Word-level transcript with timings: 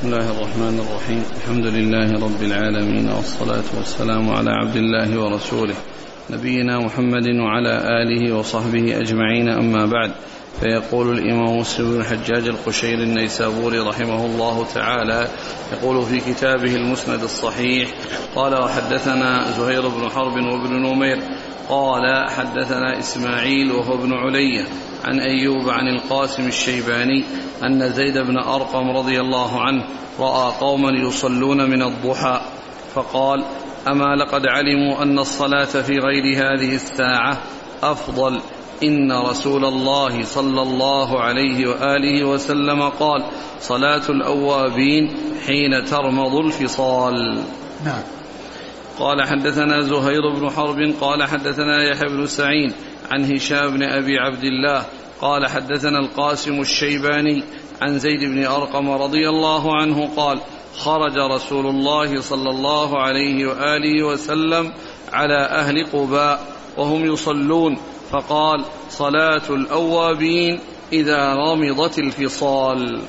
بسم 0.00 0.08
الله 0.08 0.30
الرحمن 0.30 0.80
الرحيم 0.80 1.24
الحمد 1.36 1.66
لله 1.66 2.24
رب 2.24 2.42
العالمين 2.42 3.08
والصلاة 3.08 3.64
والسلام 3.76 4.30
على 4.30 4.50
عبد 4.50 4.76
الله 4.76 5.20
ورسوله 5.20 5.74
نبينا 6.30 6.78
محمد 6.78 7.26
وعلى 7.26 8.02
آله 8.02 8.36
وصحبه 8.36 9.00
أجمعين 9.00 9.48
أما 9.48 9.86
بعد 9.86 10.12
فيقول 10.60 11.18
الإمام 11.18 11.58
مسلم 11.58 11.90
بن 11.90 12.00
الحجاج 12.00 12.48
القشيري 12.48 13.02
النيسابوري 13.02 13.78
رحمه 13.78 14.26
الله 14.26 14.66
تعالى 14.74 15.28
يقول 15.72 16.02
في 16.02 16.20
كتابه 16.20 16.76
المسند 16.76 17.22
الصحيح 17.22 17.88
قال 18.34 18.54
وحدثنا 18.54 19.50
زهير 19.50 19.88
بن 19.88 20.08
حرب 20.08 20.32
وابن 20.32 20.72
نمير 20.72 21.18
قال 21.68 22.30
حدثنا 22.30 22.98
إسماعيل 22.98 23.72
وهو 23.72 23.94
ابن 23.94 24.12
علية 24.12 24.64
عن 25.04 25.20
أيوب 25.20 25.68
عن 25.68 25.88
القاسم 25.88 26.48
الشيباني 26.48 27.24
أن 27.62 27.92
زيد 27.92 28.18
بن 28.18 28.38
أرقم 28.38 28.90
رضي 28.90 29.20
الله 29.20 29.60
عنه 29.60 29.84
رأى 30.18 30.52
قوما 30.60 30.90
يصلون 30.90 31.70
من 31.70 31.82
الضحى 31.82 32.40
فقال 32.94 33.44
أما 33.88 34.16
لقد 34.16 34.46
علموا 34.46 35.02
أن 35.02 35.18
الصلاة 35.18 35.64
في 35.64 35.98
غير 35.98 36.36
هذه 36.36 36.74
الساعة 36.74 37.38
أفضل؟ 37.82 38.40
إن 38.82 39.12
رسول 39.12 39.64
الله 39.64 40.24
صلى 40.24 40.62
الله 40.62 41.20
عليه 41.20 41.66
وآله 41.66 42.24
وسلم 42.24 42.82
قال 42.82 43.24
صلاة 43.60 44.08
الأوابين 44.08 45.16
حين 45.46 45.84
ترمض 45.84 46.34
الفصال. 46.34 47.42
نعم. 47.84 48.02
قال 48.98 49.28
حدثنا 49.28 49.80
زهير 49.80 50.20
بن 50.40 50.50
حرب 50.50 50.94
قال 51.00 51.22
حدثنا 51.22 51.82
يحيى 51.82 52.08
بن 52.08 52.26
سعيد 52.26 52.72
عن 53.10 53.24
هشام 53.24 53.70
بن 53.70 53.82
أبي 53.82 54.18
عبد 54.18 54.44
الله 54.44 54.84
قال 55.20 55.46
حدثنا 55.46 55.98
القاسم 55.98 56.60
الشيباني 56.60 57.44
عن 57.82 57.98
زيد 57.98 58.20
بن 58.20 58.46
أرقم 58.46 58.90
رضي 58.90 59.28
الله 59.28 59.76
عنه 59.76 60.08
قال 60.16 60.40
خرج 60.78 61.16
رسول 61.32 61.66
الله 61.66 62.20
صلى 62.20 62.50
الله 62.50 63.02
عليه 63.02 63.46
وآله 63.46 64.06
وسلم 64.06 64.72
على 65.12 65.46
أهل 65.46 65.86
قباء 65.92 66.46
وهم 66.76 67.12
يصلون 67.12 67.76
فقال 68.10 68.64
صلاة 68.90 69.42
الأوابين 69.50 70.60
إذا 70.92 71.34
رمضت 71.34 71.98
الفصال. 71.98 73.00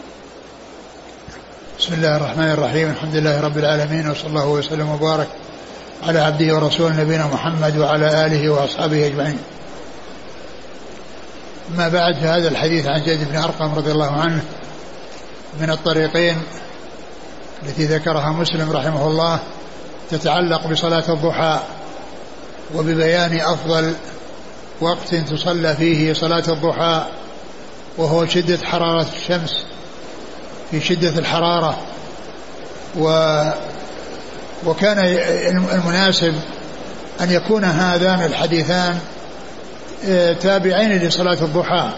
بسم 1.80 1.94
الله 1.94 2.17
الرحمن 2.17 2.52
الرحيم. 2.52 2.89
الحمد 2.89 3.16
لله 3.16 3.42
رب 3.42 3.58
العالمين 3.58 4.09
وصلى 4.09 4.28
الله 4.28 4.50
وسلم 4.50 4.89
وبارك 4.89 5.28
على 6.04 6.20
عبده 6.20 6.56
ورسوله 6.56 7.02
نبينا 7.02 7.28
محمد 7.34 7.78
وعلى 7.78 8.26
آله 8.26 8.50
وأصحابه 8.50 9.08
أجمعين. 9.08 9.39
ما 11.77 11.89
بعد 11.89 12.16
هذا 12.25 12.47
الحديث 12.47 12.86
عن 12.88 13.03
زيد 13.03 13.30
بن 13.30 13.36
أرقم 13.36 13.75
رضي 13.75 13.91
الله 13.91 14.11
عنه 14.11 14.44
من 15.61 15.69
الطريقين 15.69 16.38
التي 17.64 17.86
ذكرها 17.86 18.30
مسلم 18.30 18.72
رحمه 18.72 19.08
الله 19.08 19.39
تتعلق 20.11 20.67
بصلاة 20.67 21.14
الضحى 21.14 21.59
وببيان 22.75 23.39
أفضل 23.39 23.94
وقت 24.81 25.16
تصلى 25.16 25.75
فيه 25.75 26.14
صلاة 26.14 26.44
الضحى 26.47 27.05
وهو 27.97 28.25
شدة 28.25 28.58
حرارة 28.64 29.08
الشمس 29.17 29.64
في 30.72 30.81
شدة 30.81 31.19
الحرارة. 31.19 31.77
و 32.97 33.08
وكان 34.66 34.99
المناسب 35.73 36.33
أن 37.22 37.31
يكون 37.31 37.64
هذان 37.64 38.25
الحديثان 38.25 38.99
تابعين 40.42 40.92
لصلاة 40.92 41.38
الضحى 41.42 41.90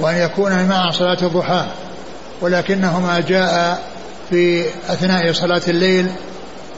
وأن 0.00 0.16
يكون 0.16 0.64
مع 0.64 0.90
صلاة 0.90 1.18
الضحى 1.22 1.64
ولكنهما 2.40 3.20
جاء 3.20 3.82
في 4.30 4.64
أثناء 4.88 5.32
صلاة 5.32 5.62
الليل 5.68 6.06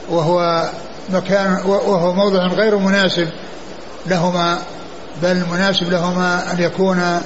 وهو 0.08 0.68
مكان 1.08 1.52
وهو 1.66 2.14
موضع 2.14 2.46
غير 2.46 2.78
مناسب 2.78 3.28
لهما 4.06 4.58
بل 5.22 5.42
مناسب 5.52 5.90
لهما 5.90 6.52
أن 6.52 6.62
يكون 6.62 7.20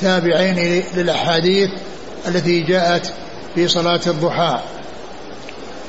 تابعين 0.00 0.84
للأحاديث 0.94 1.70
التي 2.28 2.60
جاءت 2.60 3.12
في 3.54 3.68
صلاة 3.68 4.00
الضحى. 4.06 4.58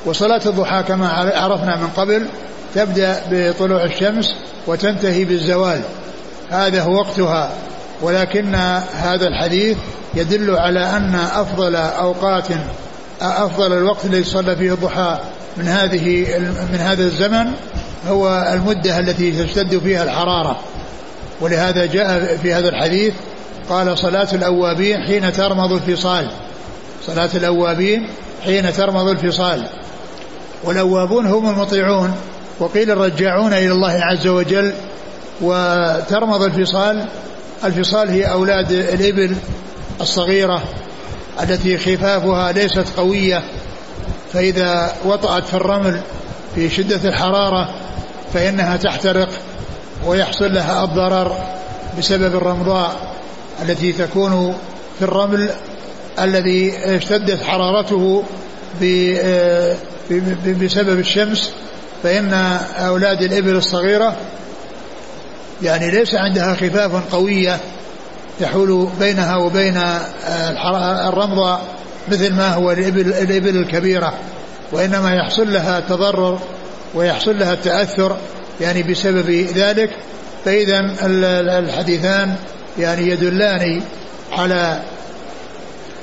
وصلاة 0.06 0.40
الضحى 0.46 0.82
كما 0.82 1.08
عرفنا 1.34 1.76
من 1.76 1.88
قبل 1.96 2.26
تبدأ 2.74 3.22
بطلوع 3.30 3.84
الشمس 3.84 4.34
وتنتهي 4.66 5.24
بالزوال. 5.24 5.80
هذا 6.50 6.82
هو 6.82 6.94
وقتها. 6.94 7.50
ولكن 8.02 8.54
هذا 8.94 9.26
الحديث 9.28 9.76
يدل 10.14 10.56
على 10.56 10.96
أن 10.96 11.14
أفضل 11.14 11.76
أوقات 11.76 12.46
أفضل 13.20 13.72
الوقت 13.72 14.04
الذي 14.04 14.24
صلى 14.24 14.56
فيه 14.56 14.72
الضحى 14.72 15.18
من 15.56 15.68
هذه 15.68 16.38
من 16.72 16.78
هذا 16.78 17.02
الزمن 17.02 17.52
هو 18.08 18.52
المدة 18.52 18.98
التي 18.98 19.44
تشتد 19.44 19.78
فيها 19.78 20.02
الحرارة. 20.04 20.60
ولهذا 21.40 21.86
جاء 21.86 22.36
في 22.36 22.54
هذا 22.54 22.68
الحديث 22.68 23.14
قال 23.68 23.98
صلاة 23.98 24.28
الأوابين 24.32 25.02
حين 25.02 25.32
ترمض 25.32 25.72
الفصال. 25.72 26.30
صلاة 27.06 27.30
الأوابين 27.34 28.06
حين 28.44 28.72
ترمض 28.72 29.08
الفصال. 29.08 29.66
والأوابون 30.64 31.26
هم 31.26 31.50
المطيعون. 31.50 32.14
وقيل 32.60 32.90
الرجاعون 32.90 33.52
إلى 33.52 33.72
الله 33.72 34.00
عز 34.02 34.26
وجل 34.26 34.72
وترمض 35.40 36.42
الفصال. 36.42 37.08
الفصال 37.64 38.08
هي 38.08 38.24
أولاد 38.24 38.72
الإبل 38.72 39.36
الصغيرة 40.00 40.62
التي 41.42 41.78
خفافها 41.78 42.52
ليست 42.52 42.84
قوية 42.96 43.42
فإذا 44.32 44.92
وطأت 45.04 45.44
في 45.44 45.54
الرمل 45.54 46.00
في 46.54 46.70
شدة 46.70 47.08
الحرارة 47.08 47.74
فإنها 48.34 48.76
تحترق 48.76 49.28
ويحصل 50.06 50.54
لها 50.54 50.84
الضرر 50.84 51.36
بسبب 51.98 52.34
الرمضاء 52.34 53.16
التي 53.62 53.92
تكون 53.92 54.54
في 54.98 55.04
الرمل 55.04 55.50
الذي 56.20 56.72
اشتدت 56.96 57.42
حرارته 57.42 58.24
بسبب 60.62 60.98
الشمس. 60.98 61.52
فإن 62.02 62.32
أولاد 62.78 63.22
الإبل 63.22 63.56
الصغيرة 63.56 64.16
يعني 65.62 65.90
ليس 65.90 66.14
عندها 66.14 66.54
خفاف 66.54 67.14
قوية 67.14 67.58
تحول 68.40 68.88
بينها 69.00 69.36
وبين 69.36 69.82
الرمضة 71.08 71.58
مثل 72.08 72.34
ما 72.34 72.54
هو 72.54 72.72
الإبل, 72.72 73.00
الإبل 73.00 73.56
الكبيرة 73.56 74.14
وإنما 74.72 75.14
يحصل 75.14 75.52
لها 75.52 75.80
تضرر 75.80 76.38
ويحصل 76.94 77.38
لها 77.38 77.52
التأثر 77.52 78.16
يعني 78.60 78.82
بسبب 78.82 79.30
ذلك. 79.30 79.90
فإذا 80.44 80.80
الحديثان 81.58 82.34
يعني 82.78 83.08
يدلان 83.08 83.82
على 84.32 84.82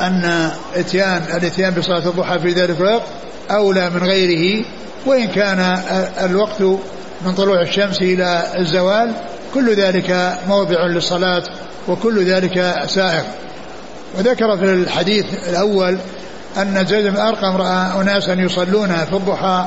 أن 0.02 0.52
إتيان 0.76 1.24
الإتيان 1.34 1.74
بصلاة 1.74 2.10
الضحى 2.10 2.40
في 2.40 2.50
ذلك 2.50 2.82
الوقت 2.82 3.02
أولى 3.52 3.90
من 3.90 4.04
غيره 4.04 4.66
وإن 5.06 5.28
كان 5.28 5.80
الوقت 6.22 6.62
من 7.26 7.34
طلوع 7.38 7.62
الشمس 7.62 8.02
إلى 8.02 8.44
الزوال 8.58 9.14
كل 9.58 9.76
ذلك 9.76 10.38
موضع 10.48 10.86
للصلاة 10.86 11.44
وكل 11.88 12.26
ذلك 12.26 12.84
سائغ 12.88 13.24
وذكر 14.18 14.58
في 14.58 14.64
الحديث 14.64 15.26
الأول 15.50 15.98
أن 16.58 16.86
زيد 16.86 17.08
بن 17.08 17.18
أرقم 17.18 17.58
رأى 17.58 18.02
أناسا 18.02 18.34
يصلون 18.34 18.88
في 18.88 19.14
الضحى 19.14 19.66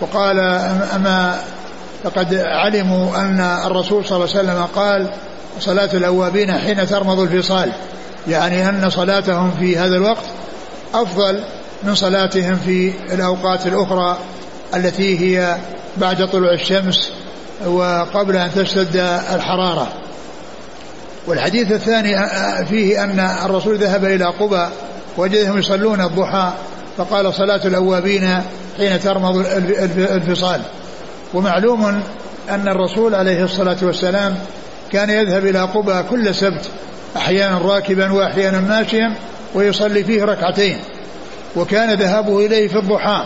وقال 0.00 0.38
أما 0.94 1.38
لقد 2.04 2.34
علموا 2.34 3.16
أن 3.16 3.40
الرسول 3.66 4.04
صلى 4.04 4.16
الله 4.16 4.28
عليه 4.36 4.40
وسلم 4.40 4.66
قال 4.74 5.10
صلاة 5.60 5.90
الأوابين 5.94 6.52
حين 6.52 6.86
ترمض 6.86 7.20
الفصال 7.20 7.72
يعني 8.28 8.68
أن 8.68 8.90
صلاتهم 8.90 9.50
في 9.60 9.78
هذا 9.78 9.96
الوقت 9.96 10.24
أفضل 10.94 11.40
من 11.82 11.94
صلاتهم 11.94 12.56
في 12.56 12.92
الأوقات 13.12 13.66
الأخرى 13.66 14.18
التي 14.76 15.18
هي 15.18 15.56
بعد 15.96 16.28
طلوع 16.28 16.52
الشمس 16.52 17.12
وقبل 17.66 18.36
أن 18.36 18.50
تشتد 18.54 18.96
الحرارة. 19.34 19.88
والحديث 21.26 21.72
الثاني 21.72 22.16
فيه 22.66 23.04
أن 23.04 23.20
الرسول 23.44 23.76
ذهب 23.78 24.04
إلى 24.04 24.24
قبى 24.24 24.66
وجدهم 25.16 25.58
يصلون 25.58 26.00
الضحى 26.00 26.52
فقال 26.96 27.34
صلاة 27.34 27.60
الأوابين 27.64 28.42
حين 28.76 29.00
ترمض 29.00 29.36
الفصال. 29.98 30.60
ومعلوم 31.34 32.02
أن 32.50 32.68
الرسول 32.68 33.14
عليه 33.14 33.44
الصلاة 33.44 33.76
والسلام 33.82 34.34
كان 34.92 35.10
يذهب 35.10 35.46
إلى 35.46 35.60
قبى 35.60 36.02
كل 36.10 36.34
سبت 36.34 36.70
أحيانا 37.16 37.58
راكبا 37.58 38.12
وأحيانا 38.12 38.60
ماشيا 38.60 39.14
ويصلي 39.54 40.04
فيه 40.04 40.24
ركعتين. 40.24 40.78
وكان 41.56 41.94
ذهابه 41.94 42.46
إليه 42.46 42.68
في 42.68 42.78
الضحى 42.78 43.24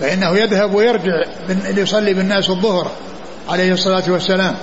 فإنه 0.00 0.36
يذهب 0.36 0.74
ويرجع 0.74 1.22
ليصلي 1.48 2.14
بالناس 2.14 2.50
الظهر. 2.50 2.90
عليه 3.48 3.72
الصلاة 3.72 4.04
والسلام. 4.08 4.56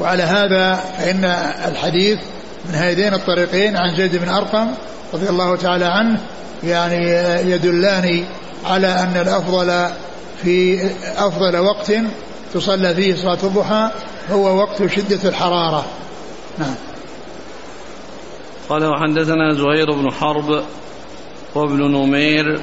وعلى 0.00 0.22
هذا 0.22 0.74
فإن 0.74 1.24
الحديث 1.70 2.18
من 2.68 2.74
هذين 2.74 3.14
الطريقين 3.14 3.76
عن 3.76 3.96
زيد 3.96 4.16
بن 4.16 4.28
أرقم 4.28 4.68
رضي 5.14 5.28
الله 5.28 5.56
تعالى 5.56 5.84
عنه 5.84 6.20
يعني 6.64 7.06
يدلان 7.50 8.24
على 8.64 8.86
أن 8.86 9.16
الأفضل 9.16 9.88
في 10.42 10.86
أفضل 11.16 11.56
وقت 11.56 11.92
تصلى 12.54 12.94
فيه 12.94 13.14
صلاة 13.14 13.38
الضحى 13.42 13.90
هو 14.30 14.56
وقت 14.56 14.86
شدة 14.86 15.28
الحرارة. 15.28 15.84
نعم. 16.58 16.74
قال 18.68 18.84
وحدثنا 18.84 19.54
زهير 19.54 19.92
بن 19.92 20.10
حرب 20.10 20.62
وابن 21.54 21.82
نمير. 21.82 22.60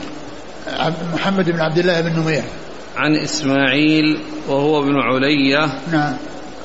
محمد 1.14 1.50
بن 1.50 1.62
عبد 1.62 1.78
الله 1.78 2.02
بن 2.02 2.20
نمير. 2.20 2.44
عن 2.96 3.16
إسماعيل 3.16 4.20
وهو 4.48 4.84
ابن 4.84 4.96
علية 5.00 5.80
نعم. 5.92 6.18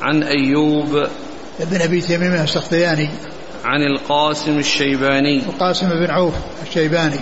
عن 0.02 0.22
أيوب 0.22 1.06
ابن 1.60 1.80
أبي 1.80 2.00
تميم 2.00 2.32
السختياني. 2.32 3.10
عن 3.64 3.82
القاسم 3.82 4.58
الشيباني 4.58 5.38
القاسم 5.38 5.88
بن 5.88 6.10
عوف 6.10 6.34
الشيباني. 6.68 7.20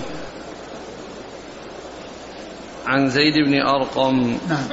عن 2.86 3.08
زيد 3.08 3.34
بن 3.46 3.60
أرقم 3.60 4.38
نعم. 4.48 4.64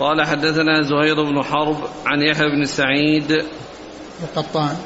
قال 0.00 0.26
حدثنا 0.26 0.82
زهير 0.82 1.22
بن 1.22 1.42
حرب 1.42 1.76
عن 2.06 2.22
يحيى 2.22 2.48
بن 2.48 2.64
سعيد 2.64 3.44
القطان. 4.22 4.76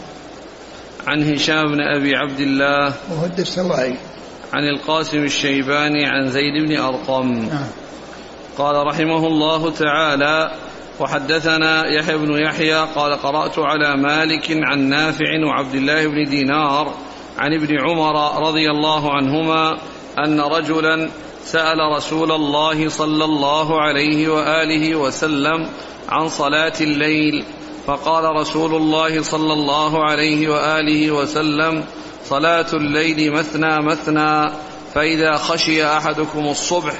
عن 1.06 1.32
هشام 1.32 1.73
بن 1.73 1.81
أبي 1.81 2.17
عبد 2.17 2.40
الله 2.40 2.94
وهو 3.11 3.25
الدستوائي 3.25 3.96
عن 4.52 4.69
القاسم 4.69 5.25
الشيباني 5.25 6.06
عن 6.06 6.29
زيد 6.31 6.67
بن 6.67 6.76
أرقم. 6.76 7.32
نعم. 7.32 7.81
قال 8.59 8.87
رحمه 8.87 9.27
الله 9.27 9.71
تعالى 9.71 10.53
وحدثنا 11.01 11.87
يحيى 11.87 12.17
بن 12.17 12.33
يحيى 12.33 12.87
قال 12.95 13.13
قرأت 13.13 13.59
على 13.59 13.97
مالك 13.97 14.51
عن 14.51 14.79
نافع 14.79 15.47
وعبد 15.47 15.75
الله 15.75 16.07
بن 16.07 16.25
دينار 16.25 16.95
عن 17.39 17.55
ابن 17.55 17.81
عمر 17.81 18.47
رضي 18.49 18.71
الله 18.71 19.13
عنهما 19.13 19.79
أن 20.19 20.41
رجلا 20.41 21.09
سأل 21.45 21.79
رسول 21.97 22.33
الله 22.33 22.89
صلى 22.89 23.25
الله 23.25 23.81
عليه 23.81 24.29
وآله 24.29 24.97
وسلم 24.97 25.69
عن 26.09 26.29
صلاة 26.29 26.73
الليل 26.81 27.45
فقال 27.87 28.25
رسول 28.25 28.75
الله 28.75 29.23
صلى 29.23 29.53
الله 29.53 30.05
عليه 30.05 30.49
وآله 30.49 31.11
وسلم 31.11 31.85
صلاة 32.25 32.67
الليل 32.73 33.33
مثنى 33.33 33.83
مثنى 33.83 34.51
فإذا 34.95 35.37
خشي 35.37 35.87
أحدكم 35.87 36.45
الصبح 36.49 36.95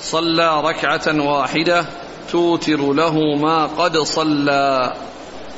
صلى 0.00 0.60
ركعة 0.60 1.22
واحدة 1.22 1.86
توتر 2.32 2.92
له 2.92 3.34
ما 3.36 3.66
قد 3.66 3.98
صلى. 3.98 4.92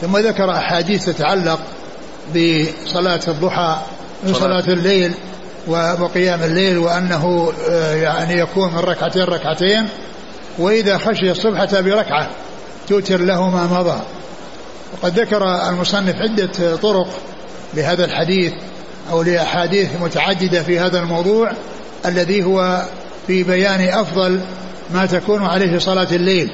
ثم 0.01 0.17
ذكر 0.17 0.51
أحاديث 0.51 1.05
تتعلق 1.05 1.61
بصلاة 2.31 3.21
الضحى 3.29 3.77
وصلاة 4.29 4.69
الليل 4.69 5.15
وقيام 5.67 6.43
الليل 6.43 6.79
وأنه 6.79 7.53
آه، 7.71 7.95
يعني 7.95 8.39
يكون 8.39 8.73
من 8.73 8.79
ركعتين 8.79 9.23
ركعتين 9.23 9.89
وإذا 10.59 10.99
خشي 10.99 11.31
الصبح 11.31 11.61
أتى 11.61 11.83
بركعة 11.83 12.31
توتر 12.89 13.21
له 13.21 13.51
ما 13.51 13.67
مضى. 13.81 14.01
وقد 14.93 15.19
ذكر 15.19 15.69
المصنف 15.69 16.17
عدة 16.17 16.77
طرق 16.77 17.09
لهذا 17.75 18.05
الحديث 18.05 18.53
أو 19.11 19.23
لأحاديث 19.23 19.89
متعددة 20.01 20.63
في 20.63 20.79
هذا 20.79 20.99
الموضوع 20.99 21.53
الذي 22.07 22.45
هو 22.45 22.83
في 23.29 23.43
بيان 23.43 23.81
أفضل 23.81 24.41
ما 24.95 25.07
تكون 25.07 25.45
عليه 25.45 25.79
صلاة 25.79 26.09
الليل 26.13 26.51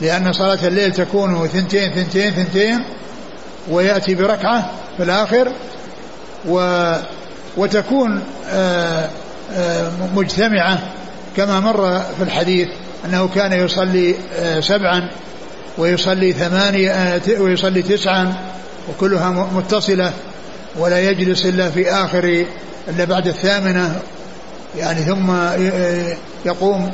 لأن 0.00 0.32
صلاة 0.32 0.58
الليل 0.66 0.92
تكون 0.92 1.46
ثنتين 1.46 1.92
ثنتين 1.92 2.32
ثنتين 2.32 2.84
ويأتي 3.70 4.14
بركعة 4.14 4.70
في 4.96 5.02
الآخر 5.02 5.52
و 6.48 6.94
وتكون 7.56 8.22
آه، 8.50 9.08
آه، 9.54 9.90
مجتمعة 10.14 10.78
كما 11.36 11.60
مر 11.60 12.00
في 12.00 12.22
الحديث 12.22 12.68
أنه 13.04 13.28
كان 13.34 13.52
يصلي 13.52 14.14
آه، 14.38 14.60
سبعا 14.60 15.08
ويصلي 15.78 16.32
ثمانية 16.32 17.20
ويصلي 17.38 17.82
تسعا 17.82 18.34
وكلها 18.88 19.48
متصلة 19.54 20.12
ولا 20.78 21.00
يجلس 21.00 21.46
إلا 21.46 21.70
في 21.70 21.90
آخر 21.90 22.44
إلا 22.88 23.04
بعد 23.04 23.26
الثامنة 23.26 24.00
يعني 24.78 25.00
ثم 25.00 25.32
يقوم 26.44 26.90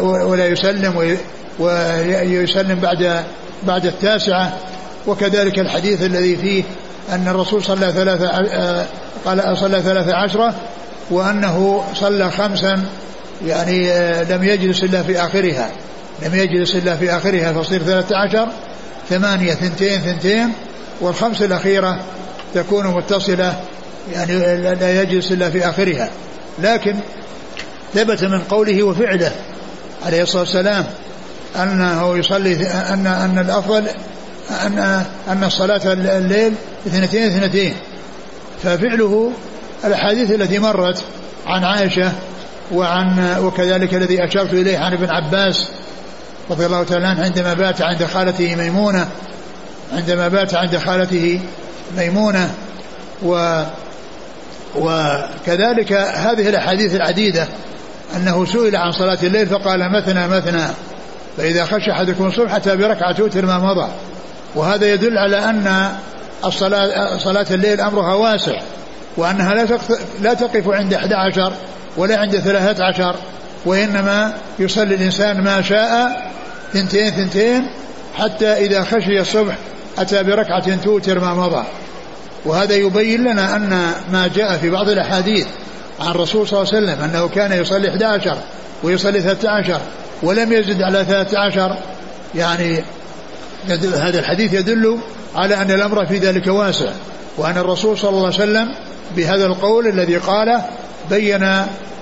ولا 0.00 0.46
يسلم 0.46 1.16
ويسلم 1.58 2.80
بعد 2.80 3.24
بعد 3.62 3.86
التاسعة. 3.86 4.52
وكذلك 5.06 5.58
الحديث 5.58 6.02
الذي 6.02 6.36
فيه 6.36 6.62
أن 7.12 7.28
الرسول 7.28 7.62
صلى 7.62 7.92
ثلاثة 7.92 8.28
قال 9.24 9.58
صلى 9.58 9.82
ثلاثة 9.82 10.14
عشرة 10.14 10.54
وأنه 11.10 11.84
صلى 11.94 12.30
خمسا 12.30 12.84
يعني 13.46 13.88
لم 14.24 14.44
يجلس 14.44 14.84
إلا 14.84 15.02
في 15.02 15.20
آخرها. 15.20 15.70
لم 16.22 16.34
يجلس 16.34 16.74
إلا 16.74 16.96
في 16.96 17.16
آخرها 17.16 17.52
فصير 17.52 17.82
ثلاثة 17.82 18.16
عشر 18.16 18.48
ثمانية 19.08 19.54
ثنتين 19.54 20.00
ثنتين 20.00 20.52
والخمس 21.00 21.42
الأخيرة 21.42 22.00
تكون 22.54 22.86
متصلة 22.86 23.60
يعني 24.12 24.38
لا 24.74 25.02
يجلس 25.02 25.32
إلا 25.32 25.50
في 25.50 25.68
آخرها. 25.68 26.10
لكن 26.62 26.96
ثبت 27.94 28.24
من 28.24 28.42
قوله 28.42 28.82
وفعله 28.82 29.32
عليه 30.06 30.22
الصلاة 30.22 30.42
والسلام 30.42 30.84
أنه 31.56 32.18
يصلي 32.18 32.66
أن 32.66 33.06
أن 33.06 33.38
الأفضل 33.38 33.88
أن 34.66 35.04
أن 35.28 35.48
صلاة 35.50 35.92
الليل 35.92 36.54
اثنتين 36.86 37.22
اثنتين. 37.22 37.74
ففعله 38.62 39.32
الأحاديث 39.84 40.30
التي 40.30 40.58
مرت 40.58 41.02
عن 41.46 41.64
عائشة 41.64 42.12
وعن 42.72 43.36
وكذلك 43.42 43.94
الذي 43.94 44.24
أشرت 44.24 44.52
إليه 44.52 44.78
عن 44.78 44.92
ابن 44.92 45.10
عباس 45.10 45.68
رضي 46.50 46.66
الله 46.66 46.84
تعالى 46.84 47.06
عنه 47.06 47.24
عندما 47.24 47.54
بات 47.54 47.82
عند 47.82 48.04
خالته 48.04 48.56
ميمونة 48.56 49.08
عندما 49.92 50.28
بات 50.28 50.54
عند 50.54 50.78
خالته 50.78 51.40
ميمونة 51.96 52.50
و 53.22 53.62
وكذلك 54.78 55.92
هذه 55.92 56.48
الأحاديث 56.48 56.94
العديدة 56.94 57.46
أنه 58.16 58.44
سئل 58.44 58.76
عن 58.76 58.92
صلاة 58.92 59.18
الليل 59.22 59.46
فقال 59.46 59.92
مثنى 59.92 60.28
مثنى 60.28 60.64
فإذا 61.36 61.64
خشى 61.64 61.92
أحدكم 61.92 62.26
الصبح 62.26 62.54
أتى 62.54 62.76
بركعة 62.76 63.12
توتر 63.12 63.46
ما 63.46 63.58
مضى. 63.58 63.88
وهذا 64.54 64.92
يدل 64.92 65.18
على 65.18 65.38
أن 65.38 65.92
الصلاة 66.44 67.18
صلاة 67.18 67.46
الليل 67.50 67.80
أمرها 67.80 68.14
واسع 68.14 68.60
وأنها 69.16 69.54
لا 69.54 69.78
لا 70.20 70.34
تقف 70.34 70.68
عند 70.68 70.94
11 70.94 71.52
ولا 71.96 72.18
عند 72.18 72.38
13 72.38 73.14
وإنما 73.64 74.34
يصلي 74.58 74.94
الإنسان 74.94 75.40
ما 75.40 75.62
شاء 75.62 76.22
ثنتين 76.72 77.10
ثنتين 77.10 77.70
حتى 78.18 78.52
إذا 78.52 78.84
خشي 78.84 79.20
الصبح 79.20 79.54
أتى 79.98 80.22
بركعة 80.22 80.76
توتر 80.76 81.20
ما 81.20 81.34
مضى. 81.34 81.64
وهذا 82.44 82.74
يبين 82.74 83.24
لنا 83.24 83.56
أن 83.56 83.70
ما 84.12 84.30
جاء 84.34 84.56
في 84.56 84.70
بعض 84.70 84.88
الأحاديث 84.88 85.46
عن 86.00 86.10
الرسول 86.10 86.48
صلى 86.48 86.62
الله 86.62 86.74
عليه 86.74 86.84
وسلم 86.86 87.04
أنه 87.04 87.28
كان 87.28 87.52
يصلي 87.52 87.88
11 87.88 88.38
ويصلي 88.82 89.20
13 89.20 89.80
ولم 90.22 90.52
يزد 90.52 90.82
على 90.82 91.04
13 91.04 91.76
يعني 92.34 92.84
هذا 93.94 94.18
الحديث 94.18 94.52
يدل 94.52 94.98
على 95.34 95.54
أن 95.54 95.70
الأمر 95.70 96.06
في 96.06 96.18
ذلك 96.18 96.46
واسع 96.46 96.90
وأن 97.36 97.58
الرسول 97.58 97.98
صلى 97.98 98.10
الله 98.10 98.24
عليه 98.24 98.34
وسلم 98.34 98.74
بهذا 99.16 99.46
القول 99.46 99.86
الذي 99.86 100.16
قاله 100.16 100.64
بين 101.10 101.42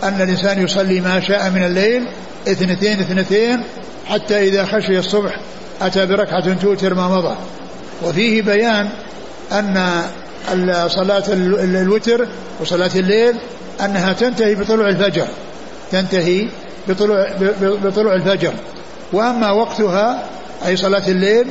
أن 0.02 0.20
الإنسان 0.20 0.64
يصلي 0.64 1.00
ما 1.00 1.20
شاء 1.20 1.50
من 1.50 1.64
الليل 1.64 2.08
اثنتين 2.48 3.00
اثنتين 3.00 3.62
حتى 4.06 4.48
إذا 4.48 4.64
خشي 4.64 4.98
الصبح 4.98 5.40
أتى 5.82 6.06
بركعة 6.06 6.54
توتر 6.54 6.94
ما 6.94 7.08
مضى. 7.08 7.36
وفيه 8.02 8.42
بيان 8.42 8.88
أن 9.52 10.02
صلاة 10.88 11.24
الوتر 11.28 12.28
وصلاة 12.60 12.90
الليل 12.96 13.36
أنها 13.84 14.12
تنتهي 14.12 14.54
بطلوع 14.54 14.88
الفجر. 14.88 15.26
تنتهي 15.92 16.48
بطلوع, 16.88 17.26
بطلوع 17.60 18.14
الفجر. 18.14 18.52
وأما 19.12 19.50
وقتها 19.50 20.22
أي 20.66 20.76
صلاة 20.76 21.08
الليل 21.08 21.46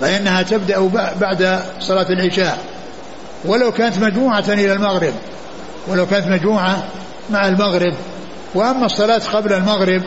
فإنها 0.00 0.42
تبدأ 0.42 0.90
بعد 1.20 1.60
صلاة 1.80 2.06
العشاء. 2.10 2.58
ولو 3.44 3.72
كانت 3.72 3.98
مجموعة 3.98 4.44
إلى 4.48 4.72
المغرب 4.72 5.12
ولو 5.88 6.06
كانت 6.06 6.26
مجموعة 6.26 6.84
مع 7.30 7.48
المغرب. 7.48 7.94
وأما 8.54 8.86
الصلاة 8.86 9.22
قبل 9.32 9.52
المغرب 9.52 10.02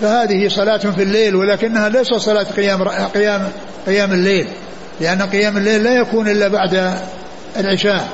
فهذه 0.00 0.48
صلاة 0.48 0.76
في 0.76 1.02
الليل 1.02 1.36
ولكنها 1.36 1.88
ليست 1.88 2.14
صلاة 2.14 2.46
قيام 2.56 2.88
قيام 2.88 3.48
قيام 3.86 4.12
الليل. 4.12 4.48
لأن 5.00 5.22
قيام 5.22 5.56
الليل 5.56 5.84
لا 5.84 5.94
يكون 5.94 6.28
إلا 6.28 6.48
بعد 6.48 6.94
العشاء. 7.56 8.08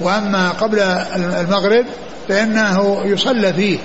وأما 0.00 0.50
قبل 0.50 0.80
المغرب 1.16 1.84
فإنه 2.28 3.00
يصلى 3.04 3.52
فيه. 3.52 3.78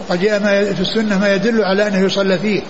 وقد 0.00 0.20
جاء 0.20 0.40
ما 0.40 0.64
في 0.72 0.80
السنة 0.80 1.18
ما 1.18 1.34
يدل 1.34 1.64
على 1.64 1.86
أنه 1.86 1.98
يصلى 1.98 2.38
فيه. 2.38 2.62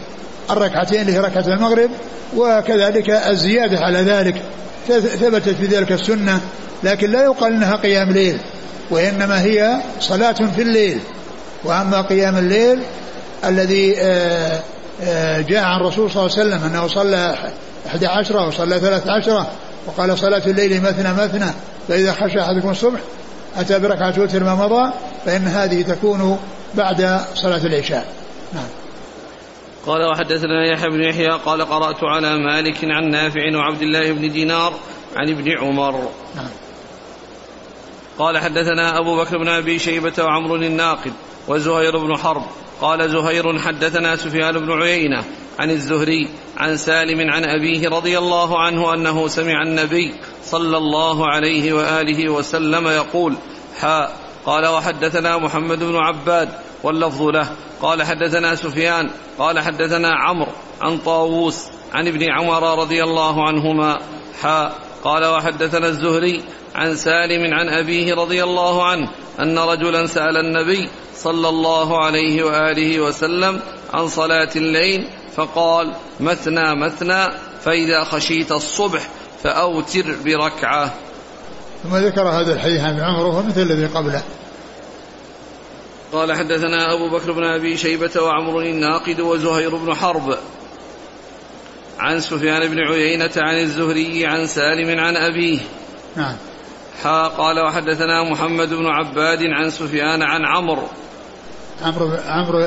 الركعتين 0.51 1.01
اللي 1.01 1.13
هي 1.13 1.21
ركعة 1.21 1.47
المغرب 1.47 1.91
وكذلك 2.37 3.11
الزيادة 3.11 3.79
على 3.79 3.99
ذلك. 3.99 4.43
ثبتت 5.21 5.49
في 5.49 5.67
ذلك 5.67 5.93
السنة 5.93 6.41
لكن 6.85 7.11
لا 7.11 7.25
يقال 7.25 7.53
إنها 7.53 7.77
قيام 7.77 8.11
ليل. 8.11 8.39
وإنما 8.91 9.43
هي 9.43 9.77
صلاة 10.01 10.33
في 10.57 10.63
الليل. 10.63 11.01
وأما 11.65 12.01
قيام 12.01 12.37
الليل 12.37 12.79
الذي 13.45 13.95
آه، 13.99 14.61
جاء 15.49 15.65
عن 15.65 15.81
الرسول 15.81 16.11
صلى 16.11 16.27
الله 16.27 16.39
عليه 16.39 16.49
وسلم 16.49 16.65
أنه 16.65 16.87
صلى 16.87 17.37
أحد 17.87 18.05
عشرة 18.05 18.49
وصلى 18.49 18.81
ثلاث 18.81 19.09
عشرة 19.09 19.51
وقال 19.87 20.19
صلاة 20.19 20.43
الليل 20.47 20.83
مثنى 20.83 21.13
مثنى 21.13 21.51
فإذا 21.89 22.13
خشى 22.13 22.41
أحدكم 22.41 22.71
الصبح 22.71 23.01
أتى 23.57 23.79
بركعة 23.79 24.15
وتر 24.19 24.45
ما 24.45 24.55
مضى 24.55 24.93
فإن 25.27 25.43
هذه 25.43 25.83
تكون 25.83 26.39
بعد 26.75 27.21
صلاة 27.35 27.67
العشاء. 27.67 28.07
نعم. 28.53 28.69
قال 29.87 30.11
وحدثنا 30.11 30.73
يحيى 30.73 30.91
بن 30.91 31.03
يحيى 31.03 31.31
قال 31.31 31.63
قرأت 31.63 32.05
على 32.05 32.37
مالك 32.37 32.85
عن 32.85 33.11
نافع 33.11 33.57
وعبد 33.57 33.83
الله 33.83 34.13
بن 34.13 34.33
دينار 34.33 34.73
عن 35.17 35.31
ابن 35.31 35.59
عمر. 35.59 36.09
نعم. 36.37 36.51
قال 38.19 38.39
حدثنا 38.39 38.99
أبو 38.99 39.17
بكر 39.17 39.39
بن 39.39 39.49
أبي 39.49 39.79
شيبة 39.79 40.25
وعمر 40.25 40.55
الناقد 40.55 41.13
وزهير 41.49 41.99
بن 41.99 42.17
حرب 42.17 42.43
قال 42.81 43.11
زهير 43.11 43.59
حدثنا 43.59 44.17
سفيان 44.17 44.59
بن 44.59 44.83
عيينة 44.83 45.25
عن 45.59 45.71
الزهري 45.71 46.29
عن 46.57 46.77
سالم 46.77 47.31
عن 47.31 47.45
أبيه 47.45 47.89
رضي 47.89 48.19
الله 48.19 48.59
عنه 48.59 48.95
أنه 48.95 49.29
سمع 49.29 49.63
النبي 49.63 50.15
صلى 50.45 50.77
الله 50.77 51.27
عليه 51.27 51.73
وآله 51.73 52.33
وسلم 52.33 52.87
يقول 52.87 53.37
حاء 53.81 54.27
قال 54.47 54.67
وحدثنا 54.67 55.39
محمد 55.39 55.79
بن 55.79 55.97
عباد 55.97 56.49
واللفظ 56.83 57.23
له. 57.23 57.49
قال 57.83 58.03
حدثنا 58.03 58.55
سفيان. 58.55 59.11
قال 59.39 59.61
حدثنا 59.61 60.15
عمرو 60.15 60.53
عن 60.81 60.99
طاووس 60.99 61.67
عن 61.95 62.07
ابن 62.09 62.31
عمر 62.31 62.79
رضي 62.79 63.05
الله 63.05 63.49
عنهما. 63.49 63.99
حاء 64.43 64.79
قال 65.05 65.25
وحدثنا 65.25 65.87
الزهري 65.87 66.43
عن 66.75 66.97
سالم 66.97 67.55
عن 67.55 67.69
أبيه 67.69 68.15
رضي 68.15 68.45
الله 68.45 68.85
عنه 68.85 69.11
أن 69.41 69.59
رجلا 69.59 70.07
سأل 70.07 70.37
النبي 70.37 70.89
صلى 71.17 71.49
الله 71.49 72.05
عليه 72.05 72.43
وآله 72.43 73.01
وسلم 73.01 73.61
عن 73.95 74.09
صلاة 74.09 74.51
الليل 74.57 75.09
فقال 75.37 75.95
مثنى 76.21 76.75
مثنى 76.75 77.29
فإذا 77.65 78.05
خشيت 78.05 78.53
الصبح 78.53 79.09
فأوتر 79.43 80.17
بركعة. 80.25 80.95
ثم 81.83 81.97
ذكر 81.97 82.23
هذا 82.23 82.53
الحديث 82.53 82.81
عن 82.81 83.01
عمر 83.01 83.27
وهو 83.27 83.43
مثل 83.43 83.61
الذي 83.63 83.87
قبله. 83.87 84.23
قال 86.13 86.33
حدثنا 86.33 86.95
أبو 86.95 87.09
بكر 87.09 87.33
بن 87.33 87.45
أبي 87.45 87.77
شيبة 87.77 88.23
وعمر 88.23 88.61
الناقد 88.61 89.21
وزهير 89.21 89.77
بن 89.77 89.95
حرب. 89.95 90.39
عن 91.99 92.21
سفيان 92.21 92.69
بن 92.69 92.79
عيينة 92.79 93.33
عن 93.37 93.59
الزهري 93.59 94.27
عن 94.27 94.47
سالم 94.47 95.01
عن 95.01 95.17
أبيه. 95.17 95.59
نعم. 96.17 96.37
قال 97.39 97.61
وحدثنا 97.61 98.31
محمد 98.31 98.69
بن 98.69 98.87
عباد 98.87 99.43
عن 99.43 99.71
سفيان 99.71 100.23
عن 100.23 100.45
عمرو 100.45 100.89
عمرو 101.83 102.11
عمرو 102.27 102.59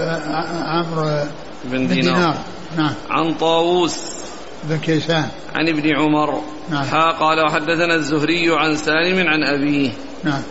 عمرو 0.66 1.24
بن 1.64 1.88
دينار, 1.88 2.16
دينار. 2.16 2.38
نعم. 2.78 2.94
عن 3.10 3.34
طاووس. 3.34 4.20
بن 4.64 4.78
كيسان. 4.78 5.28
عن 5.56 5.70
ابن 5.70 5.96
عمر. 5.96 6.42
نعم. 6.70 7.12
قال 7.12 7.46
وحدثنا 7.46 7.96
الزهري 7.96 8.56
عن 8.56 8.76
سالم 8.76 9.28
عن 9.28 9.44
أبيه. 9.44 9.92
نعم. 10.24 10.42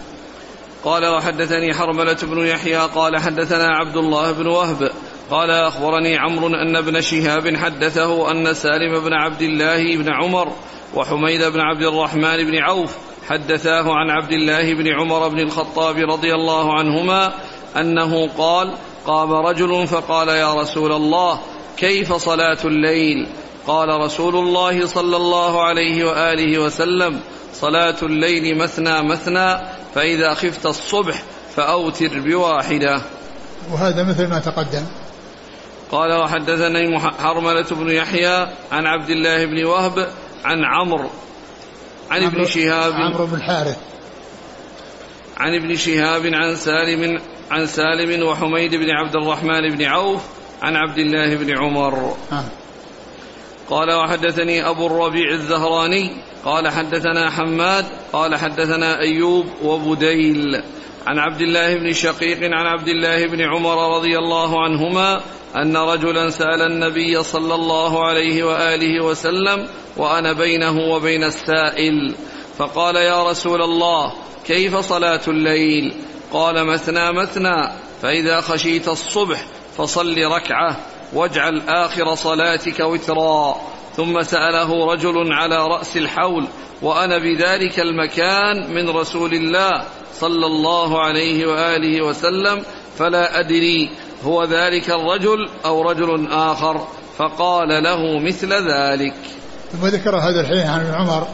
قال 0.84 1.06
وحدثني 1.06 1.74
حرملة 1.74 2.18
بن 2.22 2.46
يحيى. 2.46 2.76
قال 2.76 3.18
حدثنا 3.18 3.76
عبد 3.76 3.96
الله 3.96 4.32
بن 4.32 4.46
وهب. 4.46 4.90
قال 5.30 5.50
أخبرني 5.50 6.18
عمرو 6.18 6.46
أن 6.46 6.76
ابن 6.76 7.00
شهاب 7.00 7.56
حدثه 7.56 8.30
أن 8.30 8.54
سالم 8.54 9.00
بن 9.04 9.12
عبد 9.12 9.42
الله 9.42 9.96
بن 9.96 10.12
عمر 10.12 10.52
وحميد 10.94 11.42
بن 11.42 11.60
عبد 11.60 11.82
الرحمن 11.82 12.36
بن 12.50 12.58
عوف 12.58 12.96
حدثاه 13.28 13.94
عن 13.94 14.10
عبد 14.10 14.32
الله 14.32 14.74
بن 14.74 14.88
عمر 14.88 15.28
بن 15.28 15.40
الخطاب 15.40 15.96
رضي 15.96 16.34
الله 16.34 16.78
عنهما 16.78 17.32
أنه 17.76 18.28
قال 18.38 18.74
قام 19.06 19.32
رجل 19.32 19.86
فقال 19.86 20.28
يا 20.28 20.54
رسول 20.54 20.92
الله 20.92 21.40
كيف 21.76 22.12
صلاة 22.12 22.58
الليل؟ 22.64 23.26
قال 23.66 23.88
رسول 23.88 24.36
الله 24.36 24.86
صلى 24.86 25.16
الله 25.16 25.62
عليه 25.62 26.04
وآله 26.04 26.58
وسلم 26.58 27.20
صلاة 27.54 27.96
الليل 28.02 28.58
مثنى 28.58 29.02
مثنى 29.02 29.58
فإذا 29.94 30.34
خفت 30.34 30.66
الصبح 30.66 31.22
فأوتر 31.56 32.20
بواحدة. 32.20 33.02
وهذا 33.72 34.02
مثل 34.02 34.26
ما 34.26 34.38
تقدم. 34.38 34.86
قال 35.90 36.12
وحدثني 36.12 37.00
حرملة 37.00 37.66
بن 37.70 37.90
يحيى 37.90 38.46
عن 38.72 38.86
عبد 38.86 39.10
الله 39.10 39.46
بن 39.46 39.64
وهب 39.64 40.08
عن 40.44 40.64
عمرو 40.64 41.10
عن 42.10 42.24
ابن 42.24 42.44
شهاب 42.44 42.92
عمرو 42.92 43.26
بن 43.26 43.34
الحارث 43.36 43.76
عن 45.38 45.54
ابن 45.54 45.76
شهاب 45.76 46.26
عن 46.26 46.56
سالم 46.56 47.20
عن 47.50 47.66
سالم 47.66 48.26
وحميد 48.26 48.74
بن 48.74 48.90
عبد 48.90 49.16
الرحمن 49.16 49.76
بن 49.76 49.84
عوف 49.84 50.22
عن 50.62 50.76
عبد 50.76 50.98
الله 50.98 51.36
بن 51.36 51.58
عمر. 51.58 52.16
قال 53.70 53.92
وحدثني 53.92 54.68
أبو 54.68 54.86
الربيع 54.86 55.30
الزهراني 55.30 56.10
قال 56.44 56.68
حدثنا 56.68 57.30
حماد 57.30 57.84
قال 58.12 58.36
حدثنا 58.36 59.00
أيوب 59.00 59.46
وبديل. 59.62 60.62
عن 61.06 61.18
عبد 61.18 61.40
الله 61.40 61.74
بن 61.74 61.92
شقيق 61.92 62.38
عن 62.42 62.66
عبد 62.66 62.88
الله 62.88 63.26
بن 63.26 63.40
عمر 63.40 63.96
رضي 63.96 64.18
الله 64.18 64.62
عنهما 64.64 65.20
أن 65.56 65.76
رجلا 65.76 66.30
سأل 66.30 66.62
النبي 66.62 67.22
صلى 67.22 67.54
الله 67.54 68.04
عليه 68.04 68.44
وآله 68.44 69.04
وسلم 69.04 69.68
وأنا 69.96 70.32
بينه 70.32 70.78
وبين 70.78 71.24
السائل. 71.24 72.14
فقال 72.58 72.96
يا 72.96 73.30
رسول 73.30 73.62
الله 73.62 74.12
كيف 74.48 74.76
صلاة 74.76 75.20
الليل؟ 75.28 75.94
قال 76.32 76.66
مثنى 76.66 77.12
مثنى 77.12 77.68
فإذا 78.02 78.40
خشيت 78.40 78.88
الصبح 78.88 79.44
فصل 79.76 80.16
ركعة 80.18 80.76
واجعل 81.12 81.62
آخر 81.68 82.14
صلاتك 82.14 82.80
وترا. 82.80 83.56
ثم 83.96 84.22
سأله 84.22 84.92
رجل 84.92 85.32
على 85.32 85.56
رأس 85.56 85.96
الحول 85.96 86.44
وأنا 86.82 87.18
بذلك 87.18 87.80
المكان 87.80 88.74
من 88.74 88.90
رسول 88.90 89.34
الله 89.34 89.84
صلى 90.20 90.46
الله 90.46 91.00
عليه 91.00 91.46
وآله 91.46 92.02
وسلم 92.02 92.62
فلا 92.98 93.40
أدري 93.40 93.90
هو 94.24 94.44
ذلك 94.44 94.90
الرجل 94.90 95.48
أو 95.64 95.82
رجل 95.82 96.28
آخر. 96.32 96.86
فقال 97.18 97.68
له 97.82 98.18
مثل 98.18 98.52
ذلك. 98.52 99.14
ثم 99.72 99.86
ذكر 99.86 100.16
هذا 100.16 100.40
الحديث 100.40 100.66
عن 100.66 100.94
عمر 100.94 101.26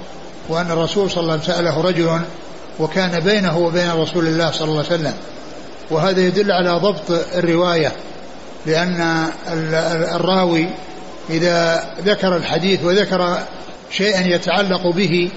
وأن 0.48 0.70
الرسول 0.70 1.10
صلى 1.10 1.20
الله 1.20 1.32
عليه 1.32 1.42
وسلم 1.42 1.54
سأله 1.54 1.80
رجل 1.80 2.20
وكان 2.78 3.20
بينه 3.20 3.58
وبين 3.58 3.90
رسول 3.90 4.26
الله 4.26 4.50
صلى 4.50 4.68
الله 4.68 4.84
عليه 4.84 4.94
وسلم. 4.94 5.14
وهذا 5.90 6.20
يدل 6.20 6.52
على 6.52 6.70
ضبط 6.70 7.10
الرواية 7.34 7.92
لأن 8.66 9.26
الراوي 10.14 10.68
إذا 11.30 11.84
ذكر 12.04 12.36
الحديث 12.36 12.84
وذكر 12.84 13.38
شيئا 13.90 14.20
يتعلق 14.20 14.86
به 14.86 15.30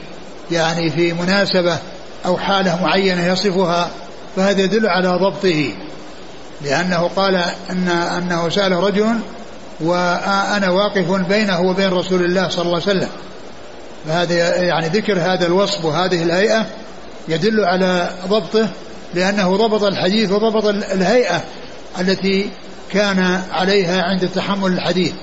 يعني 0.51 0.91
في 0.91 1.13
مناسبة 1.13 1.77
أو 2.25 2.37
حالة 2.37 2.81
معينة 2.81 3.27
يصفها 3.27 3.89
فهذا 4.35 4.61
يدل 4.61 4.87
على 4.87 5.09
ضبطه. 5.09 5.73
لأنه 6.61 7.09
قال 7.15 7.35
أن 7.69 7.87
أنه 7.89 8.49
سأل 8.49 8.71
رجل 8.71 9.19
وأنا 9.79 10.69
واقف 10.69 11.11
بينه 11.11 11.61
وبين 11.61 11.89
رسول 11.89 12.25
الله 12.25 12.49
صلى 12.49 12.65
الله 12.65 12.81
عليه 12.81 12.97
وسلم. 12.97 13.09
فهذا 14.07 14.55
يعني 14.55 14.87
ذكر 14.87 15.19
هذا 15.19 15.45
الوصف 15.45 15.85
وهذه 15.85 16.23
الهيئة 16.23 16.65
يدل 17.29 17.65
على 17.65 18.09
ضبطه 18.27 18.69
لأنه 19.13 19.57
ضبط 19.57 19.83
الحديث 19.83 20.31
وضبط 20.31 20.65
الهيئة 20.65 21.43
التي 21.99 22.49
كان 22.91 23.41
عليها 23.51 24.03
عند 24.03 24.29
تحمل 24.35 24.73
الحديث. 24.73 25.13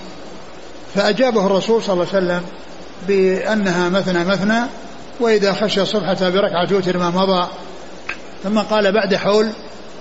فأجابه 0.95 1.47
الرسول 1.47 1.83
صلى 1.83 1.93
الله 1.93 2.07
عليه 2.15 2.25
وسلم 2.25 2.43
بأنها 3.09 3.89
مثنى 3.89 4.25
مثنى 4.25 4.61
وإذا 5.21 5.53
خشي 5.53 5.83
الصبح 5.83 6.13
بركعة 6.23 6.69
توتر 6.69 6.99
ما 6.99 7.11
مضى. 7.11 7.49
ثم 8.45 8.59
قال 8.59 8.93
بعد 8.93 9.15
حول 9.15 9.49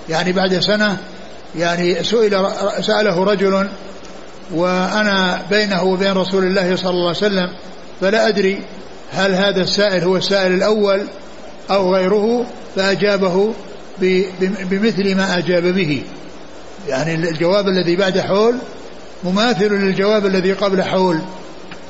يعني 0.08 0.32
بعد 0.32 0.58
سنة 0.58 0.96
يعني 1.56 2.04
سئل 2.04 2.46
سأله 2.80 3.24
رجل 3.24 3.68
وأنا 4.54 5.42
بينه 5.50 5.82
وبين 5.82 6.12
رسول 6.12 6.44
الله 6.44 6.76
صلى 6.76 6.90
الله 6.90 7.08
عليه 7.08 7.18
وسلم 7.18 7.48
فلا 8.00 8.28
أدري 8.28 8.62
هل 9.12 9.34
هذا 9.34 9.62
السائل 9.62 10.04
هو 10.04 10.16
السائل 10.16 10.52
الأول 10.52 11.06
أو 11.70 11.94
غيره 11.94 12.46
فأجابه 12.76 13.54
بمثل 14.70 15.16
ما 15.16 15.38
أجاب 15.38 15.62
به. 15.62 16.02
يعني 16.88 17.14
الجواب 17.14 17.68
الذي 17.68 17.96
بعد 17.96 18.18
حول 18.18 18.54
مماثل 19.24 19.72
للجواب 19.72 20.26
الذي 20.26 20.52
قبل 20.52 20.82
حول. 20.82 21.18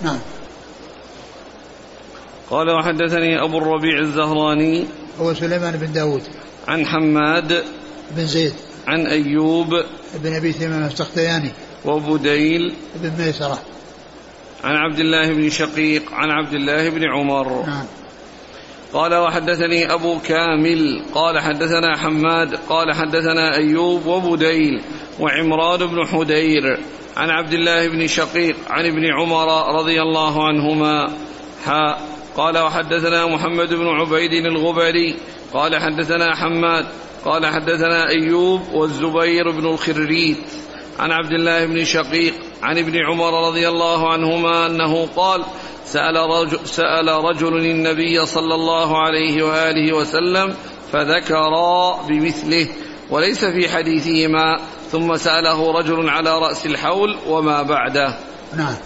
نعم. 0.03 0.19
قال 2.51 2.71
وحدثني 2.71 3.43
أبو 3.45 3.59
الربيع 3.59 3.99
الزهراني 3.99 4.85
هو 5.21 5.35
سليمان 5.35 5.77
بن 5.77 5.93
داود. 5.93 6.23
عن 6.69 6.87
حماد 6.87 7.65
بن 8.11 8.27
زيد. 8.27 8.55
عن 8.87 9.07
أيوب 9.07 9.75
بن 10.15 10.35
أبي 10.35 10.53
ثمامة 10.53 10.87
السختياني. 10.87 11.51
وبديل 11.85 12.75
بن 12.95 13.25
ميسرة. 13.25 13.59
عن 14.65 14.77
عبد 14.77 14.99
الله 14.99 15.35
بن 15.35 15.51
شقيق 15.51 16.13
عن 16.13 16.31
عبد 16.31 16.55
الله 16.55 16.91
بن 16.91 17.05
عمر. 17.05 17.67
نعم. 17.67 17.85
قال 18.95 19.15
وحدثني 19.15 19.93
أبو 19.93 20.19
كامل 20.19 21.03
قال 21.15 21.41
حدثنا 21.41 21.97
حماد 21.97 22.55
قال 22.69 22.95
حدثنا 22.95 23.57
أيوب 23.57 24.07
وبديل 24.07 24.81
وعمران 25.21 25.87
بن 25.87 26.07
حدير. 26.07 26.79
عن 27.17 27.31
عبد 27.31 27.53
الله 27.53 27.89
بن 27.89 28.07
شقيق 28.07 28.57
عن 28.71 28.87
ابن 28.87 29.13
عمر 29.13 29.79
رضي 29.79 30.03
الله 30.03 30.49
عنهما 30.49 31.13
حاء 31.65 32.03
قال 32.37 32.59
وحدثنا 32.59 33.27
محمد 33.27 33.75
بن 33.75 33.87
عبيد 33.87 34.33
الغبري 34.47 35.17
قال 35.55 35.77
حدثنا 35.77 36.35
حماد 36.37 36.87
قال 37.25 37.47
حدثنا 37.47 38.09
أيوب 38.09 38.61
والزبير 38.73 39.51
بن 39.51 39.67
الخريت. 39.67 40.39
عن 40.99 41.13
عبد 41.13 41.33
الله 41.33 41.67
بن 41.67 41.85
شقيق 41.85 42.35
عن 42.63 42.79
ابن 42.79 42.97
عمر 43.07 43.49
رضي 43.49 43.69
الله 43.69 44.13
عنهما 44.13 44.67
أنه 44.67 45.07
قال 45.17 45.45
سأل 45.87 46.17
رجل, 46.17 46.69
سأل 46.69 47.09
رجل 47.09 47.57
النبي 47.57 48.27
صلى 48.27 48.55
الله 48.55 49.03
عليه 49.03 49.43
وآله 49.43 49.93
وسلم 49.93 50.55
فذكر 50.93 51.53
بمثله 52.09 52.69
وليس 53.11 53.45
في 53.45 53.69
حديثهما 53.69 54.61
ثم 54.93 55.17
سأله 55.17 55.79
رجل 55.79 56.09
على 56.09 56.39
رأس 56.39 56.67
الحول 56.67 57.17
وما 57.27 57.63
بعده. 57.63 58.19
نعم. 58.57 58.77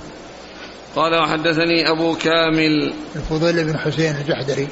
قال 0.96 1.14
وحدثني 1.14 1.90
أبو 1.90 2.14
كامل. 2.14 2.92
الفضيل 3.16 3.64
بن 3.64 3.78
حسين 3.78 4.16
الجحدري. 4.16 4.68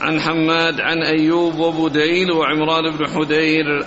عن 0.00 0.20
حماد 0.20 0.80
عن 0.80 1.02
أيوب 1.02 1.58
وبديل 1.58 2.32
وعمران 2.32 2.96
بن 2.96 3.06
حدير. 3.06 3.86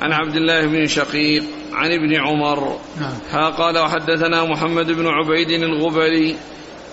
عن 0.00 0.12
عبد 0.12 0.36
الله 0.36 0.66
بن 0.66 0.86
شقيق 0.86 1.44
عن 1.72 1.92
ابن 1.92 2.16
عمر. 2.16 2.78
نعم. 3.00 3.12
ها 3.30 3.50
قال 3.50 3.78
وحدثنا 3.78 4.44
محمد 4.44 4.86
بن 4.86 5.06
عبيد 5.06 5.50
الغبري 5.50 6.36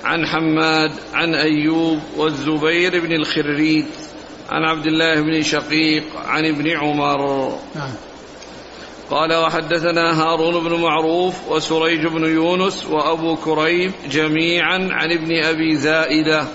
عن 0.04 0.26
حماد 0.26 0.92
عن 1.14 1.34
أيوب 1.34 2.00
والزبير 2.18 3.00
بن 3.00 3.12
الخريت 3.12 3.86
عن 4.50 4.64
عبد 4.64 4.86
الله 4.86 5.22
بن 5.22 5.42
شقيق 5.42 6.04
عن 6.28 6.46
ابن 6.46 6.70
عمر. 6.70 7.50
نعم. 7.76 7.94
قال 9.10 9.34
وحدثنا 9.34 10.24
هارون 10.24 10.64
بن 10.64 10.82
معروف 10.82 11.36
وسريج 11.50 12.06
بن 12.08 12.26
يونس 12.26 12.86
وأبو 12.86 13.36
كريب 13.36 13.92
جميعا 14.10 14.90
عن 14.92 15.12
ابن 15.12 15.44
أبي 15.44 15.76
زائدة. 15.76 16.48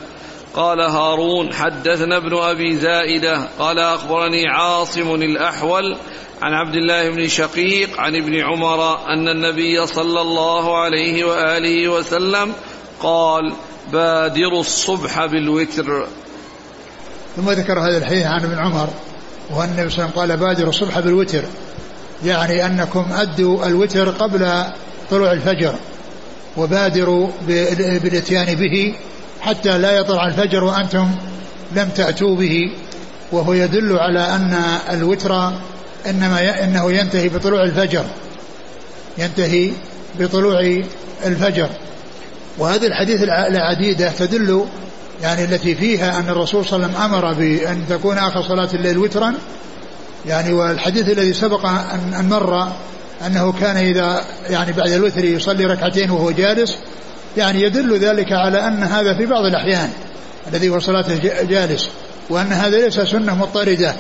قال 0.54 0.80
هارون 0.80 1.52
حدثنا 1.52 2.16
ابن 2.16 2.36
أبي 2.36 2.76
زائدة. 2.76 3.48
قال 3.58 3.78
أخبرني 3.78 4.48
عاصم 4.48 5.14
الأحول 5.14 5.96
عن 6.42 6.52
عبد 6.52 6.74
الله 6.74 7.10
بن 7.10 7.28
شقيق 7.28 8.00
عن 8.00 8.16
ابن 8.16 8.40
عمر 8.40 9.06
أن 9.06 9.28
النبي 9.28 9.86
صلى 9.86 10.20
الله 10.20 10.78
عليه 10.78 11.24
وآله 11.24 11.88
وسلم 11.88 12.52
قال 13.00 13.52
بادروا 13.92 14.60
الصبح 14.60 15.26
بالوتر. 15.26 16.06
ثم 17.36 17.50
ذكر 17.50 17.78
هذا 17.78 17.96
الحديث 17.98 18.26
عن 18.26 18.44
ابن 18.44 18.58
عمر 18.58 18.88
وأن 19.50 19.68
النبي 19.68 19.90
صلى 19.90 20.04
الله 20.04 20.10
عليه 20.10 20.14
وسلم 20.14 20.20
قال 20.20 20.36
بادروا 20.36 20.70
الصبح 20.70 20.98
بالوتر. 20.98 21.42
يعني 22.24 22.66
أنكم 22.66 23.06
أدوا 23.12 23.66
الوتر 23.66 24.10
قبل 24.10 24.64
طلوع 25.10 25.32
الفجر 25.32 25.74
وبادروا 26.56 27.28
بالإتيان 28.02 28.54
به 28.54 28.94
حتى 29.40 29.78
لا 29.78 29.98
يطلع 29.98 30.26
الفجر 30.26 30.64
وأنتم 30.64 31.10
لم 31.72 31.88
تأتوا 31.88 32.36
به. 32.36 32.70
وهو 33.32 33.52
يدل 33.52 33.98
على 33.98 34.20
أن 34.20 34.78
الوتر 34.90 35.52
إنما 36.06 36.64
إنه 36.64 36.92
ينتهي 36.92 37.28
بطلوع 37.28 37.64
الفجر. 37.64 38.04
ينتهي 39.18 39.72
بطلوع 40.18 40.82
الفجر. 41.26 41.68
وهذه 42.58 42.86
الحديث 42.86 43.22
العديدة 43.22 44.10
تدل 44.18 44.66
يعني 45.22 45.44
التي 45.44 45.74
فيها 45.74 46.18
أن 46.18 46.28
الرسول 46.28 46.66
صلى 46.66 46.76
الله 46.76 46.98
عليه 46.98 47.06
وسلم 47.06 47.14
أمر 47.14 47.32
بأن 47.32 47.84
تكون 47.88 48.18
آخر 48.18 48.42
صلاة 48.42 48.68
الليل 48.74 48.98
وترا. 48.98 49.34
يعني 50.26 50.52
والحديث 50.52 51.08
الذي 51.08 51.32
سبق 51.32 51.66
أن 51.66 52.28
مر 52.30 52.72
أنه 53.26 53.52
كان 53.52 53.76
إذا 53.76 54.24
يعني 54.50 54.72
بعد 54.72 54.90
الوتر 54.90 55.24
يصلي 55.24 55.66
ركعتين 55.66 56.10
وهو 56.10 56.30
جالس 56.30 56.76
يعني 57.36 57.62
يدل 57.62 57.98
ذلك 57.98 58.32
على 58.32 58.66
أن 58.66 58.82
هذا 58.82 59.14
في 59.14 59.26
بعض 59.26 59.44
الأحيان 59.44 59.90
الذي 60.52 60.68
هو 60.68 60.78
صلاة 60.78 61.04
جالس 61.42 61.88
وأن 62.30 62.52
هذا 62.52 62.84
ليس 62.84 63.00
سنة 63.00 63.34
مضطردة. 63.34 63.94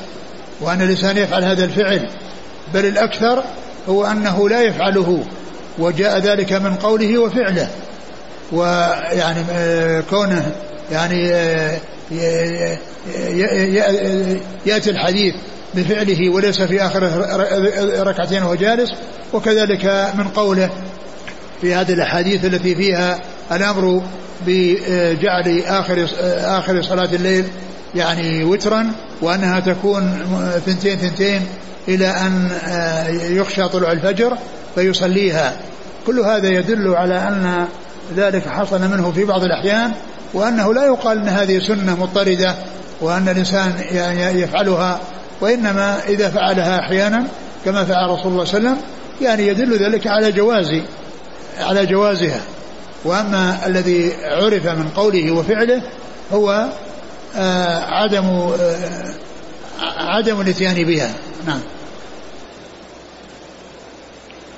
وأن 0.62 0.82
الإنسان 0.82 1.16
يفعل 1.16 1.44
هذا 1.44 1.64
الفعل 1.64 2.08
بل 2.74 2.86
الأكثر 2.86 3.44
هو 3.88 4.04
أنه 4.04 4.48
لا 4.48 4.62
يفعله 4.62 5.24
وجاء 5.78 6.18
ذلك 6.18 6.52
من 6.52 6.74
قوله 6.74 7.18
وفعله. 7.18 7.68
ويعني 8.52 9.40
آه، 9.50 10.00
كونه 10.10 10.52
يعني 10.92 11.32
آه، 11.32 11.78
يأتي 14.66 14.90
الحديث 14.90 15.34
بفعله 15.74 16.30
وليس 16.30 16.62
في 16.62 16.82
آخر 16.82 17.02
ركعتين 18.06 18.42
وهو 18.42 18.54
جالس 18.54 18.90
وكذلك 19.32 20.12
من 20.18 20.28
قوله 20.28 20.70
في 21.60 21.74
هذه 21.74 21.92
الأحاديث 21.92 22.44
التي 22.44 22.74
فيها 22.74 23.20
الأمر 23.52 24.02
بجعل 24.46 25.62
آخر 25.66 26.08
آخر 26.58 26.82
صلاة 26.82 27.08
الليل 27.12 27.44
يعني 27.94 28.44
وترا 28.44 28.92
وأنها 29.22 29.60
تكون 29.60 30.18
ثنتين 30.66 30.98
ثنتين 30.98 31.46
إلى 31.88 32.06
أن 32.06 32.50
آه، 32.68 33.08
يخشى 33.08 33.68
طلوع 33.68 33.92
الفجر 33.92 34.36
فيصليها. 34.74 35.56
كل 36.06 36.20
هذا 36.20 36.48
يدل 36.48 36.94
على 36.94 37.14
أن 37.14 37.66
ذلك 38.16 38.48
حصل 38.48 38.80
منه 38.80 39.12
في 39.12 39.24
بعض 39.24 39.44
الأحيان 39.44 39.92
وأنه 40.34 40.74
لا 40.74 40.84
يقال 40.84 41.18
أن 41.18 41.28
هذه 41.28 41.58
سنة 41.58 41.96
مضطردة 42.00 42.54
وأن 43.00 43.28
الإنسان 43.28 43.74
يعني 43.90 44.40
يفعلها 44.40 45.00
وإنما 45.40 45.98
إذا 46.08 46.28
فعلها 46.28 46.78
أحيانا 46.78 47.26
كما 47.64 47.84
فعل 47.84 48.10
رسول 48.10 48.32
الله 48.32 48.44
صلى 48.44 48.58
الله 48.58 48.70
عليه 48.70 48.78
وسلم 48.78 48.88
يعني 49.20 49.46
يدل 49.46 49.78
ذلك 49.78 50.06
على 50.06 50.32
جواز 50.32 50.82
على 51.60 51.86
جوازها. 51.86 52.40
وأما 53.04 53.66
الذي 53.66 54.12
عرف 54.24 54.66
من 54.66 54.88
قوله 54.96 55.32
وفعله 55.32 55.82
هو 56.32 56.68
عدم 57.34 58.24
آه 58.24 59.14
عدم 59.80 60.40
الاتيان 60.40 60.84
بها. 60.84 61.14
نعم. 61.46 61.60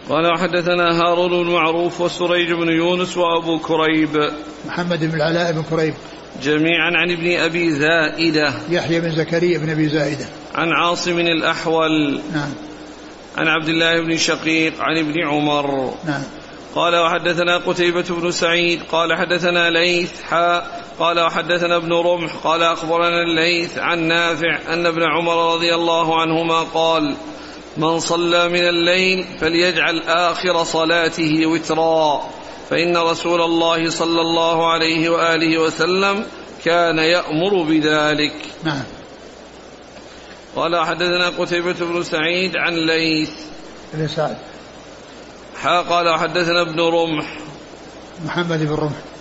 قال 0.08 0.32
وحدثنا 0.32 1.00
هارون 1.02 1.44
بن 1.44 1.50
معروف 1.50 2.00
وسريج 2.00 2.52
بن 2.52 2.68
يونس 2.68 3.16
وأبو 3.16 3.58
كريب. 3.58 4.30
محمد 4.66 5.04
بن 5.04 5.14
العلاء 5.14 5.52
بن 5.52 5.62
كريب. 5.62 5.94
جميعا 6.42 6.90
عن 6.94 7.10
ابن 7.10 7.36
أبي 7.40 7.70
زائدة. 7.70 8.54
يحيى 8.70 9.00
بن 9.00 9.10
زكريا 9.10 9.58
بن 9.58 9.70
أبي 9.70 9.88
زائدة. 9.88 10.26
عن 10.54 10.72
عاصم 10.72 11.18
الأحول. 11.18 12.20
نعم. 12.32 12.50
عن 13.36 13.48
عبد 13.48 13.68
الله 13.68 14.00
بن 14.00 14.16
شقيق 14.16 14.80
عن 14.80 14.98
ابن 14.98 15.28
عمر. 15.28 15.94
نعم. 16.04 16.22
قال 16.74 16.96
وحدثنا 16.96 17.56
قتيبة 17.56 18.04
بن 18.08 18.30
سعيد. 18.30 18.80
قال 18.92 19.16
حدثنا 19.16 19.70
ليث 19.70 20.22
حاء 20.22 20.83
قال 20.98 21.20
وحدثنا 21.20 21.76
ابن 21.76 21.92
رمح 21.92 22.34
قال 22.34 22.62
أخبرنا 22.62 23.22
الليث 23.22 23.78
عن 23.78 23.98
نافع 23.98 24.58
أن 24.72 24.86
ابن 24.86 25.02
عمر 25.02 25.54
رضي 25.54 25.74
الله 25.74 26.20
عنهما 26.20 26.60
قال 26.62 27.16
من 27.76 28.00
صلى 28.00 28.48
من 28.48 28.68
الليل 28.68 29.26
فليجعل 29.40 30.02
آخر 30.06 30.64
صلاته 30.64 31.46
وترا 31.46 32.30
فإن 32.70 32.96
رسول 32.96 33.40
الله 33.40 33.90
صلى 33.90 34.20
الله 34.20 34.72
عليه 34.72 35.08
وآله 35.08 35.58
وسلم 35.58 36.26
كان 36.64 36.98
يأمر 36.98 37.62
بذلك. 37.62 38.34
نعم. 38.64 38.84
قال 40.56 40.86
حدثنا 40.86 41.28
قتيبة 41.28 41.72
بن 41.80 42.02
سعيد 42.02 42.56
عن 42.56 42.74
ليث. 42.74 43.30
بن 43.94 44.08
سعد. 44.08 44.36
قال 45.64 46.08
وحدثنا 46.08 46.60
ابن 46.62 46.80
رمح. 46.80 47.38
محمد 48.24 48.58
بن 48.58 48.74
رمح. 48.74 49.13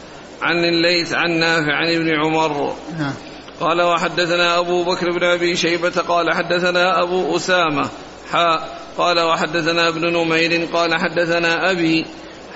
عن 0.43 0.65
الليث 0.65 1.13
عن 1.13 1.31
نافع 1.31 1.73
عن 1.73 1.87
ابن 1.87 2.09
عمر. 2.19 2.75
نعم. 2.99 3.13
قال 3.59 3.81
وحدثنا 3.81 4.59
أبو 4.59 4.83
بكر 4.83 5.11
بن 5.11 5.23
أبي 5.23 5.55
شيبة 5.55 6.01
قال 6.07 6.33
حدثنا 6.33 7.03
أبو 7.03 7.35
أسامة 7.35 7.89
حاء 8.31 8.79
قال 8.97 9.19
وحدثنا 9.19 9.87
ابن 9.87 10.13
نمير 10.13 10.67
قال 10.73 10.95
حدثنا 10.95 11.71
أبي 11.71 12.05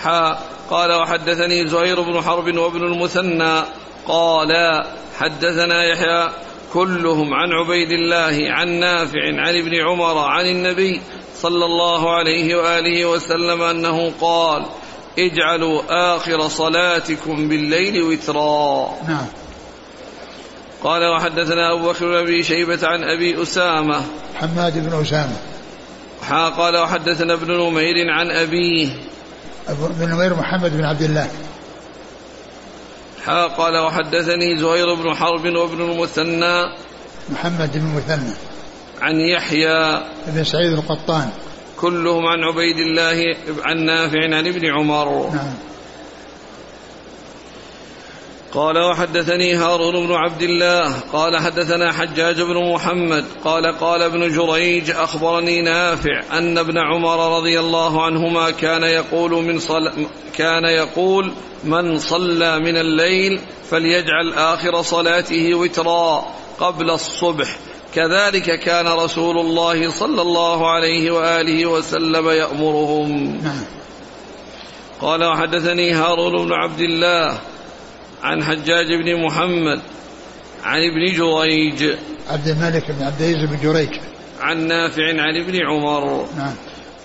حاء 0.01 0.41
قال 0.69 0.93
وحدثني 0.93 1.67
زهير 1.67 2.01
بن 2.01 2.21
حرب 2.21 2.57
وابن 2.57 2.83
المثنى 2.83 3.61
قال 4.07 4.83
حدثنا 5.17 5.83
يحيى 5.83 6.29
كلهم 6.73 7.33
عن 7.33 7.51
عبيد 7.51 7.91
الله 7.91 8.51
عن 8.51 8.67
نافع 8.79 9.23
عن 9.23 9.55
ابن 9.55 9.75
عمر 9.75 10.17
عن 10.17 10.45
النبي 10.45 11.01
صلى 11.35 11.65
الله 11.65 12.15
عليه 12.15 12.55
وآله 12.55 13.05
وسلم 13.05 13.61
أنه 13.61 14.11
قال 14.21 14.65
اجعلوا 15.19 15.81
آخر 16.15 16.47
صلاتكم 16.47 17.49
بالليل 17.49 18.03
وترا. 18.03 18.93
نعم. 19.07 19.25
قال 20.83 21.01
وحدثنا 21.15 21.73
أبو 21.73 21.89
بكر 21.89 22.05
بن 22.05 22.13
أبي 22.13 22.43
شيبة 22.43 22.87
عن 22.87 23.03
أبي 23.03 23.41
أسامة. 23.41 24.01
حماد 24.35 24.89
بن 24.89 25.01
أسامة. 25.01 25.37
حا 26.21 26.49
قال 26.49 26.77
وحدثنا 26.77 27.33
ابن 27.33 27.51
نمير 27.51 28.09
عن 28.09 28.31
أبيه. 28.31 28.89
ابن 29.67 30.09
نمير 30.09 30.33
محمد 30.33 30.77
بن 30.77 30.83
عبد 30.83 31.01
الله. 31.01 31.29
حا 33.25 33.47
قال 33.47 33.77
وحدثني 33.77 34.57
زهير 34.57 34.93
بن 34.93 35.15
حرب 35.15 35.45
وابن 35.45 35.91
المثنى 35.91 36.63
محمد 37.29 37.71
بن 37.77 37.85
المثنى. 37.85 38.33
عن 39.01 39.19
يحيى 39.19 40.01
بن 40.27 40.43
سعيد 40.43 40.73
القطان. 40.73 41.29
كلهم 41.81 42.25
عن 42.25 42.43
عبيد 42.43 42.77
الله 42.77 43.35
عن 43.63 43.77
نافع 43.85 44.23
عن 44.23 44.47
ابن 44.47 44.65
عمر. 44.65 45.29
نعم. 45.29 45.53
قال 48.53 48.77
وحدثني 48.77 49.55
هارون 49.55 50.07
بن 50.07 50.13
عبد 50.13 50.41
الله 50.41 50.99
قال 50.99 51.37
حدثنا 51.37 51.91
حجاج 51.91 52.41
بن 52.41 52.71
محمد 52.73 53.25
قال 53.43 53.77
قال 53.79 54.01
ابن 54.01 54.29
جريج 54.29 54.91
أخبرني 54.91 55.61
نافع 55.61 56.37
أن 56.37 56.57
ابن 56.57 56.77
عمر 56.77 57.37
رضي 57.37 57.59
الله 57.59 58.03
عنهما 58.05 58.51
كان 58.51 58.83
يقول 58.83 59.31
من 59.31 59.59
صل 59.59 59.91
كان 60.37 60.63
يقول 60.63 61.33
من 61.63 61.99
صلى 61.99 62.59
من 62.59 62.77
الليل 62.77 63.41
فليجعل 63.69 64.33
آخر 64.33 64.81
صلاته 64.81 65.55
وترا 65.55 66.25
قبل 66.59 66.89
الصبح. 66.89 67.57
كذلك 67.97 68.59
كان 68.59 68.87
رسول 68.87 69.37
الله 69.37 69.89
صلى 69.89 70.21
الله 70.21 70.71
عليه 70.71 71.11
وآله 71.11 71.65
وسلم 71.65 72.29
يأمرهم. 72.29 73.41
نعم. 73.43 73.63
قال 75.01 75.23
وحدثني 75.23 75.93
هارون 75.93 76.45
بن 76.45 76.53
عبد 76.53 76.79
الله 76.79 77.37
عن 78.23 78.43
حجاج 78.43 78.87
بن 78.87 79.25
محمد 79.25 79.81
عن 80.63 80.79
ابن 80.81 81.17
جريج. 81.17 81.97
عبد 82.29 82.47
الملك 82.47 82.91
بن 82.91 83.03
عبد 83.03 83.21
العزيز 83.21 83.49
بن 83.49 83.57
جريج. 83.63 83.89
عن 84.39 84.67
نافع 84.67 85.03
عن 85.03 85.37
ابن 85.37 85.65
عمر. 85.65 86.27
نعم. 86.37 86.55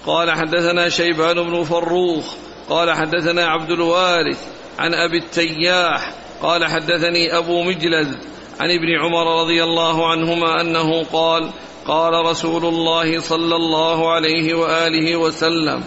قال 0.07 0.31
حدثنا 0.31 0.89
شيبان 0.89 1.35
بن 1.35 1.65
فروخ. 1.65 2.35
قال 2.69 2.93
حدثنا 2.93 3.47
عبد 3.47 3.71
الوارث 3.71 4.39
عن 4.79 4.95
أبي 4.95 5.19
التياح. 5.19 6.15
قال 6.43 6.65
حدثني 6.65 7.39
أبو 7.39 7.63
مجلد 7.63 8.19
عن 8.61 8.71
ابن 8.71 9.01
عمر 9.05 9.43
رضي 9.43 9.65
الله 9.65 10.11
عنهما 10.11 10.61
أنه 10.61 11.05
قال 11.05 11.51
قال 11.87 12.27
رسول 12.27 12.65
الله 12.65 13.21
صلى 13.21 13.57
الله 13.57 14.13
عليه 14.13 14.55
وآله 14.55 15.17
وسلم 15.17 15.83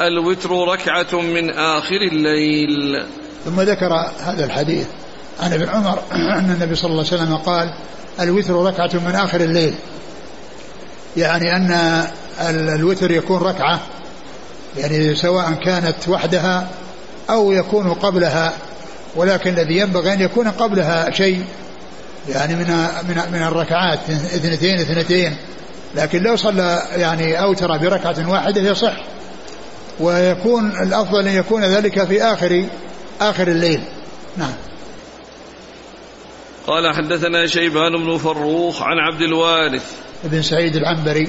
الوتر 0.00 0.50
ركعة 0.50 1.20
من 1.20 1.50
آخر 1.50 1.96
الليل. 2.12 3.06
ثم 3.44 3.60
ذكر 3.60 3.92
هذا 4.20 4.44
الحديث 4.44 4.86
عن 5.40 5.52
ابن 5.52 5.68
عمر 5.68 5.98
أن 6.38 6.50
النبي 6.50 6.74
صلى 6.74 6.90
الله 6.90 7.04
عليه 7.12 7.22
وسلم 7.22 7.36
قال 7.36 7.74
الوتر 8.20 8.54
ركعة 8.54 8.90
من 8.94 9.14
آخر 9.14 9.40
الليل. 9.40 9.74
يعني 11.16 11.56
أن 11.56 12.06
الوتر 12.40 13.10
يكون 13.10 13.42
ركعة 13.42 13.80
يعني 14.76 15.14
سواء 15.14 15.52
كانت 15.64 16.08
وحدها 16.08 16.68
أو 17.30 17.52
يكون 17.52 17.94
قبلها 17.94 18.52
ولكن 19.16 19.50
الذي 19.50 19.76
ينبغي 19.76 20.12
أن 20.12 20.20
يكون 20.20 20.48
قبلها 20.48 21.10
شيء 21.10 21.44
يعني 22.28 22.56
من 22.56 22.66
من 23.08 23.32
من 23.32 23.42
الركعات 23.42 24.10
اثنتين 24.10 24.78
اثنتين. 24.80 25.36
لكن 25.94 26.22
لو 26.22 26.36
صلى 26.36 26.82
يعني 26.96 27.42
أوتر 27.42 27.78
بركعة 27.78 28.30
واحدة 28.30 28.60
يصح. 28.60 28.96
ويكون 30.00 30.70
الأفضل 30.70 31.28
أن 31.28 31.34
يكون 31.34 31.64
ذلك 31.64 32.04
في 32.04 32.22
آخر 32.22 32.66
آخر 33.20 33.48
الليل. 33.48 33.80
نعم. 34.36 34.54
قال 36.66 36.94
حدثنا 36.94 37.46
شيبان 37.46 37.92
بن 38.04 38.18
فروخ 38.18 38.82
عن 38.82 38.98
عبد 38.98 39.20
الوارث 39.20 39.92
بن 40.24 40.42
سعيد 40.42 40.76
العنبري. 40.76 41.28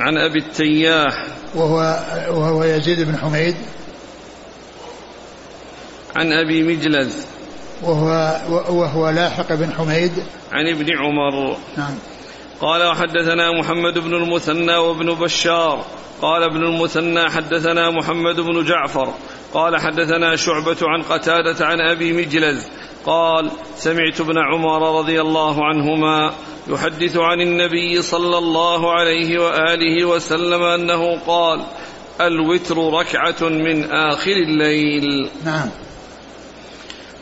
عن 0.00 0.18
أبي 0.18 0.38
التياح. 0.38 1.26
وهو 1.54 2.02
وهو 2.28 2.64
يزيد 2.64 3.00
بن 3.00 3.16
حميد. 3.16 3.56
عن 6.16 6.32
أبي 6.32 6.62
مجلد 6.62 7.12
وهو 7.82 8.36
وهو 8.70 9.10
لاحق 9.10 9.54
بن 9.54 9.72
حميد. 9.72 10.12
عن 10.52 10.68
ابن 10.68 10.98
عمر. 10.98 11.56
نعم. 11.76 11.94
قال 12.60 12.86
وحدثنا 12.86 13.60
محمد 13.60 13.98
بن 13.98 14.14
المثنى 14.14 14.76
وابن 14.76 15.14
بشار. 15.14 15.84
قال 16.22 16.42
ابن 16.42 16.64
المثنى 16.64 17.30
حدثنا 17.30 17.90
محمد 17.90 18.40
بن 18.40 18.64
جعفر. 18.64 19.14
قال 19.54 19.80
حدثنا 19.80 20.36
شعبة 20.36 20.76
عن 20.82 21.02
قتادة 21.02 21.66
عن 21.66 21.80
أبي 21.80 22.12
مجلز. 22.12 22.66
قال 23.06 23.50
سمعت 23.76 24.20
ابن 24.20 24.38
عمر 24.38 24.98
رضي 24.98 25.20
الله 25.20 25.64
عنهما 25.64 26.32
يحدث 26.68 27.16
عن 27.16 27.40
النبي 27.40 28.02
صلى 28.02 28.38
الله 28.38 28.92
عليه 28.92 29.38
وآله 29.38 30.04
وسلم 30.04 30.62
أنه 30.62 31.18
قال 31.26 31.62
الوتر 32.20 32.76
ركعة 32.76 33.48
من 33.48 33.90
آخر 33.92 34.32
الليل. 34.32 35.28
نعم. 35.44 35.68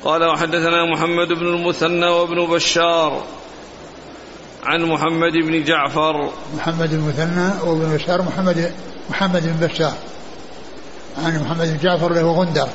قال 0.04 0.24
وحدثنا 0.24 0.84
محمد 0.84 1.28
بن 1.28 1.46
المثنى 1.46 2.06
وابن 2.06 2.46
بشار 2.46 3.24
عن 4.64 4.82
محمد 4.82 5.32
بن 5.32 5.64
جعفر. 5.64 6.32
محمد 6.56 6.92
المثنى 6.92 7.50
وابن 7.64 7.96
بشار 7.96 8.22
محمد 8.22 8.72
محمد 9.10 9.42
بن 9.42 9.66
بشار. 9.66 9.94
عن 11.18 11.42
محمد 11.42 11.66
بن 11.66 11.78
جعفر 11.82 12.12
له 12.12 12.32
غندر. 12.32 12.68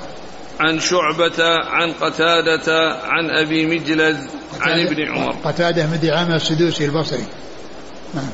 عن 0.59 0.79
شعبة 0.79 1.43
عن 1.65 1.91
قتادة 1.91 2.99
عن 3.03 3.29
أبي 3.29 3.65
مجلد 3.65 4.29
عن 4.61 4.79
ابن 4.79 5.11
عمر. 5.11 5.35
قتادة 5.43 5.85
بن 5.85 5.99
دعامة 5.99 6.35
السدوسي 6.35 6.85
البصري. 6.85 7.25
نعم. 8.13 8.29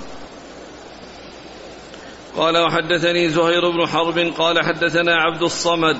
قال 2.37 2.57
وحدثني 2.57 3.29
زهير 3.29 3.69
بن 3.69 3.87
حرب 3.87 4.33
قال 4.37 4.65
حدثنا 4.65 5.15
عبد 5.15 5.41
الصمد 5.41 5.97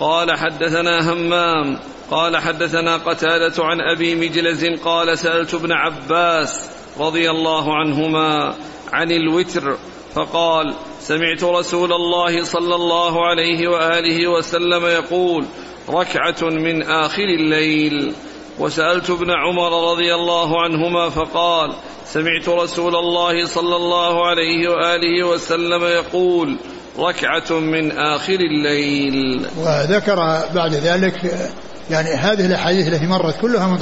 قال 0.00 0.38
حدثنا 0.38 1.12
همام 1.12 1.78
قال 2.10 2.36
حدثنا 2.36 2.96
قتادة 2.96 3.64
عن 3.64 3.80
أبي 3.80 4.14
مجلز 4.14 4.64
قال 4.84 5.18
سألت 5.18 5.54
ابن 5.54 5.72
عباس 5.72 6.70
رضي 7.00 7.30
الله 7.30 7.74
عنهما 7.74 8.54
عن 8.92 9.10
الوتر 9.10 9.76
فقال 10.14 10.74
سمعت 11.00 11.44
رسول 11.44 11.92
الله 11.92 12.44
صلى 12.44 12.74
الله 12.74 13.26
عليه 13.26 13.68
وآله 13.68 14.30
وسلم 14.30 14.86
يقول 14.86 15.44
ركعة 15.88 16.42
من 16.42 16.82
آخر 16.82 17.24
الليل. 17.24 18.14
وسألت 18.58 19.10
ابن 19.10 19.30
عمر 19.30 19.92
رضي 19.92 20.14
الله 20.14 20.62
عنهما 20.62 21.08
فقال 21.08 21.72
سمعت 22.04 22.48
رسول 22.48 22.96
الله 22.96 23.46
صلى 23.46 23.76
الله 23.76 24.26
عليه 24.26 24.68
وآله 24.68 25.26
وسلم 25.26 25.84
يقول 25.84 26.58
ركعة 26.98 27.58
من 27.58 27.92
آخر 27.92 28.34
الليل. 28.34 29.46
وذكر 29.56 30.16
بعد 30.54 30.74
ذلك 30.74 31.50
يعني 31.90 32.14
هذه 32.14 32.46
الأحاديث 32.46 32.88
التي 32.88 33.06
مرت 33.06 33.40
كلها 33.40 33.78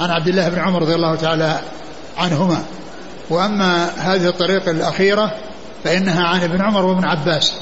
عن 0.00 0.10
عبد 0.10 0.28
الله 0.28 0.48
بن 0.48 0.58
عمر 0.58 0.82
رضي 0.82 0.94
الله 0.94 1.16
تعالى 1.16 1.60
عنهما. 2.18 2.64
وأما 3.30 3.90
هذه 3.96 4.28
الطريقة 4.28 4.70
الأخيرة 4.70 5.34
فإنها 5.84 6.24
عن 6.24 6.40
ابن 6.40 6.62
عمر 6.62 6.86
وابن 6.86 7.04
عباس. 7.04 7.54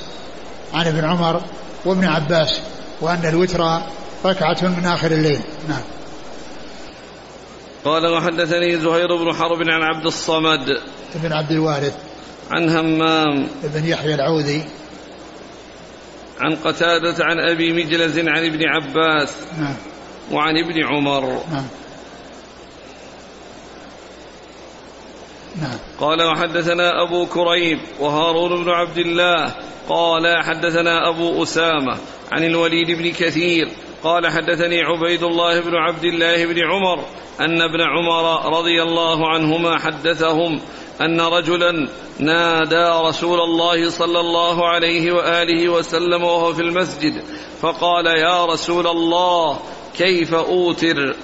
عن 0.75 0.87
ابن 0.87 1.05
عمر 1.05 1.43
وابن 1.85 2.05
عباس 2.05 2.61
وأن 3.01 3.27
الوتر 3.27 3.81
ركعة 4.25 4.59
من 4.63 4.87
آخر 4.87 5.11
الليل. 5.11 5.41
نعم. 5.69 5.83
قال 7.85 8.07
وحدثني 8.07 8.79
زهير 8.79 9.17
بن 9.17 9.35
حرب 9.35 9.59
عن 9.59 9.83
عبد 9.83 10.07
الصمد. 10.07 10.79
بن 11.15 11.33
عبد 11.33 11.51
الوارث. 11.51 11.95
عن 12.53 12.69
همام 12.69 13.49
بن 13.63 13.85
يحيى 13.85 14.15
العوذي. 14.15 14.65
عن 16.41 16.57
قتادة 16.57 17.25
عن 17.25 17.39
أبي 17.39 17.73
مجلز 17.73 18.19
عن 18.19 18.45
ابن 18.45 18.65
عباس 18.69 19.35
نعم. 19.59 19.77
وعن 20.33 20.57
ابن 20.57 20.85
عمر. 20.85 21.43
نعم. 21.53 21.67
نعم. 25.63 25.79
قال 26.01 26.23
وحدثنا 26.23 27.03
أبو 27.03 27.27
كريب 27.27 27.79
وهارون 28.01 28.65
بن 28.65 28.71
عبد 28.71 28.99
الله. 28.99 29.55
قال 29.89 30.45
حدثنا 30.45 31.09
أبو 31.09 31.43
أسامة 31.43 31.99
عن 32.33 32.45
الوليد 32.45 32.91
بن 32.91 33.11
كثير. 33.13 33.69
قال 34.03 34.27
حدثني 34.27 34.81
عبيد 34.81 35.23
الله 35.23 35.61
بن 35.61 35.75
عبد 35.75 36.05
الله 36.05 36.47
بن 36.47 36.59
عمر 36.59 37.05
أن 37.41 37.63
ابن 37.63 37.81
عمر 37.81 38.57
رضي 38.59 38.83
الله 38.83 39.29
عنهما 39.29 39.79
حدثهم 39.79 40.61
أن 41.01 41.21
رجلا 41.21 41.89
نادى 42.19 43.09
رسول 43.09 43.41
الله 43.41 43.91
صلى 43.91 44.21
الله 44.21 44.69
عليه 44.69 45.13
وآله 45.13 45.69
وسلم 45.69 46.25
وهو 46.25 46.55
في 46.55 46.63
المسجد 46.63 47.23
فقال 47.61 48.07
يا 48.07 48.45
رسول 48.45 48.87
الله 48.87 49.59
كيف 49.99 50.35
أوتر؟ 50.35 51.17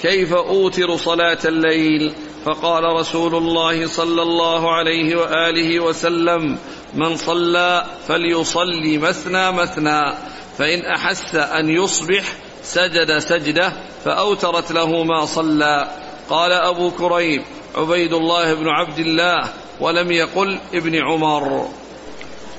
كيف 0.00 0.32
أوتر 0.32 0.96
صلاة 0.96 1.38
الليل؟ 1.44 2.12
فقال 2.44 2.84
رسول 2.84 3.34
الله 3.34 3.86
صلى 3.86 4.22
الله 4.22 4.72
عليه 4.72 5.16
وآله 5.16 5.80
وسلم 5.80 6.58
من 6.94 7.16
صلى 7.16 7.84
فليصلي 8.08 8.98
مثنى 8.98 9.52
مثنى 9.52 10.14
فإن 10.58 10.80
أحس 10.80 11.34
أن 11.34 11.68
يصبح 11.68 12.24
سجد 12.62 13.18
سجدة 13.18 13.72
فأوترت 14.04 14.72
له 14.72 15.04
ما 15.04 15.24
صلى. 15.24 15.88
قال 16.30 16.52
أبو 16.52 16.90
كريب 16.90 17.42
عبيد 17.74 18.12
الله 18.12 18.54
بن 18.54 18.68
عبد 18.68 18.98
الله 18.98 19.48
ولم 19.80 20.10
يقل 20.10 20.58
ابن 20.74 20.94
عمر. 20.94 21.68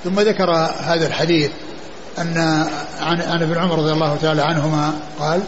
ثم 0.04 0.20
ذكر 0.20 0.52
هذا 0.80 1.08
الحديث 1.08 1.52
أن 2.18 2.38
عن 3.00 3.22
عن 3.22 3.42
ابن 3.42 3.58
عمر 3.58 3.80
رضي 3.80 3.92
الله 3.92 4.18
تعالى 4.22 4.42
عنهما 4.42 4.94
قال 5.20 5.42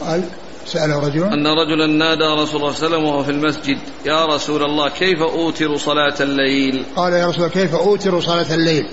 قال 0.00 0.22
سأله 0.66 0.98
رجل 0.98 1.22
أن 1.22 1.46
رجلا 1.46 1.86
نادى 1.86 2.24
رسول 2.24 2.36
الله 2.36 2.46
صلى 2.46 2.56
الله 2.60 2.66
عليه 2.66 2.86
وسلم 2.86 3.04
وهو 3.04 3.22
في 3.22 3.30
المسجد 3.30 3.78
يا 4.06 4.26
رسول 4.26 4.62
الله 4.64 4.88
كيف 4.88 5.22
أوتر 5.22 5.76
صلاة 5.76 6.14
الليل؟ 6.20 6.84
قال 6.96 7.12
يا 7.12 7.26
رسول 7.26 7.44
الله 7.44 7.54
كيف 7.54 7.74
أوتر 7.74 8.20
صلاة 8.20 8.54
الليل؟ 8.54 8.88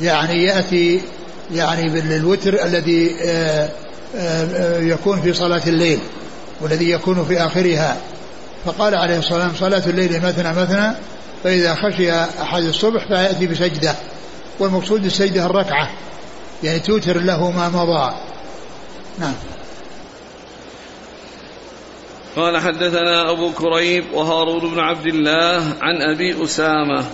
يعني 0.00 0.44
يأتي 0.44 1.00
يعني 1.52 1.88
بالوتر 1.88 2.64
الذي 2.64 3.16
آه، 3.22 3.68
آه، 4.16 4.44
آه، 4.44 4.80
يكون 4.80 5.20
في 5.20 5.32
صلاة 5.32 5.62
الليل 5.66 5.98
والذي 6.60 6.90
يكون 6.90 7.24
في 7.24 7.40
آخرها. 7.40 7.96
فقال 8.64 8.94
عليه 8.94 9.18
الصلاة 9.18 9.48
والسلام 9.48 9.70
صلاة 9.70 9.90
الليل 9.90 10.20
مثنى 10.22 10.52
مثنى 10.52 10.94
فإذا 11.44 11.74
خشي 11.74 12.12
أحد 12.42 12.62
الصبح 12.62 13.06
فيأتي 13.08 13.46
بسجدة. 13.46 13.94
والمقصود 14.58 15.04
السجدة 15.04 15.46
الركعة 15.46 15.90
يعني 16.62 16.80
توتر 16.80 17.18
له 17.18 17.50
ما 17.50 17.68
مضى. 17.68 18.14
نعم. 19.18 19.34
قال 22.36 22.60
حدثنا 22.60 23.30
أبو 23.30 23.52
كريب 23.52 24.04
وهارون 24.12 24.74
بن 24.74 24.80
عبد 24.80 25.06
الله 25.06 25.62
عن 25.80 26.02
أبي 26.14 26.44
أسامة. 26.44 27.04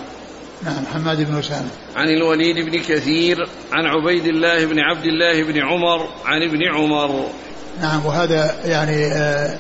نعم 0.65 0.87
حماد 0.95 1.31
بن 1.31 1.39
أسامة. 1.39 1.69
عن 1.97 2.09
الوليد 2.09 2.57
بن 2.71 2.79
كثير 2.79 3.49
عن 3.73 3.87
عبيد 3.87 4.27
الله 4.27 4.67
بن 4.67 4.79
عبد 4.79 5.05
الله 5.05 5.43
بن 5.43 5.59
عمر 5.59 6.09
عن 6.25 6.43
ابن 6.43 6.59
عمر. 6.75 7.27
نعم 7.81 8.07
وهذا 8.07 8.55
يعني 8.65 9.07
آه، 9.07 9.59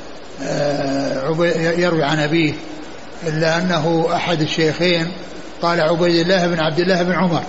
يروي 1.78 2.04
عن 2.04 2.18
أبيه 2.18 2.54
إلا 3.26 3.58
أنه 3.58 4.08
أحد 4.14 4.40
الشيخين 4.40 5.12
قال 5.62 5.80
عبيد 5.80 6.16
الله 6.16 6.46
بن 6.46 6.60
عبد 6.60 6.78
الله 6.78 7.02
بن 7.02 7.12
عمر 7.12 7.42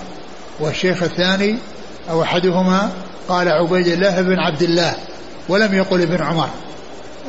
والشيخ 0.59 1.03
الثاني 1.03 1.57
أو 2.09 2.23
أحدهما 2.23 2.91
قال 3.29 3.49
عبيد 3.49 3.87
الله 3.87 4.21
بن 4.21 4.39
عبد 4.39 4.61
الله 4.61 4.93
ولم 5.49 5.73
يقل 5.73 6.01
ابن 6.01 6.23
عمر. 6.23 6.49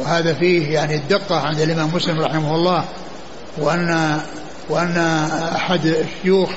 وهذا 0.01 0.35
فيه 0.35 0.75
يعني 0.75 0.96
الدقة 0.96 1.40
عند 1.40 1.61
الإمام 1.61 1.90
مسلم 1.94 2.20
رحمه 2.20 2.55
الله 2.55 2.85
وأن 3.59 4.20
وأن 4.68 4.96
أحد 5.55 5.87
الشيوخ 5.87 6.51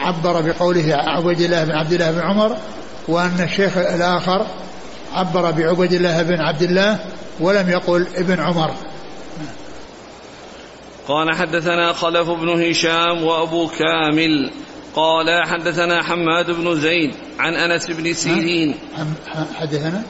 عبر 0.00 0.40
بقوله 0.40 0.96
عبيد 0.96 1.40
الله 1.40 1.64
بن 1.64 1.72
عبد 1.72 1.92
الله 1.92 2.10
بن 2.10 2.20
عمر 2.20 2.56
وأن 3.08 3.40
الشيخ 3.40 3.76
الآخر 3.76 4.46
عبر 5.12 5.50
بعبيد 5.50 5.92
الله 5.92 6.22
بن 6.22 6.40
عبد 6.40 6.62
الله 6.62 7.00
ولم 7.40 7.70
يقل 7.70 8.06
ابن 8.16 8.40
عمر. 8.40 8.70
قال 11.08 11.34
حدثنا 11.34 11.92
خلف 11.92 12.30
بن 12.30 12.70
هشام 12.70 13.24
وأبو 13.24 13.68
كامل. 13.68 14.50
قال 14.94 15.46
حدثنا 15.46 16.02
حماد 16.02 16.50
بن 16.50 16.80
زيد 16.80 17.14
عن 17.38 17.54
أنس 17.54 17.90
بن 17.90 18.12
سيرين. 18.12 18.74
حدثنا؟ 19.54 20.02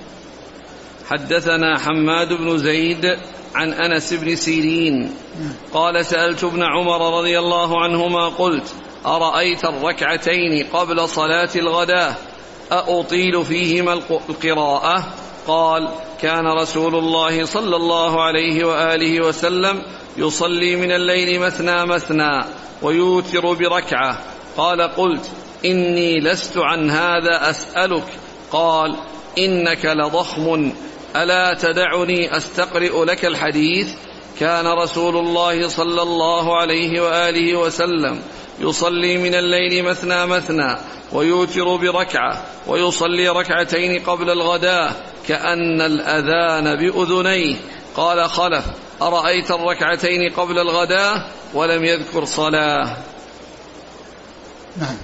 حدثنا 1.11 1.79
حماد 1.79 2.33
بن 2.33 2.59
زيد 2.59 3.17
عن 3.55 3.73
أنس 3.73 4.15
بن 4.15 4.37
سيرين. 4.37 5.15
قال 5.75 6.07
سألت 6.07 6.45
ابن 6.45 6.63
عمر 6.63 7.19
رضي 7.19 7.39
الله 7.39 7.83
عنهما 7.83 8.29
قلت 8.29 8.73
أرأيت 9.07 9.65
الركعتين 9.65 10.67
قبل 10.73 11.09
صلاة 11.09 11.51
الغداه 11.57 12.15
ااطيل 12.73 13.45
فيهما 13.45 13.93
القراءة؟ 14.29 15.05
قال 15.47 15.89
كان 16.21 16.47
رسول 16.47 16.95
الله 16.95 17.45
صلى 17.45 17.77
الله 17.77 18.23
عليه 18.23 18.65
وآله 18.65 19.21
وسلم 19.21 19.83
يصلي 20.17 20.77
من 20.77 20.93
الليل 20.93 21.41
مثنى 21.41 21.87
مثنى 21.87 22.45
ويوتر 22.83 23.53
بركعة. 23.53 24.19
قال 24.57 24.81
قلت 24.81 25.31
إني 25.65 26.21
لست 26.21 26.59
عن 26.59 26.91
هذا 26.91 27.51
أسألك. 27.51 28.07
قال 28.53 28.97
إنك 29.39 29.85
لضخم. 29.85 30.73
ألا 31.17 31.55
تدعني 31.55 32.37
أستقرئ 32.37 33.05
لك 33.05 33.25
الحديث؟ 33.25 33.89
كان 34.41 34.67
رسول 34.67 35.17
الله 35.17 35.69
صلى 35.69 36.03
الله 36.03 36.57
عليه 36.57 37.01
وآله 37.01 37.57
وسلم 37.59 38.23
يصلي 38.63 39.19
من 39.19 39.35
الليل 39.35 39.85
مثنى 39.85 40.27
مثنى 40.27 40.77
ويوتر 41.13 41.77
بركعة 41.77 42.45
ويصلي 42.67 43.29
ركعتين 43.29 44.03
قبل 44.03 44.31
الغداه 44.31 44.93
كأن 45.29 45.81
الأذان 45.81 46.77
بأذنيه. 46.77 47.57
قال 47.97 48.31
خلف 48.31 48.65
أرأيت 49.03 49.51
الركعتين 49.51 50.33
قبل 50.37 50.59
الغداه 50.59 51.27
ولم 51.55 51.85
يذكر 51.85 52.25
صلاة. 52.25 52.97
نعم. 54.77 54.97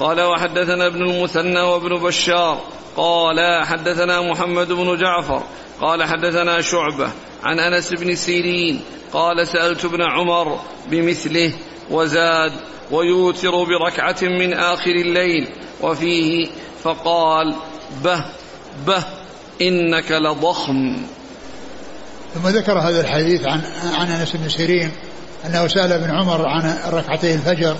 قال 0.00 0.20
وحدثنا 0.20 0.86
ابن 0.86 1.02
المثنى 1.02 1.60
وابن 1.60 1.98
بشار. 1.98 2.60
قال 2.96 3.64
حدثنا 3.64 4.20
محمد 4.20 4.72
بن 4.72 4.96
جعفر. 4.96 5.42
قال 5.80 6.04
حدثنا 6.04 6.60
شعبة 6.60 7.10
عن 7.42 7.58
أنس 7.60 7.92
بن 7.92 8.14
سيرين. 8.14 8.80
قال 9.12 9.48
سألت 9.48 9.84
ابن 9.84 10.02
عمر 10.02 10.60
بمثله 10.86 11.52
وزاد 11.90 12.52
ويوتر 12.90 13.64
بركعة 13.64 14.22
من 14.22 14.52
آخر 14.52 14.90
الليل 14.90 15.48
وفيه 15.82 16.48
فقال 16.84 17.54
به 18.04 18.24
به 18.86 19.04
إنك 19.62 20.10
لضخم. 20.12 20.96
ثم 22.34 22.48
ذكر 22.48 22.78
هذا 22.78 23.00
الحديث 23.00 23.46
عن 23.46 23.60
عن 23.94 24.10
أنس 24.10 24.36
بن 24.36 24.48
سيرين 24.48 24.90
أنه 25.46 25.66
سأل 25.66 25.92
ابن 25.92 26.10
عمر 26.10 26.46
عن 26.46 26.78
ركعتي 26.92 27.34
الفجر 27.34 27.76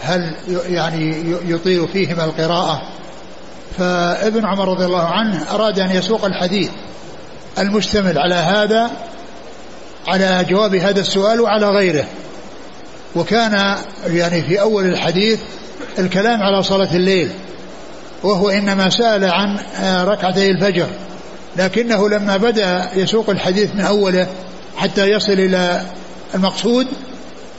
هل 0.00 0.34
يعني 0.68 1.34
يطيل 1.46 1.88
فيهما 1.88 2.24
القراءة. 2.24 2.82
فابن 3.78 4.46
عمر 4.46 4.68
رضي 4.68 4.84
الله 4.84 5.04
عنه 5.04 5.46
أراد 5.54 5.78
أن 5.78 5.90
يسوق 5.90 6.24
الحديث 6.24 6.70
المشتمل 7.58 8.18
على 8.18 8.34
هذا 8.34 8.90
على 10.08 10.46
جواب 10.48 10.74
هذا 10.74 11.00
السؤال 11.00 11.40
وعلى 11.40 11.68
غيره. 11.68 12.06
وكان 13.16 13.76
يعني 14.06 14.42
في 14.42 14.60
أول 14.60 14.84
الحديث 14.86 15.40
الكلام 15.98 16.42
على 16.42 16.62
صلاة 16.62 16.96
الليل 16.96 17.30
وهو 18.22 18.48
إنما 18.50 18.90
سأل 18.90 19.24
عن 19.24 19.58
ركعتي 20.08 20.50
الفجر 20.50 20.86
لكنه 21.56 22.08
لما 22.08 22.36
بدأ 22.36 22.90
يسوق 22.94 23.30
الحديث 23.30 23.74
من 23.74 23.80
أوله 23.80 24.26
حتى 24.76 25.10
يصل 25.10 25.32
إلى 25.32 25.82
المقصود 26.34 26.86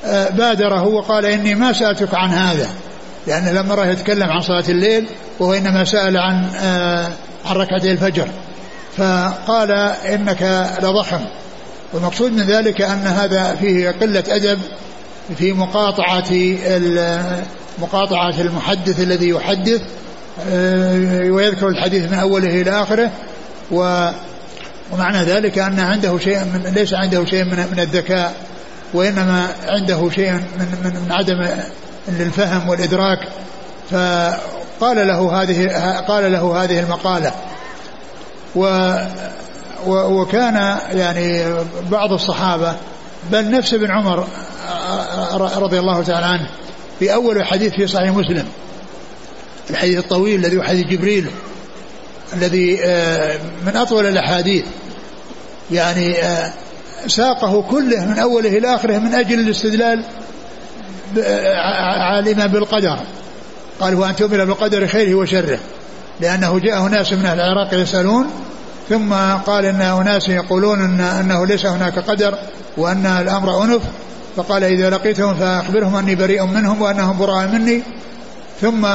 بادره 0.05 0.87
وقال 0.87 1.25
إني 1.25 1.55
ما 1.55 1.73
سألتك 1.73 2.13
عن 2.13 2.29
هذا 2.29 2.69
لأن 3.27 3.49
لما 3.49 3.75
رأى 3.75 3.89
يتكلم 3.89 4.29
عن 4.29 4.41
صلاة 4.41 4.63
الليل 4.69 5.07
وهو 5.39 5.53
إنما 5.53 5.85
سأل 5.85 6.17
عن 6.17 6.45
آه 6.55 7.11
عن 7.45 7.55
ركعتي 7.55 7.91
الفجر. 7.91 8.27
فقال 8.97 9.71
إنك 10.05 10.69
لضخم 10.83 11.21
والمقصود 11.93 12.31
من 12.31 12.43
ذلك 12.43 12.81
أن 12.81 13.07
هذا 13.07 13.55
فيه 13.55 13.89
قلة 13.89 14.23
أدب 14.27 14.59
في 15.37 15.53
مقاطعة 15.53 16.31
مقاطعة 17.79 18.41
المحدث 18.41 18.99
الذي 18.99 19.29
يحدث 19.29 19.81
آه 20.49 21.31
ويذكر 21.31 21.67
الحديث 21.67 22.11
من 22.11 22.17
أوله 22.17 22.61
إلى 22.61 22.81
آخره 22.81 23.11
ومعنى 23.71 25.23
ذلك 25.23 25.57
أن 25.57 25.79
عنده 25.79 26.17
شيء 26.17 26.39
من 26.39 26.71
ليس 26.75 26.93
عنده 26.93 27.25
شيء 27.25 27.43
من, 27.43 27.67
من 27.71 27.79
الذكاء 27.79 28.33
وإنما 28.93 29.47
عنده 29.67 30.09
شيء 30.09 30.31
من, 30.31 30.41
من, 30.83 31.01
من 31.05 31.11
عدم 31.11 31.47
للفهم 32.07 32.69
والإدراك. 32.69 33.19
فقال 33.91 35.07
له 35.07 35.41
هذه 35.41 35.67
قال 36.07 36.31
له 36.31 36.63
هذه 36.63 36.79
المقالة. 36.79 37.31
و 38.55 38.95
وكان 39.87 40.77
يعني 40.91 41.43
بعض 41.91 42.11
الصحابة 42.11 42.75
بل 43.31 43.51
نفس 43.51 43.73
ابن 43.73 43.91
عمر 43.91 44.27
رضي 45.55 45.79
الله 45.79 46.03
تعالى 46.03 46.25
عنه 46.25 46.49
في 46.99 47.13
أول 47.13 47.45
حديث 47.45 47.73
في 47.73 47.87
صحيح 47.87 48.11
مسلم. 48.11 48.47
الحديث 49.69 49.97
الطويل 49.97 50.39
الذي 50.39 50.57
هو 50.57 50.63
حديث 50.63 50.85
جبريل 50.85 51.27
الذي 52.33 52.79
آه، 52.83 53.39
من 53.65 53.75
أطول 53.77 54.05
الأحاديث. 54.05 54.65
يعني 55.71 56.23
آه، 56.23 56.53
ساقه 57.07 57.61
كله 57.61 58.05
من 58.05 58.19
أوله 58.19 58.57
إلى 58.57 58.75
آخره 58.75 58.97
من 58.97 59.13
أجل 59.13 59.39
الاستدلال 59.39 60.03
عالما 62.11 62.45
بالقدر. 62.45 62.99
قال 63.79 63.95
وأن 63.95 64.15
تؤمن 64.15 64.45
بالقدر 64.45 64.87
خيره 64.87 65.15
وشره 65.15 65.59
لأنه 66.19 66.59
جاء 66.59 66.81
ناس 66.81 67.13
من 67.13 67.25
أهل 67.25 67.39
العراق 67.39 67.73
يسألون 67.73 68.29
ثم 68.89 69.13
قال 69.45 69.65
إن 69.65 69.81
أناس 69.81 70.29
يقولون 70.29 70.81
إن 70.81 70.99
أنه 70.99 71.45
ليس 71.45 71.65
هناك 71.65 71.99
قدر 71.99 72.37
وأن 72.77 73.05
الأمر 73.05 73.63
أنف 73.63 73.81
فقال 74.35 74.63
إذا 74.63 74.89
لقيتهم 74.89 75.35
فأخبرهم 75.35 75.95
أني 75.95 76.15
بريء 76.15 76.45
منهم 76.45 76.81
وأنهم 76.81 77.17
براء 77.17 77.47
مني. 77.47 77.83
ثم 78.61 78.85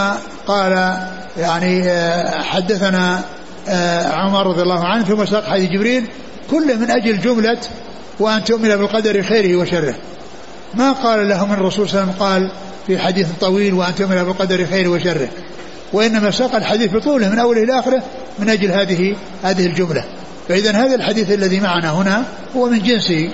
قال 0.47 0.97
يعني 1.39 1.89
آه، 1.89 2.43
حدثنا 2.43 3.21
آه، 3.69 4.13
عمر 4.13 4.47
رضي 4.47 4.63
الله 4.63 4.85
عنه 4.85 5.05
ثم 5.05 5.25
ساق 5.25 5.45
حديث 5.45 5.71
جبريل 5.71 6.07
كله 6.51 6.75
من 6.75 6.91
أجل 6.91 7.21
جملة 7.21 7.59
وأن 8.21 8.45
تؤمن 8.45 8.77
بالقدر 8.77 9.23
خيره 9.23 9.57
وشره. 9.57 9.95
ما 10.75 10.93
قال 10.93 11.29
لهم 11.29 11.53
الرسول 11.53 11.89
صلى 11.89 12.01
الله 12.01 12.05
عليه 12.05 12.13
وسلم 12.13 12.27
قال 12.27 12.51
في 12.87 12.99
حديث 12.99 13.27
طويل 13.41 13.75
وأن 13.75 13.95
تؤمن 13.95 14.25
بالقدر 14.25 14.67
خير 14.67 14.91
وشره؟ 14.91 15.29
وإنما 15.93 16.31
ساق 16.31 16.55
الحديث 16.55 16.93
بطوله 16.93 17.29
من 17.29 17.39
أوله 17.39 17.63
إلى 17.63 17.79
آخره 17.79 18.03
من 18.39 18.51
أجل 18.51 18.71
هذه 18.71 19.17
هذه 19.43 19.67
الجملة. 19.67 20.05
فإذا 20.49 20.71
هذا 20.71 20.95
الحديث 20.95 21.31
الذي 21.31 21.61
معنا 21.61 21.93
هنا 21.93 22.25
هو 22.57 22.69
من 22.69 22.83
جنسه 22.83 23.31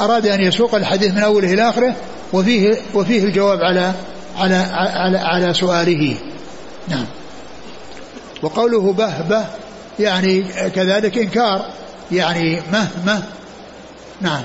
أراد 0.00 0.26
أن 0.26 0.40
يسوق 0.40 0.74
الحديث 0.74 1.10
من 1.14 1.22
أوله 1.22 1.52
إلى 1.54 1.68
آخره 1.68 1.94
وفيه 2.32 2.76
وفيه 2.94 3.24
الجواب 3.24 3.58
على 3.58 3.92
على 4.36 4.54
على, 4.54 5.18
على 5.18 5.54
سؤاله. 5.54 6.16
نعم. 6.88 7.06
وقوله 8.42 8.92
به 8.92 9.20
به 9.20 9.44
يعني 9.98 10.44
كذلك 10.74 11.18
إنكار 11.18 11.70
يعني 12.12 12.60
مه 12.72 12.88
مه. 13.06 13.22
نعم. 14.20 14.42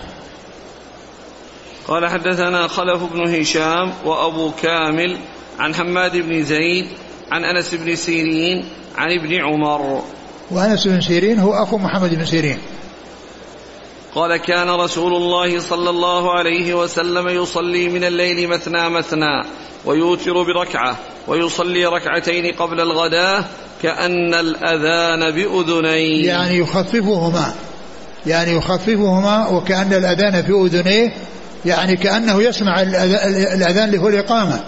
قال 1.88 2.10
حدثنا 2.10 2.67
خلف 2.67 3.04
بن 3.04 3.39
هشام 3.39 3.93
وأبو 4.06 4.52
كامل 4.52 5.17
عن 5.60 5.76
حماد 5.76 6.17
بن 6.17 6.43
زيد 6.43 6.88
عن 7.32 7.43
أنس 7.43 7.76
بن 7.76 7.95
سيرين 7.95 8.65
عن 8.97 9.12
ابن 9.19 9.34
عمر. 9.34 10.01
وأنس 10.51 10.88
بن 10.88 11.01
سيرين 11.01 11.39
هو 11.39 11.53
أخو 11.53 11.77
محمد 11.77 12.15
بن 12.15 12.25
سيرين. 12.25 12.58
قال 14.15 14.38
كان 14.38 14.69
رسول 14.69 15.13
الله 15.13 15.60
صلى 15.60 15.89
الله 15.89 16.38
عليه 16.38 16.73
وسلم 16.73 17.27
يصلي 17.27 17.89
من 17.89 18.03
الليل 18.03 18.47
مثنى 18.49 18.89
مثنى 18.89 19.43
ويوتر 19.86 20.43
بركعة 20.43 20.97
ويصلي 21.27 21.86
ركعتين 21.86 22.53
قبل 22.53 22.81
الغداة 22.81 23.45
كأن 23.84 24.34
الأذان 24.34 25.31
بأذنيه. 25.31 26.27
يعني 26.27 26.58
يخففهما 26.58 27.53
يعني 28.25 28.51
يخففهما 28.51 29.47
وكأن 29.47 29.93
الأذان 29.93 30.43
في 30.43 30.51
أذنيه 30.51 31.13
يعني 31.65 31.95
كأنه 31.95 32.41
يسمع 32.43 32.81
الأذان 32.81 33.88
اللي 33.88 33.97
هو 33.97 34.08
الإقامة. 34.08 34.63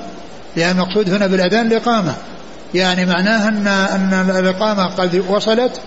يعني 0.57 0.71
المقصود 0.71 1.09
هنا 1.09 1.27
بالأذان 1.27 1.67
الإقامة. 1.67 2.15
يعني 2.73 3.05
معناها 3.05 3.49
أن 3.49 3.67
أن 4.13 4.29
الإقامة 4.29 4.95
قد 4.95 5.23
وصلت 5.29 5.81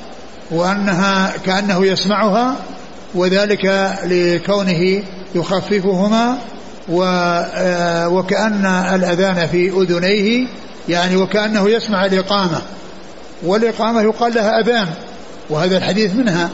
وأنها 0.51 1.33
كأنه 1.47 1.87
يسمعها 1.87 2.57
وذلك 3.15 3.93
لكونه 4.05 5.03
يخففهما 5.35 6.39
آه، 6.93 8.09
وكأن 8.09 8.67
الأذان 8.67 9.47
في 9.47 9.71
أذنيه 9.71 10.47
يعني 10.89 11.17
وكأنه 11.17 11.71
يسمع 11.71 12.07
الإقامة. 12.07 12.61
والإقامة 13.43 14.03
يقال 14.03 14.35
لها 14.35 14.61
أذان 14.61 14.89
وهذا 15.51 15.77
الحديث 15.77 16.15
منها. 16.15 16.51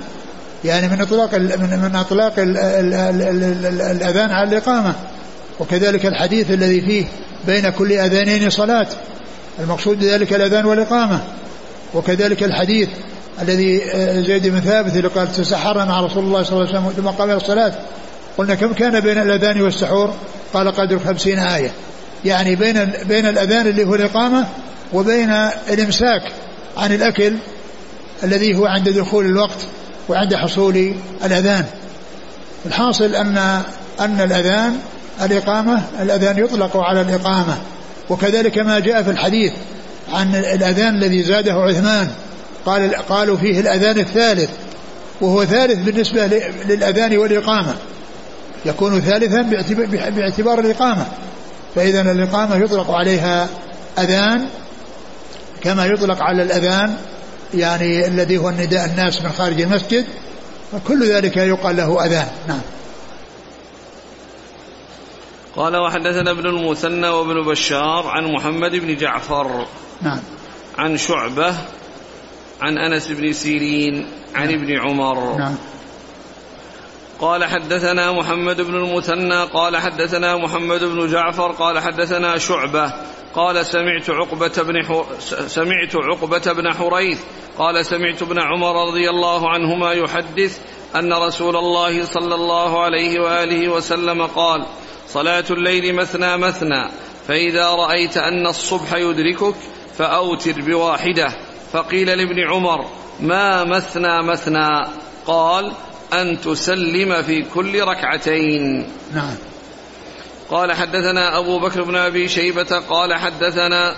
يعني 0.65 0.89
من 0.89 1.01
إطلاق 1.01 1.35
من 1.35 1.81
من 1.83 1.97
إطلاق 1.97 2.33
الأذان 2.39 4.31
على 4.31 4.49
الإقامة. 4.49 4.95
وكذلك 5.61 6.07
الحديث 6.07 6.51
الذي 6.51 6.81
فيه 6.81 7.05
بين 7.47 7.71
كل 7.71 7.93
أذانين 7.93 8.51
صلاة. 8.51 8.87
المقصود 9.59 9.99
بذلك 9.99 10.33
الأذان 10.33 10.65
والإقامة 10.65 11.21
وكذلك 11.95 12.43
الحديث 12.43 12.89
الذي 13.43 13.85
آه، 13.95 14.21
زيد 14.21 14.47
بن 14.47 14.61
ثابت 14.61 14.97
اللي 14.97 15.09
قال 15.09 15.33
تسحرنا 15.33 15.85
مع 15.85 16.01
رسول 16.01 16.25
الله 16.25 16.43
صلى 16.43 16.53
الله 16.53 16.69
عليه 16.69 16.79
وسلم 16.79 16.93
ثم 17.05 17.09
قام 17.09 17.31
الصلاة. 17.31 17.73
قلنا 18.39 18.55
كم 18.55 18.73
كان 18.73 19.01
بين 19.01 19.19
الأذان 19.19 19.61
والسحور؟ 19.61 20.15
قال 20.55 20.73
قدر 20.73 20.99
خمسين 20.99 21.39
آية. 21.39 21.71
يعني 22.25 22.57
بين 22.57 22.93
بين 23.09 23.27
الأذان 23.27 23.67
اللي 23.67 23.85
هو 23.85 23.95
الإقامة 23.95 24.47
وبين 24.93 25.31
الإمساك 25.71 26.23
عن 26.77 26.93
الأكل 26.93 27.37
الذي 28.25 28.57
هو 28.57 28.67
عند 28.67 28.89
دخول 28.89 29.27
الوقت 29.27 29.67
وعند 30.09 30.35
حصول 30.35 30.95
الأذان. 31.25 31.65
الحاصل 32.67 33.15
أن 33.15 33.63
أن 34.01 34.21
الأذان 34.21 34.79
الإقامة 35.23 35.83
الأذان 36.03 36.39
يطلق 36.39 36.77
على 36.77 37.01
الإقامة. 37.01 37.57
وكذلك 38.11 38.59
ما 38.59 38.79
جاء 38.79 39.03
في 39.03 39.11
الحديث 39.11 39.53
عن 40.13 40.35
الأذان 40.35 40.95
الذي 40.95 41.23
زاده 41.23 41.53
عثمان. 41.53 42.09
قال 42.67 42.95
قالوا 42.97 43.37
فيه 43.37 43.61
الأذان 43.61 43.99
الثالث 43.99 44.51
وهو 45.21 45.45
ثالث 45.45 45.79
بالنسبة 45.79 46.27
للأذان 46.69 47.17
والإقامة. 47.17 47.75
يكون 48.67 49.01
ثالثا 49.01 49.43
باعتبار 50.11 50.59
الإقامة. 50.59 51.07
فإذا 51.75 52.01
الإقامة 52.01 52.57
يطلق 52.57 52.91
عليها 52.91 53.49
أذان 53.99 54.47
كما 55.63 55.87
يطلق 55.87 56.23
على 56.23 56.43
الأذان 56.43 56.97
يعني 57.55 58.07
الذي 58.07 58.39
هو 58.39 58.49
النداء 58.49 58.85
الناس 58.85 59.23
من 59.23 59.33
خارج 59.33 59.61
المسجد 59.61 60.05
فكل 60.73 61.09
ذلك 61.09 61.37
يقال 61.37 61.77
له 61.77 62.07
أذان. 62.07 62.27
نعم. 62.49 62.61
قال 65.57 65.77
وحدثنا 65.77 66.31
ابن 66.31 66.47
المثنى 66.47 67.09
وابن 67.09 67.43
بشار 67.43 68.07
عن 68.07 68.33
محمد 68.33 68.77
بن 68.77 68.97
جعفر 68.97 69.67
نعم. 70.03 70.21
عن 70.79 70.97
شعبة 70.97 71.55
عن 72.61 72.79
أنس 72.79 73.09
بن 73.09 73.33
سيرين 73.33 74.07
عن 74.35 74.49
نعم. 74.49 74.63
ابن 74.63 74.81
عمر. 74.81 75.37
نعم. 75.39 75.55
قال 77.21 77.45
حدثنا 77.45 78.13
محمد 78.13 78.61
بن 78.61 78.75
المثنى 78.75 79.45
قال 79.45 79.77
حدثنا 79.77 80.37
محمد 80.37 80.85
بن 80.85 81.13
جعفر 81.13 81.53
قال 81.53 81.79
حدثنا 81.79 82.39
شعبة 82.39 82.93
قال 83.35 83.67
سمعت 83.67 84.11
عقبة 84.11 84.63
بن 84.63 84.83
سمعت 85.47 85.97
عقبة 85.97 86.53
بن 86.53 86.75
حريث 86.75 87.21
قال 87.59 87.87
سمعت 87.87 88.23
ابن 88.23 88.39
عمر 88.39 88.89
رضي 88.89 89.11
الله 89.11 89.51
عنهما 89.51 89.93
يحدث 89.93 90.59
أن 90.97 91.13
رسول 91.13 91.57
الله 91.57 92.05
صلى 92.05 92.35
الله 92.35 92.83
عليه 92.83 93.21
وآله 93.21 93.69
وسلم 93.69 94.27
قال 94.27 94.67
صلاة 95.09 95.45
الليل 95.51 95.95
مثنى 95.95 96.37
مثنى 96.37 96.89
فإذا 97.29 97.67
رأيت 97.67 98.17
أن 98.17 98.47
الصبح 98.47 98.93
يدركك 98.93 99.55
فأوتر 99.99 100.61
بواحدة. 100.61 101.29
فقيل 101.73 102.07
لابن 102.07 102.41
عمر 102.41 102.87
ما 103.21 103.65
مثنى 103.65 104.23
مثنى؟ 104.23 104.87
قال 105.27 105.73
أن 106.13 106.41
تسلم 106.41 107.23
في 107.23 107.43
كل 107.43 107.81
ركعتين. 107.81 108.89
نعم. 109.15 109.37
قال 110.51 110.73
حدثنا 110.73 111.39
أبو 111.39 111.59
بكر 111.59 111.83
بن 111.83 111.97
أبي 111.97 112.29
شيبة 112.29 112.83
قال 112.89 113.15
حدثنا 113.15 113.97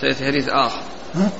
سيأتي 0.00 0.26
حديث 0.26 0.48
آخر. 0.48 0.82
ها؟ 1.14 1.30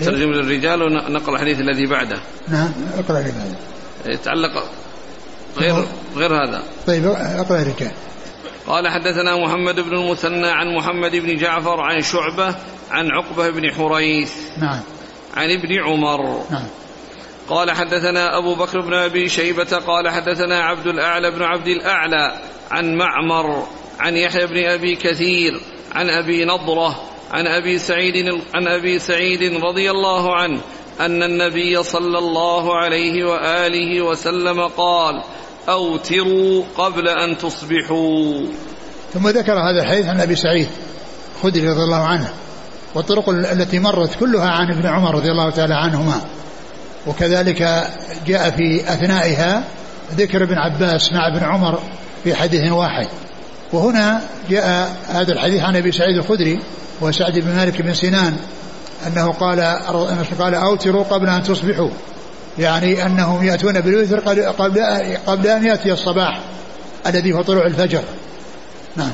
ترجم 0.00 0.32
للرجال 0.32 0.82
ونقل 0.82 1.34
الحديث 1.34 1.60
الذي 1.60 1.86
بعده. 1.86 2.18
نعم 2.48 2.72
أقرأ 2.98 3.18
لي 3.18 3.32
بعده 3.32 4.14
يتعلق 4.14 4.64
غير 5.58 5.74
غير 6.16 6.34
هذا. 6.34 6.62
طيب 6.86 7.06
أقرأ 7.06 7.62
الرجال. 7.62 7.92
قال 8.66 8.88
حدثنا 8.88 9.36
محمد 9.36 9.80
بن 9.80 9.96
المثنى 9.96 10.50
عن 10.50 10.74
محمد 10.74 11.10
بن 11.16 11.36
جعفر 11.36 11.80
عن 11.80 12.02
شعبة 12.02 12.54
عن 12.90 13.10
عقبة 13.10 13.50
بن 13.50 13.72
حريث 13.72 14.32
نعم. 14.58 14.80
عن 15.36 15.50
ابن 15.50 15.82
عمر. 15.82 16.44
نعم. 16.50 16.66
قال 17.48 17.70
حدثنا 17.70 18.38
أبو 18.38 18.54
بكر 18.54 18.80
بن 18.80 18.94
أبي 18.94 19.28
شيبة 19.28 19.78
قال 19.86 20.08
حدثنا 20.08 20.62
عبد 20.62 20.86
الأعلى 20.86 21.30
بن 21.30 21.42
عبد 21.42 21.66
الأعلى 21.66 22.38
عن 22.70 22.94
معمر 22.94 23.66
عن 24.00 24.16
يحيى 24.16 24.46
بن 24.46 24.64
أبي 24.64 24.96
كثير 24.96 25.60
عن 25.94 26.10
أبي 26.10 26.44
نضرة 26.44 27.13
عن 27.34 27.46
أبي 27.46 27.78
سعيد 27.78 28.14
عن 28.54 28.68
أبي 28.68 28.98
سعيد 28.98 29.42
رضي 29.64 29.90
الله 29.90 30.36
عنه 30.36 30.60
أن 31.00 31.22
النبي 31.22 31.82
صلى 31.82 32.18
الله 32.18 32.76
عليه 32.76 33.24
وآله 33.24 34.02
وسلم 34.02 34.66
قال 34.66 35.22
أوتروا 35.68 36.62
قبل 36.76 37.08
أن 37.08 37.38
تصبحوا. 37.38 38.46
ثم 39.14 39.28
ذكر 39.28 39.52
هذا 39.52 39.82
الحديث 39.82 40.06
عن 40.06 40.20
أبي 40.20 40.36
سعيد 40.36 40.68
خدري 41.42 41.68
رضي 41.68 41.82
الله 41.82 42.04
عنه 42.04 42.28
والطرق 42.94 43.28
التي 43.28 43.78
مرت 43.78 44.14
كلها 44.20 44.50
عن 44.50 44.72
ابن 44.72 44.86
عمر 44.86 45.14
رضي 45.14 45.30
الله 45.30 45.50
تعالى 45.50 45.74
عنهما. 45.74 46.20
وكذلك 47.06 47.88
جاء 48.26 48.50
في 48.50 48.80
أثنائها 48.92 49.64
ذكر 50.14 50.42
ابن 50.42 50.54
عباس 50.58 51.12
مع 51.12 51.28
ابن 51.36 51.44
عمر 51.44 51.82
في 52.24 52.34
حديث 52.34 52.72
واحد. 52.72 53.08
وهنا 53.72 54.22
جاء 54.50 54.96
هذا 55.08 55.32
الحديث 55.32 55.62
عن 55.62 55.76
أبي 55.76 55.92
سعيد 55.92 56.16
الخدري 56.16 56.58
وسعد 57.00 57.38
بن 57.38 57.54
مالك 57.54 57.82
بن 57.82 57.94
سنان 57.94 58.36
أنه 59.06 59.32
قال 59.32 59.60
قال 60.38 60.54
أوتروا 60.54 61.04
قبل 61.04 61.28
أن 61.28 61.42
تصبحوا. 61.42 61.90
يعني 62.58 63.06
أنهم 63.06 63.44
يأتون 63.44 63.80
بالوتر 63.80 64.20
قبل 64.20 64.42
قبل 65.26 65.46
ان 65.46 65.66
يأتي 65.66 65.92
الصباح 65.92 66.40
الذي 67.06 67.32
هو 67.32 67.42
طلوع 67.42 67.66
الفجر. 67.66 68.02
نعم. 68.96 69.12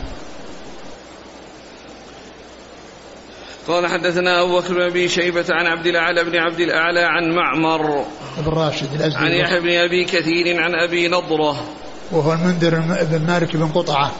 قال 3.68 3.86
حدثنا 3.86 4.42
أبو 4.42 4.60
بكر 4.60 4.74
بن 4.74 4.82
أبي 4.82 5.08
شيبة 5.08 5.44
عن 5.50 5.66
عبد 5.66 5.86
الأعلى 5.86 6.24
بن 6.24 6.36
عبد 6.36 6.60
الأعلى 6.60 7.00
عن 7.00 7.30
معمر. 7.30 8.04
بن 8.38 8.52
راشد 8.52 8.94
الأزدي. 8.94 9.16
عن 9.16 9.32
يحيى 9.32 9.60
بن 9.60 9.68
أبي 9.68 10.04
كثير 10.04 10.62
عن 10.62 10.74
أبي 10.74 11.08
نضرة. 11.08 11.64
وهو 12.12 12.32
المنذر 12.32 12.74
بن 13.10 13.26
مالك 13.26 13.56
بن 13.56 13.68
قطعة. 13.68 14.12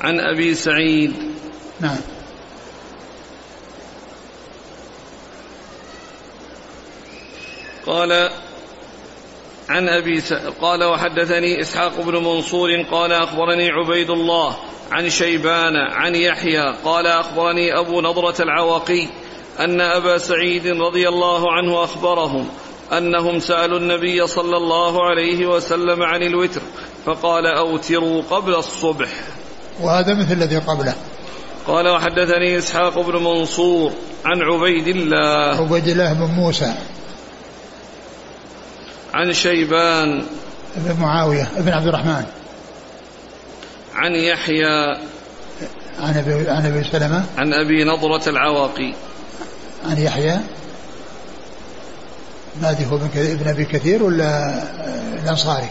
عن 0.00 0.20
أبي 0.20 0.54
سعيد. 0.54 1.12
نعم. 1.80 1.98
قال 7.86 8.30
عن 9.68 9.88
أبي 9.88 10.20
س... 10.20 10.32
قال 10.60 10.84
وحدثني 10.84 11.60
إسحاق 11.60 12.00
بن 12.00 12.16
منصور 12.16 12.82
قال 12.82 13.12
أخبرني 13.12 13.70
عبيد 13.70 14.10
الله 14.10 14.56
عن 14.92 15.10
شيبان 15.10 15.76
عن 15.76 16.14
يحيى 16.14 16.74
قال 16.84 17.06
أخبرني 17.06 17.78
أبو 17.78 18.00
نضرة 18.00 18.34
العواقي 18.40 19.06
أن 19.60 19.80
أبا 19.80 20.18
سعيد 20.18 20.66
رضي 20.66 21.08
الله 21.08 21.52
عنه 21.52 21.84
أخبرهم 21.84 22.48
أنهم 22.92 23.38
سألوا 23.38 23.78
النبي 23.78 24.26
صلى 24.26 24.56
الله 24.56 25.06
عليه 25.06 25.46
وسلم 25.46 26.02
عن 26.02 26.22
الوتر 26.22 26.60
فقال 27.06 27.46
أوتروا 27.46 28.22
قبل 28.30 28.54
الصبح. 28.54 29.08
وهذا 29.80 30.14
مثل 30.14 30.32
الذي 30.32 30.56
قبله. 30.56 30.94
قال 31.66 31.88
وحدثني 31.88 32.58
إسحاق 32.58 32.98
بن 32.98 33.24
منصور 33.24 33.92
عن 34.24 34.42
عبيد 34.42 34.88
الله. 34.88 35.56
عبيد 35.56 35.88
الله 35.88 36.12
بن 36.12 36.24
موسى. 36.24 36.74
عن 39.14 39.32
شيبان. 39.32 40.22
بن 40.76 41.00
معاوية 41.00 41.48
بن 41.58 41.72
عبد 41.72 41.86
الرحمن. 41.86 42.24
عن 43.94 44.14
يحيى. 44.14 44.96
عن 46.00 46.16
ابي 46.16 46.50
عن 46.50 46.66
أبي 46.66 46.84
سلمة. 46.92 47.24
عن 47.38 47.52
أبي 47.52 47.84
نضرة 47.84 48.28
العواقي. 48.28 48.94
عن 49.90 49.98
يحيى. 49.98 50.40
نادي 52.62 52.86
هو 52.86 52.96
ابن 52.96 53.48
أبي 53.48 53.64
كثير 53.64 54.02
ولا 54.02 54.62
الأنصاري؟ 55.22 55.68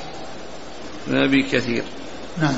ابن 1.08 1.24
أبي 1.24 1.44
كثير. 1.44 1.84
نعم. 2.38 2.58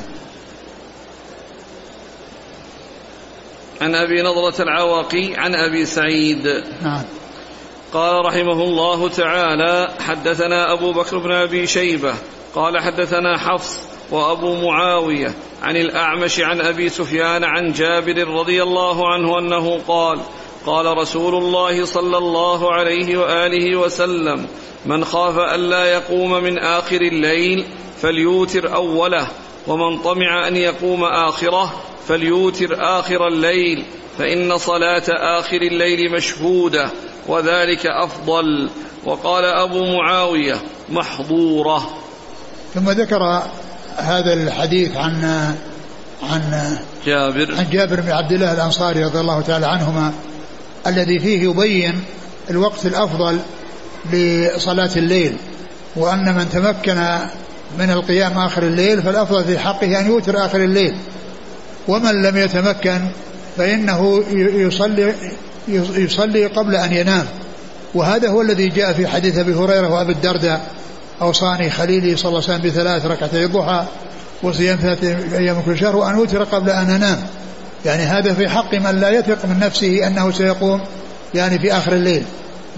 عن 3.81 3.95
أبي 3.95 4.21
نضرة 4.21 4.61
العواقي 4.61 5.33
عن 5.35 5.55
أبي 5.55 5.85
سعيد. 5.85 6.63
نعم. 6.81 7.03
قال 7.93 8.25
رحمه 8.25 8.63
الله 8.63 9.09
تعالى 9.09 9.93
حدثنا 9.99 10.73
أبو 10.73 10.91
بكر 10.91 11.17
بن 11.17 11.31
أبي 11.31 11.67
شيبة 11.67 12.13
قال 12.55 12.79
حدثنا 12.79 13.37
حفص 13.37 13.79
وأبو 14.11 14.55
معاوية 14.55 15.33
عن 15.63 15.75
الأعمش 15.77 16.39
عن 16.39 16.61
أبي 16.61 16.89
سفيان 16.89 17.43
عن 17.43 17.71
جابر 17.71 18.27
رضي 18.27 18.63
الله 18.63 19.13
عنه 19.13 19.39
أنه 19.39 19.79
قال 19.87 20.19
قال 20.65 20.97
رسول 20.97 21.35
الله 21.35 21.85
صلى 21.85 22.17
الله 22.17 22.73
عليه 22.73 23.17
وآله 23.17 23.75
وسلم 23.75 24.47
من 24.85 25.05
خاف 25.05 25.39
الا 25.39 25.85
يقوم 25.85 26.31
من 26.43 26.59
آخر 26.59 27.01
الليل 27.01 27.65
فليوتر 28.01 28.75
أوله 28.75 29.27
ومن 29.67 29.97
طمع 29.97 30.47
أن 30.47 30.55
يقوم 30.55 31.03
آخره 31.03 31.73
فليوتر 32.07 32.99
آخر 32.99 33.27
الليل 33.27 33.85
فإن 34.17 34.57
صلاة 34.57 35.03
آخر 35.39 35.61
الليل 35.61 36.11
مشهودة 36.11 36.89
وذلك 37.27 37.85
أفضل. 37.85 38.69
وقال 39.05 39.45
أبو 39.45 39.85
معاوية 39.85 40.55
محظورة. 40.89 41.97
ثم 42.73 42.89
ذكر 42.89 43.43
هذا 43.97 44.33
الحديث 44.33 44.97
عن 44.97 45.23
عن 46.23 46.77
جابر. 47.05 47.55
عن 47.57 47.69
جابر 47.71 48.01
بن 48.01 48.11
عبد 48.11 48.31
الله 48.31 48.53
الأنصاري 48.53 49.03
رضي 49.03 49.19
الله 49.19 49.41
تعالى 49.41 49.65
عنهما 49.65 50.13
الذي 50.87 51.19
فيه 51.19 51.43
يبين 51.43 52.03
الوقت 52.49 52.85
الأفضل 52.85 53.39
لصلاة 54.13 54.89
الليل 54.95 55.37
وأن 55.95 56.35
من 56.35 56.49
تمكن 56.49 57.19
من 57.79 57.91
القيام 57.91 58.37
آخر 58.37 58.63
الليل 58.63 59.03
فالأفضل 59.03 59.43
في 59.43 59.59
حقه 59.59 59.99
أن 59.99 60.07
يوتر 60.07 60.45
آخر 60.45 60.63
الليل. 60.63 60.95
ومن 61.87 62.21
لم 62.21 62.37
يتمكن 62.37 62.99
فإنه 63.57 64.23
يصلي 64.53 65.13
يصلي 65.97 66.45
قبل 66.45 66.75
أن 66.75 66.93
ينام. 66.93 67.25
وهذا 67.93 68.29
هو 68.29 68.41
الذي 68.41 68.69
جاء 68.69 68.93
في 68.93 69.07
حديث 69.07 69.37
أبي 69.37 69.53
هريرة 69.53 69.93
وأبي 69.93 70.11
الدرداء 70.11 70.61
أوصاني 71.21 71.69
خليلي 71.69 72.17
صلى 72.17 72.29
الله 72.29 72.43
عليه 72.43 72.57
وسلم 72.57 72.71
بثلاث 72.71 73.05
ركعتي 73.05 73.45
الضحى 73.45 73.85
وصيام 74.43 74.77
ثلاثة 74.77 75.37
أيام 75.37 75.61
كل 75.61 75.77
شهر 75.77 75.95
وأن 75.95 76.15
أوتر 76.15 76.43
قبل 76.43 76.69
أن 76.69 76.89
أنام. 76.89 77.17
يعني 77.85 78.03
هذا 78.03 78.33
في 78.33 78.49
حق 78.49 78.75
من 78.75 78.99
لا 78.99 79.09
يثق 79.09 79.45
من 79.45 79.59
نفسه 79.59 80.07
أنه 80.07 80.31
سيقوم 80.31 80.81
يعني 81.35 81.59
في 81.59 81.73
آخر 81.73 81.93
الليل. 81.93 82.23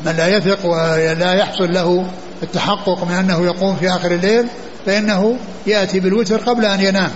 من 0.06 0.12
لا 0.12 0.28
يثق 0.28 0.66
ولا 0.66 1.34
يحصل 1.34 1.74
له 1.74 2.06
التحقق 2.44 3.04
من 3.04 3.14
أنه 3.14 3.46
يقوم 3.46 3.76
في 3.76 3.90
آخر 3.90 4.12
الليل 4.12 4.46
فإنه 4.86 5.38
يأتي 5.68 6.00
بالوتر 6.00 6.38
قبل 6.38 6.66
أن 6.66 6.82
ينام. 6.82 7.12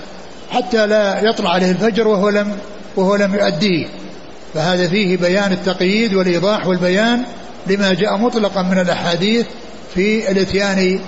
حتى 0.53 0.87
لا 0.87 1.21
يطلع 1.21 1.49
عليه 1.49 1.71
الفجر 1.71 2.07
وهو 2.07 2.29
لم 2.29 2.57
وهو 2.95 3.15
لم 3.15 3.33
يؤديه. 3.35 3.87
فهذا 4.53 4.87
فيه 4.87 5.17
بيان 5.17 5.51
التقييد 5.51 6.13
والإيضاح 6.13 6.67
والبيان 6.67 7.23
لما 7.67 7.93
جاء 7.93 8.17
مطلقا 8.17 8.61
من 8.61 8.79
الأحاديث 8.79 9.45
في 9.95 10.31
الإتيان 10.31 10.99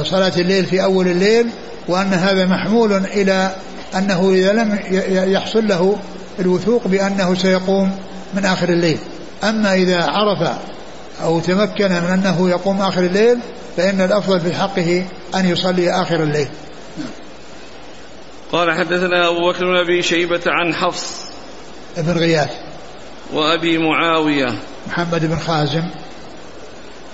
بصلاة 0.00 0.32
الليل 0.36 0.66
في 0.66 0.82
أول 0.82 1.08
الليل 1.08 1.46
وأن 1.88 2.14
هذا 2.14 2.46
محمول 2.46 2.92
إلى 2.92 3.50
أنه 3.96 4.30
إذا 4.34 4.52
لم 4.52 4.78
يحصل 5.32 5.68
له 5.68 5.96
الوثوق 6.38 6.88
بأنه 6.88 7.34
سيقوم 7.34 7.90
من 8.34 8.44
آخر 8.44 8.68
الليل. 8.68 8.98
أما 9.44 9.74
إذا 9.74 10.02
عرف 10.02 10.58
أو 11.22 11.40
تمكن 11.40 11.88
من 11.88 12.10
أنه 12.12 12.50
يقوم 12.50 12.82
آخر 12.82 13.00
الليل 13.00 13.38
فإن 13.76 14.00
الأفضل 14.00 14.40
في 14.40 14.54
حقه 14.54 15.04
أن 15.34 15.48
يصلي 15.48 15.90
آخر 16.02 16.22
الليل. 16.22 16.48
قال 18.52 18.78
حدثنا 18.78 19.28
أبو 19.28 19.52
بكر 19.52 19.64
بن 19.64 19.76
أبي 19.76 20.02
شيبة 20.02 20.40
عن 20.46 20.74
حفص 20.74 21.24
بن 21.96 22.18
غياث. 22.18 22.50
وأبي 23.32 23.78
معاوية 23.78 24.58
محمد 24.86 25.26
بن 25.26 25.38
خازم. 25.38 25.84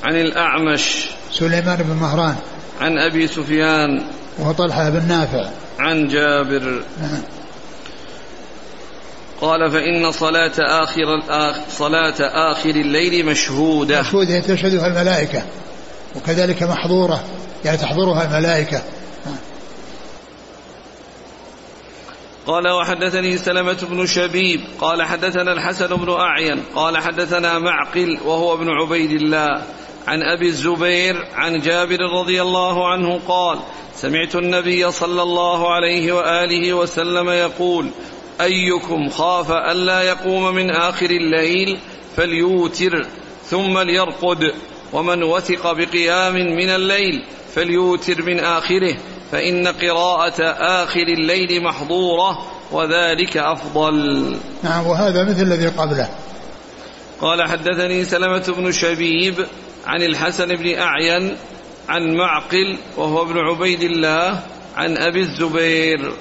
عن 0.05 0.17
الأعمش 0.17 1.07
سليمان 1.33 1.77
بن 1.77 1.97
مهران. 1.97 2.37
عن 2.81 2.99
أبي 2.99 3.27
سفيان 3.27 4.03
وهو 4.39 4.53
طلحة 4.53 4.91
بن 4.91 5.09
نافع. 5.09 5.49
عن 5.79 6.09
جابر. 6.09 6.83
نعم. 7.01 7.23
قال 9.41 9.71
فإن 9.71 10.13
صلاة 10.13 10.53
آخر 10.59 11.23
صلاة 11.71 12.15
آخر 12.53 12.71
الليل 12.71 13.27
مشهودة. 13.27 14.01
مشهودة 14.01 14.41
تشهدها 14.41 14.87
الملائكة 14.87 15.43
وكذلك 16.17 16.63
محظورة 16.63 17.25
يعني 17.65 17.79
تحضرها 17.79 18.25
الملائكة. 18.25 18.83
قال 22.47 22.69
وحدثني 22.69 23.37
سلمة 23.37 23.87
بن 23.91 24.07
شبيب 24.07 24.61
قال 24.81 25.03
حدثنا 25.03 25.53
الحسن 25.53 25.97
بن 25.97 26.13
أعين 26.13 26.63
قال 26.75 26.99
حدثنا 26.99 27.59
معقل 27.59 28.19
وهو 28.25 28.55
ابن 28.55 28.69
عبيد 28.69 29.11
الله 29.11 29.63
عن 30.07 30.23
أبي 30.23 30.47
الزبير 30.47 31.27
عن 31.35 31.61
جابر 31.61 31.99
رضي 32.21 32.43
الله 32.43 32.89
عنه 32.89 33.21
قال 33.29 33.59
سمعت 33.95 34.37
النبي 34.37 34.91
صلى 34.91 35.23
الله 35.23 35.73
عليه 35.73 36.13
وآله 36.13 36.75
وسلم 36.75 37.31
يقول 37.31 37.91
أيكم 38.41 39.09
خاف 39.09 39.51
ألا 39.51 40.03
يقوم 40.03 40.55
من 40.55 40.71
آخر 40.71 41.11
الليل 41.11 41.79
فليوتر 42.17 43.07
ثم 43.45 43.79
ليرقد 43.79 44.55
ومن 44.93 45.23
وثق 45.23 45.73
بقيام 45.73 46.35
من 46.35 46.69
الليل 46.69 47.25
فليوتر 47.55 48.23
من 48.23 48.39
آخره. 48.41 48.97
فإن 49.35 49.67
قراءة 49.67 50.43
آخر 50.83 51.03
الليل 51.03 51.63
محضورة 51.63 52.47
وذلك 52.73 53.37
أفضل. 53.37 54.37
نعم 54.63 54.87
وهذا 54.87 55.25
مثل 55.25 55.43
الذي 55.43 55.67
قبله. 55.67 56.09
قال 57.21 57.49
حدثني 57.49 58.05
سلمة 58.05 58.55
بن 58.59 58.73
شبيب 58.73 59.47
عن 59.87 60.03
الحسن 60.03 60.57
بن 60.57 60.79
أعين 60.79 61.37
عن 61.89 62.15
معقل 62.15 62.79
وهو 62.97 63.23
ابن 63.23 63.39
عبيد 63.39 63.83
الله 63.83 64.43
عن 64.77 64.97
أبي 64.97 65.21
الزبير. 65.21 66.13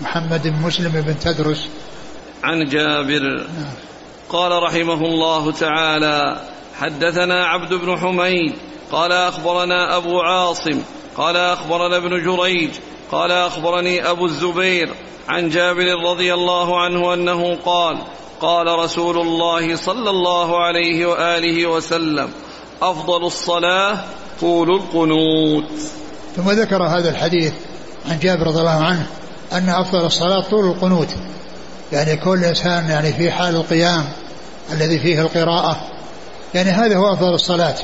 محمد 0.00 0.42
بن 0.42 0.66
مسلم 0.66 0.92
بن 0.92 1.18
تدرس. 1.18 1.68
عن 2.44 2.64
جابر. 2.64 3.36
نعم. 3.36 3.74
قال 4.28 4.62
رحمه 4.62 5.06
الله 5.06 5.52
تعالى 5.52 6.40
حدثنا 6.80 7.46
عبد 7.46 7.74
بن 7.74 7.98
حميد 7.98 8.54
قال 8.92 9.12
أخبرنا 9.12 9.96
أبو 9.96 10.20
عاصم 10.20 10.82
قال 11.16 11.36
أخبرنا 11.36 11.96
ابن 11.96 12.24
جريج 12.24 12.70
قال 13.12 13.32
أخبرني 13.32 14.10
أبو 14.10 14.26
الزبير 14.26 14.94
عن 15.28 15.48
جابر 15.48 16.10
رضي 16.10 16.34
الله 16.34 16.80
عنه 16.80 17.14
أنه 17.14 17.56
قال 17.64 17.98
قال 18.40 18.66
رسول 18.66 19.18
الله 19.18 19.76
صلى 19.76 20.10
الله 20.10 20.64
عليه 20.64 21.06
وآله 21.06 21.66
وسلم 21.66 22.28
أفضل 22.82 23.26
الصلاة 23.26 23.98
طول 24.40 24.70
القنوت. 24.70 25.64
ثم 26.36 26.50
ذكر 26.50 26.82
هذا 26.82 27.10
الحديث 27.10 27.52
عن 28.10 28.18
جابر 28.18 28.46
رضي 28.46 28.58
الله 28.60 28.84
عنه 28.84 29.06
أن 29.52 29.68
أفضل 29.68 30.06
الصلاة 30.06 30.40
طول 30.50 30.64
القنوت. 30.64 31.08
يعني 31.92 32.16
كل 32.16 32.44
إنسان 32.44 32.90
يعني 32.90 33.12
في 33.12 33.30
حال 33.30 33.56
القيام 33.56 34.04
الذي 34.72 34.98
فيه 34.98 35.20
القراءة 35.20 35.76
يعني 36.54 36.70
هذا 36.70 36.96
هو 36.96 37.12
أفضل 37.12 37.34
الصلاة. 37.34 37.76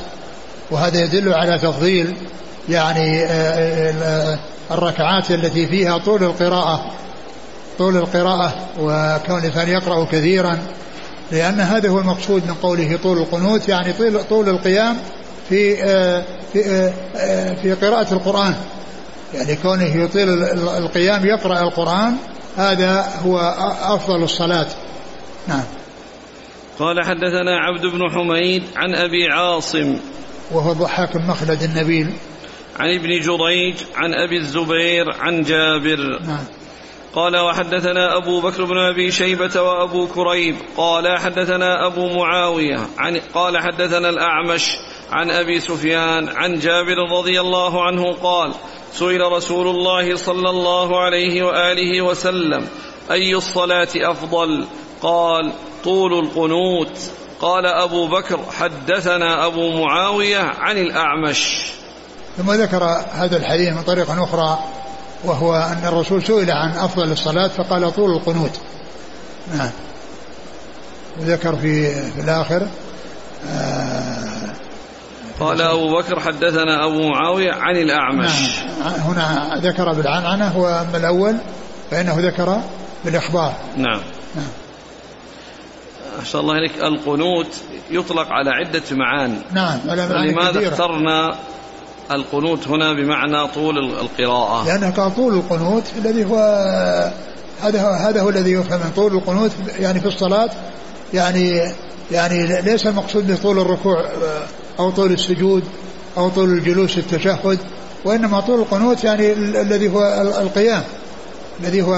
وهذا 0.71 1.03
يدل 1.03 1.33
على 1.33 1.57
تفضيل 1.57 2.15
يعني 2.69 3.25
آه، 3.25 3.93
آه، 4.03 4.39
الركعات 4.71 5.31
التي 5.31 5.67
فيها 5.67 5.97
طول 5.97 6.23
القراءة 6.23 6.91
طول 7.77 7.97
القراءة 7.97 8.53
وكون 8.79 9.39
الإنسان 9.39 9.69
يقرأ 9.69 10.05
كثيرا 10.05 10.59
لأن 11.31 11.59
هذا 11.59 11.89
هو 11.89 11.99
المقصود 11.99 12.47
من 12.47 12.53
قوله 12.53 12.99
طول 13.03 13.17
القنوت 13.17 13.69
يعني 13.69 13.93
طول, 13.93 14.23
طول 14.23 14.49
القيام 14.49 14.97
في 15.49 15.83
آه، 15.83 16.23
في 16.53 16.65
آه، 16.65 16.93
آه، 17.15 17.53
في 17.53 17.73
قراءة 17.73 18.13
القرآن. 18.13 18.55
يعني 19.33 19.55
كونه 19.55 20.03
يطيل 20.03 20.29
القيام 20.77 21.25
يقرأ 21.25 21.59
القرآن 21.59 22.15
هذا 22.57 23.05
هو 23.25 23.39
أفضل 23.81 24.23
الصلاة. 24.23 24.67
نعم. 25.47 25.63
قال 26.79 27.05
حدثنا 27.05 27.57
عبد 27.59 27.85
بن 27.85 28.09
حميد 28.11 28.63
عن 28.75 28.95
أبي 28.95 29.27
عاصم. 29.31 29.97
وهو 30.51 30.73
ضحاك 30.73 31.15
المخلد 31.15 31.63
النبيل. 31.63 32.13
عن 32.79 32.89
ابن 32.93 33.19
جريج 33.19 33.75
عن 33.95 34.13
أبي 34.13 34.37
الزبير 34.37 35.05
عن 35.19 35.41
جابر. 35.41 36.19
نعم. 36.27 36.45
قال 37.13 37.37
وحدثنا 37.37 38.17
أبو 38.17 38.41
بكر 38.41 38.65
بن 38.65 38.77
أبي 38.77 39.11
شيبة 39.11 39.61
وأبو 39.61 40.07
كريب. 40.07 40.55
قال 40.77 41.19
حدثنا 41.19 41.87
أبو 41.87 42.09
معاوية 42.13 42.79
عن 42.97 43.21
قال 43.33 43.57
حدثنا 43.57 44.09
الأعمش 44.09 44.71
عن 45.11 45.31
أبي 45.31 45.59
سفيان 45.59 46.29
عن 46.29 46.59
جابر 46.59 46.97
رضي 47.11 47.41
الله 47.41 47.83
عنه 47.83 48.13
قال 48.13 48.53
سئل 48.91 49.31
رسول 49.31 49.67
الله 49.67 50.15
صلى 50.15 50.49
الله 50.49 50.99
عليه 50.99 51.43
وآله 51.43 52.01
وسلم 52.01 52.67
أي 53.11 53.35
الصلاة 53.35 53.87
أفضل؟ 53.95 54.67
قال 55.01 55.53
طول 55.83 56.13
القنوت. 56.13 57.11
قال 57.41 57.65
أبو 57.65 58.07
بكر 58.07 58.39
حدثنا 58.51 59.45
أبو 59.45 59.83
معاوية 59.83 60.37
عن 60.37 60.77
الأعمش. 60.77 61.71
ثم 62.37 62.51
ذكر 62.51 62.83
هذا 63.13 63.37
الحديث 63.37 63.69
من 63.73 63.81
طريق 63.81 64.11
أخرى 64.11 64.59
وهو 65.23 65.55
أن 65.55 65.85
الرسول 65.85 66.23
سئل 66.23 66.51
عن 66.51 66.71
أفضل 66.71 67.11
الصلاة 67.11 67.47
فقال 67.47 67.95
طول 67.95 68.11
القنوت. 68.11 68.59
نعم. 69.57 69.69
وذكر 71.19 71.55
في, 71.55 72.01
في 72.11 72.21
الآخر 72.21 72.67
آه 73.49 74.27
قال 75.39 75.61
أبو 75.61 75.97
بكر 75.97 76.19
حدثنا 76.19 76.85
أبو 76.85 77.09
معاوية 77.09 77.51
عن 77.51 77.75
الأعمش. 77.77 78.59
نعم. 78.79 78.93
هنا 78.93 79.59
ذكر 79.63 79.93
بالعنعنة 79.93 80.57
وأما 80.57 80.97
الأول 80.97 81.37
فإنه 81.91 82.15
ذكر 82.19 82.61
بالإخبار. 83.05 83.53
نعم. 83.77 84.01
نعم. 84.35 84.47
أحسن 86.19 86.39
الله 86.39 86.57
إليك. 86.57 86.71
القنوت 86.83 87.55
يطلق 87.91 88.27
على 88.29 88.49
عدة 88.49 88.83
معان. 88.91 89.41
نعم 89.51 89.79
على 89.89 90.07
معاني 90.07 90.31
لماذا 90.31 90.67
اخترنا 90.67 91.35
القنوت 92.11 92.67
هنا 92.67 92.93
بمعنى 92.93 93.47
طول 93.47 93.77
القراءة. 93.77 94.65
لأنه 94.65 94.89
قال 94.89 95.15
طول 95.15 95.33
القنوت 95.33 95.83
الذي 95.97 96.25
هو 96.25 96.37
هذا 97.61 97.81
هو 97.81 97.89
هذا 97.89 98.21
هو 98.21 98.29
الذي 98.29 98.51
يفهم. 98.51 98.79
من 98.79 98.91
طول 98.95 99.13
القنوت 99.15 99.51
يعني 99.79 99.99
في 99.99 100.05
الصلاة 100.05 100.49
يعني 101.13 101.73
يعني 102.11 102.61
ليس 102.61 102.87
المقصود 102.87 103.31
بطول 103.31 103.59
الركوع 103.59 104.05
أو 104.79 104.89
طول 104.91 105.11
السجود 105.11 105.63
أو 106.17 106.29
طول 106.29 106.49
الجلوس 106.49 106.97
التشهد 106.97 107.59
وإنما 108.05 108.39
طول 108.39 108.59
القنوت 108.59 109.03
يعني 109.03 109.33
الذي 109.33 109.89
هو 109.89 110.03
القيام. 110.41 110.83
الذي 111.59 111.81
هو 111.81 111.95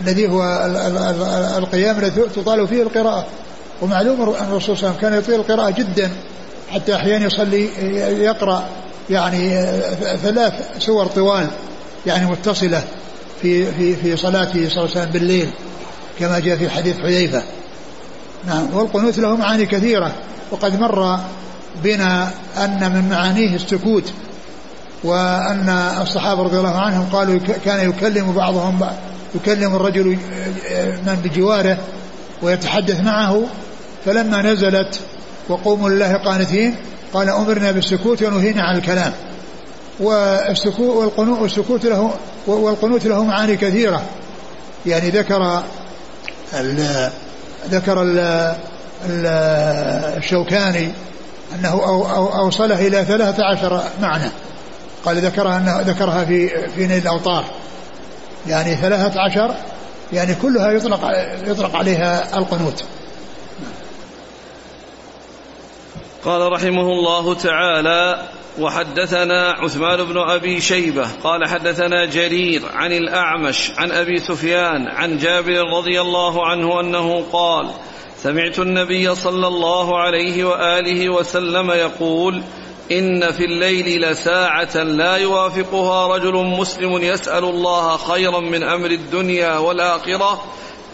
الذي 0.00 0.28
هو 0.28 0.42
القيام 1.58 1.98
الذي 1.98 2.22
تطال 2.36 2.68
فيه 2.68 2.82
القراءة. 2.82 3.26
ومعلوم 3.82 4.20
أن 4.20 4.46
الرسول 4.50 4.76
صلى 4.76 4.88
الله 4.88 4.88
عليه 4.88 4.98
وسلم 4.98 5.00
كان 5.00 5.18
يطيل 5.18 5.34
القراءة 5.34 5.70
جدا. 5.70 6.10
حتى 6.70 6.94
أحيانا 6.94 7.26
يصلي 7.26 7.68
يقرأ 8.24 8.64
يعني 9.10 9.66
ثلاث 10.22 10.52
سور 10.78 11.06
طوال 11.06 11.46
يعني 12.06 12.26
متصلة 12.26 12.82
في 13.42 13.72
في 13.72 13.96
في 13.96 14.16
صلاته 14.16 14.68
صلى 14.68 14.84
الله 14.84 14.90
عليه 14.90 14.90
وسلم 14.90 15.10
بالليل 15.12 15.48
كما 16.18 16.38
جاء 16.38 16.56
في 16.56 16.70
حديث 16.70 16.96
حذيفة. 17.00 17.42
نعم 18.46 18.74
والقنوت 18.74 19.18
له 19.18 19.36
معاني 19.36 19.66
كثيرة 19.66 20.12
وقد 20.50 20.80
مر 20.80 21.18
بنا 21.84 22.30
أن 22.56 22.92
من 22.92 23.08
معانيه 23.10 23.54
السكوت 23.54 24.12
وأن 25.04 25.68
الصحابة 26.02 26.42
رضي 26.42 26.58
الله 26.58 26.76
عنهم 26.76 27.06
قالوا 27.12 27.38
كان 27.64 27.88
يكلم 27.90 28.32
بعضهم 28.32 28.86
يكلم 29.34 29.76
الرجل 29.76 30.04
من 31.06 31.20
بجواره 31.24 31.78
ويتحدث 32.42 33.00
معه 33.00 33.42
فلما 34.06 34.42
نزلت 34.42 35.00
وقوموا 35.48 35.90
لله 35.90 36.14
قانتين. 36.14 36.74
قال 37.14 37.28
أمرنا 37.28 37.70
بالسكوت 37.70 38.22
ونهينا 38.22 38.62
عن 38.62 38.76
الكلام. 38.76 39.12
والسكوت 40.00 40.96
والقنوت 40.96 41.38
والسكوت 41.38 41.86
له 41.86 42.10
والقنوت 42.46 43.06
له 43.06 43.24
معاني 43.24 43.56
كثيرة. 43.56 44.02
يعني 44.86 45.10
ذكر 45.10 45.62
ال 46.54 47.10
ذكر 47.70 48.02
ال 48.02 48.46
الشوكاني 50.16 50.90
أنه 51.54 51.70
أو 51.70 52.10
أو 52.10 52.38
أوصله 52.38 52.86
إلى 52.86 53.04
ثلاثة 53.04 53.44
عشر 53.44 53.82
معنى. 54.00 54.30
قال 55.04 55.18
ذكرها 55.18 55.58
أنه 55.58 55.80
ذكرها 55.80 56.24
في 56.24 56.68
في 56.68 56.86
نيل 56.86 57.02
الأوطار. 57.02 57.44
يعني 58.46 58.76
ثلاثة 58.76 59.20
عشر 59.20 59.54
يعني 60.12 60.34
كلها 60.34 60.70
يطلق 60.70 61.00
يطلق 61.46 61.76
عليها 61.76 62.38
القنوت. 62.38 62.84
قال 66.24 66.52
رحمه 66.52 66.92
الله 66.92 67.34
تعالى 67.34 68.28
وحدثنا 68.58 69.50
عثمان 69.50 70.04
بن 70.04 70.18
أبي 70.18 70.60
شيبة 70.60 71.08
قال 71.24 71.48
حدثنا 71.48 72.04
جرير 72.04 72.62
عن 72.74 72.92
الأعمش 72.92 73.70
عن 73.76 73.92
أبي 73.92 74.20
سفيان 74.20 74.88
عن 74.88 75.18
جابر 75.18 75.60
رضي 75.76 76.00
الله 76.00 76.46
عنه 76.46 76.80
أنه 76.80 77.24
قال 77.32 77.70
سمعت 78.22 78.58
النبي 78.58 79.14
صلى 79.14 79.46
الله 79.46 79.98
عليه 79.98 80.44
وآله 80.44 81.08
وسلم 81.08 81.70
يقول 81.70 82.42
إن 82.92 83.32
في 83.32 83.44
الليل 83.44 84.02
لساعة 84.02 84.82
لا 84.82 85.16
يوافقها 85.16 86.16
رجل 86.16 86.34
مسلم 86.34 86.92
يسأل 86.92 87.44
الله 87.44 87.96
خيرا 87.96 88.40
من 88.40 88.62
أمر 88.62 88.90
الدنيا 88.90 89.58
والآخرة 89.58 90.44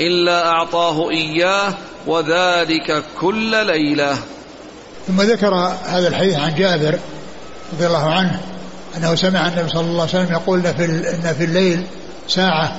إلا 0.01 0.49
أعطاه 0.49 1.11
إياه 1.11 1.75
وذلك 2.07 3.05
كل 3.21 3.67
ليلة. 3.67 4.19
ثم 5.09 5.23
ذكر 5.23 5.55
هذا 5.87 6.09
الحديث 6.09 6.39
عن 6.39 6.55
جابر 6.55 6.99
رضي 7.73 7.87
الله 7.87 8.11
عنه 8.11 8.41
أنه 8.97 9.15
سمع 9.15 9.49
النبي 9.49 9.69
صلى 9.69 9.81
الله 9.81 10.01
عليه 10.01 10.11
وسلم 10.11 10.33
يقول 10.33 10.63
في 10.63 10.85
إن 10.85 11.35
في 11.39 11.45
الليل 11.45 11.87
ساعة 12.29 12.77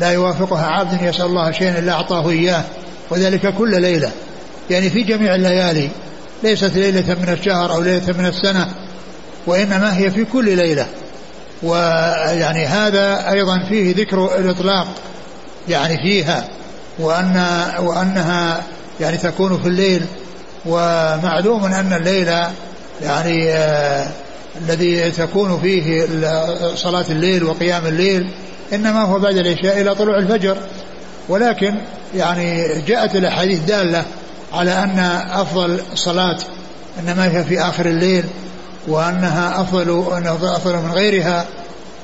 لا 0.00 0.10
يوافقها 0.10 0.66
عبد 0.66 1.02
يسأل 1.02 1.26
الله 1.26 1.52
شيئا 1.52 1.78
إلا 1.78 1.92
أعطاه 1.92 2.30
إياه 2.30 2.64
وذلك 3.10 3.54
كل 3.54 3.82
ليلة. 3.82 4.10
يعني 4.70 4.90
في 4.90 5.02
جميع 5.02 5.34
الليالي 5.34 5.90
ليست 6.42 6.76
ليلة 6.76 7.14
من 7.14 7.28
الشهر 7.28 7.72
أو 7.72 7.80
ليلة 7.80 8.12
من 8.18 8.26
السنة 8.26 8.68
وإنما 9.46 9.96
هي 9.96 10.10
في 10.10 10.24
كل 10.24 10.56
ليلة. 10.56 10.86
ويعني 11.62 12.66
هذا 12.66 13.30
أيضا 13.32 13.66
فيه 13.68 13.94
ذكر 13.96 14.38
الإطلاق 14.38 14.86
يعني 15.68 15.98
فيها 15.98 16.48
وان 16.98 17.64
وأنها 17.78 18.62
يعني 19.00 19.16
تكون 19.16 19.58
في 19.58 19.68
الليل 19.68 20.06
ومعلوم 20.66 21.64
أن 21.64 21.92
الليل 21.92 22.28
يعني 23.02 23.52
آه 23.52 24.08
الذي 24.60 25.10
تكون 25.10 25.60
فيه 25.60 26.06
صلاة 26.74 27.04
الليل 27.10 27.44
وقيام 27.44 27.86
الليل 27.86 28.30
إنما 28.72 29.02
هو 29.02 29.18
بعد 29.18 29.36
العشاء 29.36 29.80
إلى 29.80 29.94
طلوع 29.94 30.18
الفجر. 30.18 30.56
ولكن 31.28 31.74
يعني 32.14 32.68
جاءت 32.86 33.16
الأحاديث 33.16 33.60
دالة 33.60 34.04
على 34.52 34.72
أن 34.72 34.98
أفضل 35.32 35.80
صلاة 35.94 36.38
إنما 37.00 37.24
هي 37.24 37.44
في 37.44 37.60
آخر 37.60 37.86
الليل 37.86 38.24
وأنها 38.88 39.60
أفضل 39.60 40.04
أفضل 40.26 40.76
من 40.76 40.92
غيرها 40.92 41.44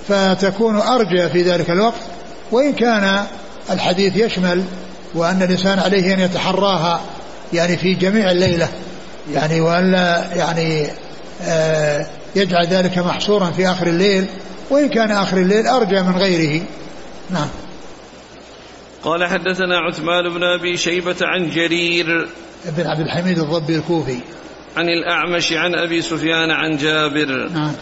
فتكون 0.08 0.76
أرجى 0.76 1.28
في 1.28 1.42
ذلك 1.42 1.70
الوقت. 1.70 2.00
وإن 2.52 2.72
كان 2.72 3.24
الحديث 3.70 4.16
يشمل 4.16 4.64
وأن 5.14 5.42
الإنسان 5.42 5.78
عليه 5.78 6.14
أن 6.14 6.20
يتحراها 6.20 7.00
يعني 7.52 7.76
في 7.76 7.94
جميع 7.94 8.30
الليلة 8.30 8.68
يعني 9.32 9.60
وألا 9.60 10.34
يعني 10.34 10.86
آه 11.42 12.06
يجعل 12.36 12.66
ذلك 12.66 12.98
محصورا 12.98 13.50
في 13.50 13.68
آخر 13.68 13.86
الليل 13.86 14.26
وإن 14.70 14.88
كان 14.88 15.10
آخر 15.10 15.36
الليل 15.36 15.66
أرجى 15.66 16.02
من 16.02 16.16
غيره. 16.16 16.62
نعم. 17.30 17.48
قال 19.04 19.24
حدثنا 19.24 19.78
عثمان 19.78 20.28
بن 20.34 20.42
أبي 20.42 20.76
شيبة 20.76 21.16
عن 21.22 21.50
جرير 21.50 22.28
بن 22.64 22.86
عبد 22.86 23.00
الحميد 23.00 23.38
الضبي 23.38 23.76
الكوفي. 23.76 24.18
عن 24.76 24.88
الأعمش 24.88 25.52
عن 25.52 25.74
أبي 25.74 26.02
سفيان 26.02 26.50
عن 26.50 26.76
جابر. 26.76 27.48
نعم. 27.48 27.72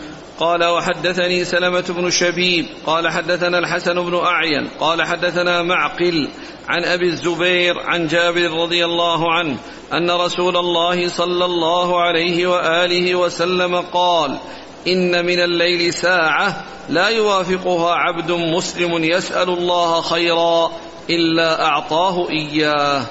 قال 0.41 0.65
وحدثني 0.65 1.45
سلمة 1.45 1.85
بن 1.89 2.11
شبيب 2.11 2.67
قال 2.87 3.09
حدثنا 3.09 3.59
الحسن 3.59 3.95
بن 3.95 4.15
أعين 4.15 4.69
قال 4.81 5.03
حدثنا 5.03 5.63
معقل 5.63 6.29
عن 6.69 6.85
أبي 6.85 7.09
الزبير 7.09 7.79
عن 7.79 8.07
جابر 8.07 8.51
رضي 8.63 8.85
الله 8.85 9.33
عنه 9.33 9.57
أن 9.93 10.11
رسول 10.11 10.57
الله 10.57 11.09
صلى 11.09 11.45
الله 11.45 12.01
عليه 12.01 12.47
وآله 12.47 13.15
وسلم 13.15 13.77
قال 13.77 14.39
إن 14.87 15.27
من 15.27 15.39
الليل 15.39 15.95
ساعة 15.95 16.65
لا 16.89 17.09
يوافقها 17.09 17.95
عبد 17.95 18.31
مسلم 18.31 19.05
يسأل 19.05 19.49
الله 19.49 20.01
خيرا 20.01 20.71
إلا 21.11 21.65
أعطاه 21.65 22.31
إياه. 22.31 23.03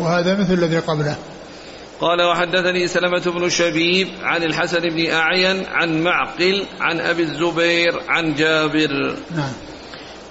وهذا 0.00 0.40
مثل 0.40 0.52
الذي 0.52 0.78
قبله. 0.78 1.16
قال 2.02 2.22
وحدثني 2.22 2.88
سلمة 2.88 3.22
بن 3.26 3.48
شبيب 3.48 4.08
عن 4.22 4.42
الحسن 4.42 4.80
بن 4.80 5.10
أعين 5.10 5.66
عن 5.66 6.02
معقل 6.02 6.64
عن 6.80 7.00
أبي 7.00 7.22
الزبير 7.22 8.00
عن 8.08 8.34
جابر. 8.34 9.16
نعم. 9.36 9.52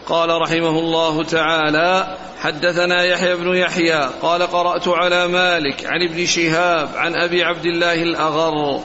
قال 0.07 0.41
رحمه 0.41 0.79
الله 0.79 1.23
تعالى 1.23 2.17
حدثنا 2.39 3.03
يحيى 3.03 3.35
بن 3.35 3.55
يحيى 3.55 4.09
قال 4.21 4.41
قرأت 4.41 4.87
على 4.87 5.27
مالك 5.27 5.85
عن 5.85 6.01
ابن 6.09 6.25
شهاب 6.25 6.89
عن 6.95 7.15
أبي 7.15 7.43
عبد 7.43 7.65
الله 7.65 7.93
الأغر 7.93 8.81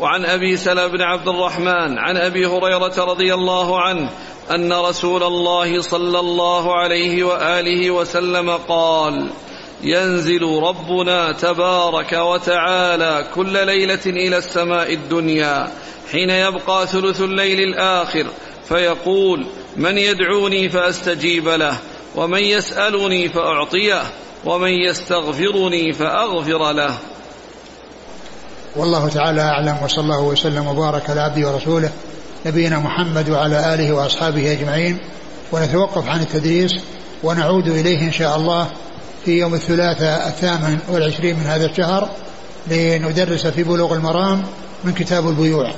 وعن 0.00 0.24
أبي 0.24 0.56
سلمة 0.56 0.86
بن 0.86 1.02
عبد 1.02 1.28
الرحمن 1.28 1.98
عن 1.98 2.16
أبي 2.16 2.46
هريرة 2.46 3.04
رضي 3.04 3.34
الله 3.34 3.80
عنه 3.80 4.10
أن 4.50 4.72
رسول 4.72 5.22
الله 5.22 5.80
صلى 5.82 6.20
الله 6.20 6.76
عليه 6.76 7.24
وآله 7.24 7.90
وسلم 7.90 8.50
قال 8.50 9.30
ينزل 9.82 10.42
ربنا 10.42 11.32
تبارك 11.32 12.12
وتعالى 12.12 13.26
كل 13.34 13.66
ليلة 13.66 14.06
إلى 14.06 14.38
السماء 14.38 14.94
الدنيا 14.94 15.68
حين 16.12 16.30
يبقى 16.30 16.86
ثلث 16.86 17.20
الليل 17.20 17.60
الآخر 17.60 18.26
فيقول 18.68 19.46
من 19.76 19.98
يدعوني 19.98 20.68
فأستجيب 20.68 21.48
له 21.48 21.76
ومن 22.16 22.38
يسألني 22.38 23.28
فأعطيه 23.28 24.02
ومن 24.44 24.70
يستغفرني 24.70 25.92
فأغفر 25.92 26.72
له. 26.72 26.94
والله 28.76 29.08
تعالى 29.08 29.40
أعلم 29.40 29.76
وصلى 29.84 30.04
الله 30.04 30.22
وسلم 30.22 30.66
وبارك 30.66 31.10
على 31.10 31.20
عبده 31.20 31.48
ورسوله 31.48 31.90
نبينا 32.46 32.78
محمد 32.78 33.30
وعلى 33.30 33.74
آله 33.74 33.92
وأصحابه 33.92 34.52
أجمعين. 34.52 34.98
ونتوقف 35.52 36.08
عن 36.08 36.20
التدريس 36.20 36.70
ونعود 37.22 37.68
إليه 37.68 37.98
إن 37.98 38.12
شاء 38.12 38.36
الله. 38.36 38.70
في 39.24 39.38
يوم 39.38 39.54
الثلاثاء 39.54 40.28
الثامن 40.28 40.78
والعشرين 40.88 41.36
من 41.36 41.46
هذا 41.46 41.66
الشهر 41.66 42.08
لندرس 42.70 43.46
في 43.46 43.62
بلوغ 43.62 43.94
المرام 43.94 44.42
من 44.84 44.92
كتاب 44.92 45.28
البيوع. 45.28 45.70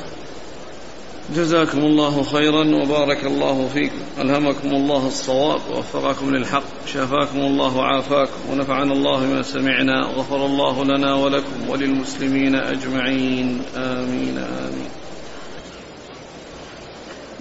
جزاكم 1.36 1.78
الله 1.78 2.22
خيرا 2.22 2.76
وبارك 2.76 3.24
الله 3.24 3.68
فيكم. 3.74 3.99
ألهمكم 4.20 4.68
الله 4.68 5.07
الصواب 5.07 5.61
ووفقكم 5.70 6.34
للحق. 6.34 6.62
شافاكم 6.95 7.38
الله 7.38 7.76
وعافاكم 7.76 8.51
ونفعنا 8.51 8.93
الله 8.93 9.20
بما 9.20 9.43
سمعنا. 9.43 10.07
غفر 10.07 10.47
الله 10.47 10.84
لنا 10.84 11.14
ولكم 11.14 11.68
وللمسلمين 11.68 12.55
أجمعين. 12.55 13.62
آمين 13.76 14.38
آمين. 14.38 14.88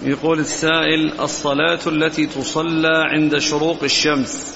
يقول 0.04 0.40
السائل 0.40 1.20
الصلاة 1.20 1.80
التي 1.86 2.26
تصلى 2.26 2.92
عند 3.12 3.38
شروق 3.38 3.82
الشمس 3.82 4.54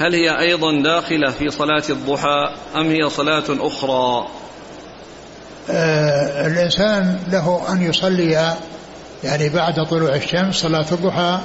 هل 0.00 0.14
هي 0.14 0.40
أيضا 0.40 0.82
داخلة 0.82 1.30
في 1.30 1.50
صلاة 1.50 1.82
الضحى 1.90 2.50
أم 2.76 2.90
هي 2.90 3.10
صلاة 3.10 3.44
أخرى؟ 3.48 4.28
آه 5.70 6.46
الإنسان 6.46 7.18
له 7.32 7.72
أن 7.72 7.82
يصلي 7.82 8.54
يعني 9.24 9.48
بعد 9.48 9.86
طلوع 9.86 10.14
الشمس 10.14 10.54
صلاة 10.54 10.86
الضحى 10.92 11.38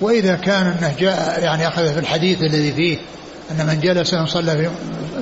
وإذا 0.00 0.34
كان 0.36 0.66
أنه 0.66 0.94
جاء 0.98 1.42
يعني 1.42 1.68
أخذ 1.68 1.92
في 1.92 1.98
الحديث 1.98 2.40
الذي 2.42 2.72
فيه 2.72 2.98
أن 3.50 3.66
من 3.66 3.80
جلس 3.80 4.14
صلى 4.14 4.56
في 4.56 4.70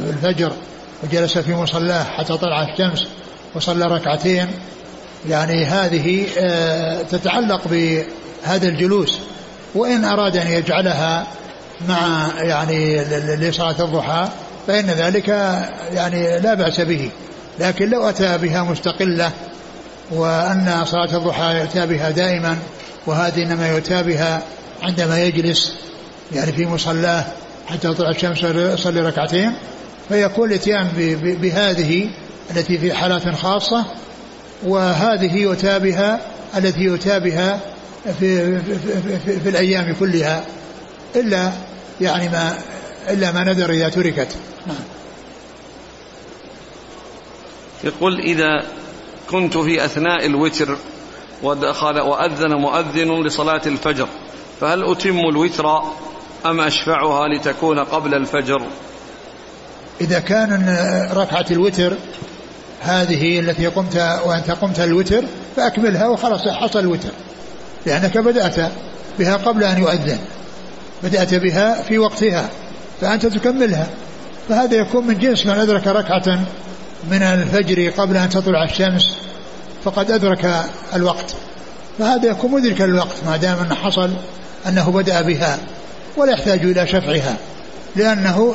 الفجر 0.09 0.53
وجلس 1.03 1.39
في 1.39 1.55
مصلاه 1.55 2.05
حتى 2.05 2.37
طلع 2.37 2.63
الشمس 2.63 3.07
وصلى 3.55 3.85
ركعتين 3.85 4.47
يعني 5.29 5.65
هذه 5.65 6.27
آه 6.39 7.03
تتعلق 7.03 7.61
بهذا 7.71 8.69
الجلوس. 8.69 9.19
وإن 9.75 10.05
أراد 10.05 10.37
أن 10.37 10.47
يجعلها 10.47 11.27
مع 11.89 12.29
يعني 12.39 13.05
لصلاة 13.37 13.85
الضحى 13.85 14.29
فإن 14.67 14.87
ذلك 14.87 15.29
يعني 15.93 16.39
لا 16.39 16.55
بأس 16.55 16.81
به. 16.81 17.11
لكن 17.59 17.91
لو 17.91 18.09
أتى 18.09 18.39
بها 18.39 18.63
مستقلة 18.63 19.31
وأن 20.11 20.85
صلاة 20.85 21.17
الضحى 21.17 21.61
يؤتى 21.61 21.87
بها 21.87 22.11
دائما 22.11 22.59
وهذه 23.07 23.43
إنما 23.43 23.69
يؤتى 23.69 24.03
بها 24.03 24.43
عندما 24.83 25.23
يجلس 25.23 25.73
يعني 26.33 26.53
في 26.53 26.67
مصلاه 26.67 27.25
حتى 27.67 27.89
تطلع 27.89 28.11
الشمس 28.11 28.43
يصلي 28.45 29.01
ركعتين 29.01 29.53
فيكون 30.09 30.49
الإتيان 30.49 30.89
بهذه 31.23 32.11
التي 32.51 32.79
في 32.79 32.95
حالات 32.95 33.29
خاصة 33.29 33.85
وهذه 34.63 35.37
يؤتى 35.37 35.79
بها 35.79 36.21
التي 36.57 36.81
يؤتى 36.81 37.21
بها 37.21 37.61
في, 38.19 38.61
في, 38.61 38.75
في, 38.75 39.19
في, 39.27 39.41
في 39.41 39.49
الأيام 39.49 39.95
كلها. 40.01 40.43
إلا 41.17 41.51
يعني 42.01 42.29
ما 42.29 42.59
إلا 43.11 43.33
ما 43.33 43.53
ندر 43.53 43.71
إذا 43.71 43.89
تركت. 43.89 44.37
نعم. 44.67 44.77
يقول 47.85 48.21
إذا 48.21 48.65
كنت 49.31 49.59
في 49.59 49.85
أثناء 49.85 50.27
الوتر 50.27 50.77
ودخل 51.43 52.01
وأذن 52.01 52.55
مؤذن 52.55 53.23
لصلاة 53.27 53.63
الفجر 53.67 54.09
فهل 54.61 54.91
أتم 54.91 55.19
الوتر 55.19 55.83
أم 56.47 56.61
أشفعها 56.61 57.29
لتكون 57.29 57.79
قبل 57.79 58.15
الفجر؟ 58.15 58.63
إذا 60.01 60.21
كان 60.21 60.77
ركعة 61.13 61.47
الوتر 61.51 61.95
هذه 62.81 63.41
التي 63.41 63.67
قمت 63.67 63.97
وأنت 64.27 64.51
قمت 64.51 64.81
الوتر 64.81 65.25
فأكملها 65.57 66.09
وخلاص 66.09 66.49
حصل 66.49 66.79
الوتر 66.79 67.11
لأنك 67.87 68.19
بدأت 68.19 68.73
بها 69.19 69.37
قبل 69.37 69.65
أن 69.65 69.79
يؤذن. 69.79 70.19
بدأت 71.03 71.35
بها 71.35 71.83
في 71.83 71.99
وقتها 71.99 72.49
فأنت 73.01 73.27
تكملها. 73.27 73.87
فهذا 74.49 74.77
يكون 74.77 75.07
من 75.07 75.19
جنس 75.19 75.47
من 75.47 75.53
أدرك 75.53 75.87
ركعة 75.87 76.41
من 77.11 77.23
الفجر 77.23 77.89
قبل 77.89 78.17
أن 78.17 78.29
تطلع 78.29 78.65
الشمس 78.65 79.17
فقد 79.85 80.11
أدرك 80.11 80.65
الوقت. 80.95 81.35
فهذا 81.99 82.31
يكون 82.31 82.51
مدرك 82.51 82.83
الوقت 82.83 83.17
ما 83.27 83.37
دام 83.37 83.59
أنه 83.59 83.75
حصل 83.75 84.11
أنه 84.69 84.91
بدأ 84.91 85.23
بها 85.23 85.59
ولا 86.17 86.33
يحتاج 86.33 86.65
إلى 86.65 86.87
شفعها. 86.87 87.37
لأنه 87.97 88.55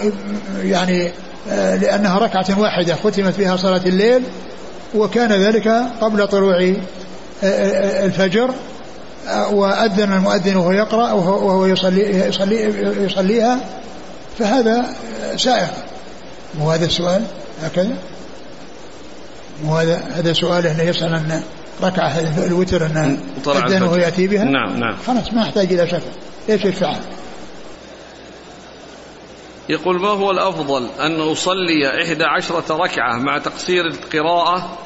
يعني 0.64 1.12
لأنها 1.52 2.20
ركعة 2.20 2.60
واحدة 2.60 2.96
ختمت 2.96 3.38
بها 3.38 3.56
صلاة 3.56 3.82
الليل 3.86 4.24
وكان 4.96 5.34
ذلك 5.34 5.68
قبل 6.02 6.28
طلوع 6.28 6.74
الفجر. 7.44 8.50
وأذن 9.52 10.14
المؤذن 10.14 10.56
وهو 10.56 10.72
يقرأ 10.72 11.12
وهو 11.12 11.66
يصلي 11.66 12.28
يصلي 12.28 12.56
يصليها 13.06 13.60
فهذا 14.40 14.86
سائغ. 15.38 15.68
مو 16.60 16.72
هذا 16.72 16.86
السؤال؟ 16.86 17.24
هكذا؟ 17.62 17.96
وهذا 19.66 20.04
هذا 20.14 20.34
سؤال 20.34 20.68
انه 20.68 20.84
يسأل 20.84 21.14
أن 21.14 21.44
ركعه 21.84 22.46
الوتر 22.46 22.86
انه 22.86 23.18
اذن 23.48 23.84
وهو 23.84 23.96
يأتي 23.96 24.28
بها؟ 24.28 24.44
نعم 24.44 24.80
نعم. 24.80 24.98
خلاص 25.08 25.34
ما 25.34 25.42
يحتاج 25.42 25.74
إلى 25.74 25.88
شفع 25.88 26.10
ليش 26.50 26.66
يشفعها؟ 26.66 27.00
يقول 29.70 30.02
ما 30.02 30.10
هو 30.10 30.32
الأفضل 30.32 30.88
أن 31.00 31.22
أصلي 31.22 32.04
إحدى 32.04 32.24
عشرة 32.24 32.76
ركعة 32.76 33.18
مع 33.18 33.38
تقصير 33.38 33.86
القراءة 33.86 34.78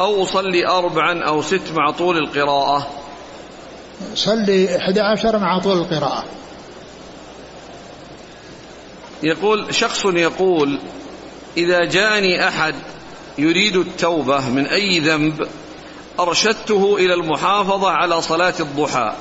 أو 0.00 0.22
أصلي 0.22 0.66
أربعا 0.66 1.24
أو 1.24 1.42
ست 1.42 1.72
مع 1.74 1.90
طول 1.90 2.18
القراءة؟ 2.18 2.86
صلي 4.14 4.76
إحدى 4.76 5.00
عشر 5.00 5.38
مع 5.38 5.58
طول 5.58 5.78
القراءة. 5.78 6.24
يقول 9.22 9.74
شخص 9.74 10.04
يقول 10.04 10.78
إذا 11.56 11.84
جاءني 11.84 12.48
أحد 12.48 12.74
يريد 13.38 13.76
التوبة 13.76 14.48
من 14.48 14.66
أي 14.66 14.98
ذنب 14.98 15.48
أرشدته 16.20 16.96
إلى 16.96 17.14
المحافظة 17.14 17.90
على 17.90 18.22
صلاة 18.22 18.54
الضحى. 18.60 19.12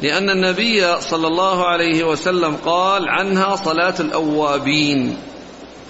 لأن 0.00 0.30
النبي 0.30 1.00
صلى 1.00 1.26
الله 1.26 1.66
عليه 1.66 2.04
وسلم 2.04 2.56
قال 2.64 3.08
عنها 3.08 3.56
صلاة 3.56 3.94
الأوابين 4.00 5.16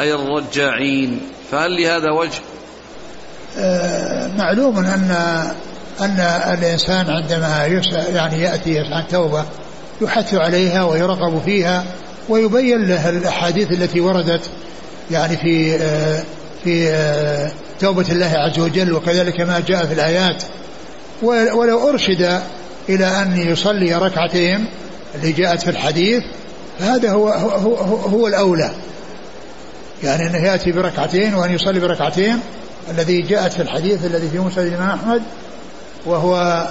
أي 0.01 0.15
الرجاعين. 0.15 1.21
فهل 1.51 1.83
لهذا 1.83 2.11
وجه؟ 2.11 2.41
آه 3.59 4.29
معلوم 4.37 4.79
أن 4.79 5.55
أن 6.01 6.21
الإنسان 6.59 7.11
عندما 7.11 7.67
يسأل 7.67 8.17
يعني 8.17 8.43
يأتي 8.43 8.71
يسعى 8.71 9.03
التوبة 9.03 9.45
يحث 10.01 10.35
عليها 10.35 10.85
ويرغب 10.85 11.43
فيها 11.45 11.85
ويبين 12.29 12.89
له 12.89 13.09
الأحاديث 13.09 13.71
التي 13.71 14.01
وردت 14.01 14.41
يعني 15.11 15.37
في 15.37 15.77
آه 15.77 16.23
في 16.65 16.89
آه 16.91 17.51
توبة 17.81 18.07
الله 18.11 18.33
عز 18.35 18.59
وجل 18.59 18.93
وكذلك 18.93 19.41
ما 19.41 19.61
جاء 19.61 19.87
في 19.87 19.95
الآيات. 19.95 20.43
ولو 21.23 21.89
أرشد 21.89 22.41
إلى 22.89 23.07
أن 23.07 23.37
يصلي 23.37 23.95
ركعتين 23.95 24.67
اللي 25.15 25.33
جاءت 25.33 25.63
في 25.63 25.71
الحديث 25.71 26.23
فهذا 26.79 27.11
هو 27.11 27.29
هو, 27.29 27.75
هو, 27.75 27.97
هو 27.97 28.27
الأولى. 28.27 28.71
يعني 30.03 30.27
أنه 30.27 30.39
يأتي 30.39 30.73
بركعتين 30.73 31.35
وأن 31.35 31.55
يصلي 31.55 31.81
بركعتين 31.81 32.41
الذي 32.91 33.23
جاءت 33.23 33.53
في 33.53 33.63
الحديث 33.63 34.05
الذي 34.05 34.29
في 34.29 34.39
مسند 34.39 34.67
الإمام 34.67 34.89
أحمد 34.89 35.23
وهو 36.07 36.67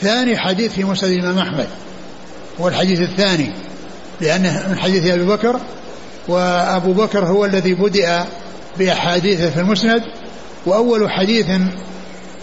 ثاني 0.00 0.36
حديث 0.38 0.72
في 0.72 0.84
مسند 0.84 1.10
الإمام 1.10 1.38
أحمد 1.38 1.66
هو 2.60 2.68
الحديث 2.68 3.00
الثاني 3.00 3.50
لأنه 4.20 4.68
من 4.68 4.78
حديث 4.78 5.06
أبي 5.06 5.24
بكر 5.24 5.60
وأبو 6.28 6.92
بكر 6.92 7.24
هو 7.24 7.44
الذي 7.44 7.74
بدأ 7.74 8.24
بأحاديث 8.78 9.40
في 9.42 9.60
المسند 9.60 10.02
وأول 10.66 11.10
حديث 11.10 11.46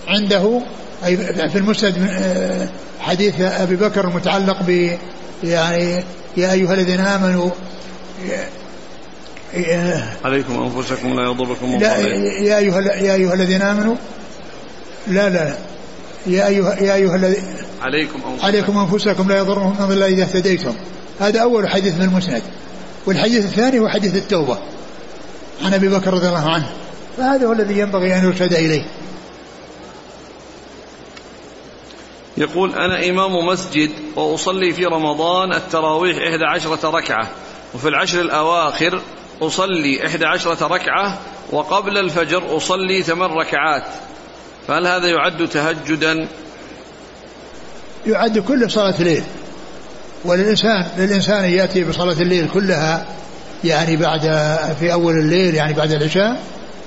عنده 0.07 0.61
أي 1.05 1.17
في 1.49 1.57
المسند 1.57 2.07
آه، 2.11 2.69
حديث 2.99 3.41
أبي 3.41 3.75
بكر 3.75 4.07
المتعلق 4.07 4.57
ب 4.67 4.97
يعني 5.43 6.03
يا 6.37 6.51
أيها 6.51 6.73
الذين 6.73 6.99
آمنوا 6.99 7.49
عليكم 10.25 10.63
أنفسكم 10.63 11.13
لا 11.19 11.23
يضركم 11.23 11.77
لا 11.79 11.97
يا 11.97 12.57
أيها 12.57 12.81
يا 12.81 13.13
أيها 13.13 13.33
الذين 13.33 13.61
آمنوا 13.61 13.95
لا 15.07 15.29
لا. 15.29 15.53
يا 16.27 16.47
أيها 16.47 16.79
يا 16.79 16.95
أيها 16.95 17.15
الذين 17.15 17.43
عليكم 17.81 18.19
أنفسكم. 18.25 18.45
عليكم 18.45 18.77
أنفسكم 18.77 19.29
لا 19.29 19.37
يضرهم 19.37 19.87
من 19.87 19.91
الله 19.91 20.05
إذا 20.05 20.23
اهتديتم. 20.23 20.73
هذا 21.19 21.41
أول 21.41 21.69
حديث 21.69 21.95
من 21.95 22.01
المسند. 22.01 22.41
والحديث 23.05 23.45
الثاني 23.45 23.79
هو 23.79 23.89
حديث 23.89 24.15
التوبة. 24.15 24.57
عن 25.63 25.73
أبي 25.73 25.89
بكر 25.89 26.13
رضي 26.13 26.27
الله 26.27 26.49
عنه. 26.49 26.69
فهذا 27.17 27.47
هو 27.47 27.51
الذي 27.51 27.79
ينبغي 27.79 28.15
أن 28.15 28.25
يرشد 28.25 28.53
إليه. 28.53 28.85
يقول 32.37 32.75
أنا 32.75 33.09
إمام 33.09 33.45
مسجد 33.45 33.89
وأصلي 34.15 34.73
في 34.73 34.85
رمضان 34.85 35.53
التراويح 35.53 36.17
إحدى 36.17 36.45
عشرة 36.45 36.89
ركعة. 36.89 37.27
وفي 37.75 37.87
العشر 37.87 38.21
الأواخر 38.21 39.01
أصلي 39.41 40.07
إحدى 40.07 40.25
عشرة 40.25 40.67
ركعة 40.67 41.19
وقبل 41.51 41.97
الفجر 41.97 42.57
أصلي 42.57 43.03
ثمان 43.03 43.29
ركعات. 43.29 43.83
فهل 44.67 44.87
هذا 44.87 45.07
يعد 45.07 45.47
تهجدا؟ 45.47 46.27
يعد 48.07 48.39
كل 48.39 48.71
صلاة 48.71 49.01
ليل. 49.01 49.23
وللإنسان 50.25 50.85
للإنسان 50.97 51.45
يأتي 51.45 51.83
بصلاة 51.83 52.21
الليل 52.21 52.49
كلها 52.53 53.05
يعني 53.63 53.95
بعد 53.95 54.21
في 54.79 54.93
أول 54.93 55.13
الليل 55.13 55.55
يعني 55.55 55.73
بعد 55.73 55.91
العشاء 55.91 56.39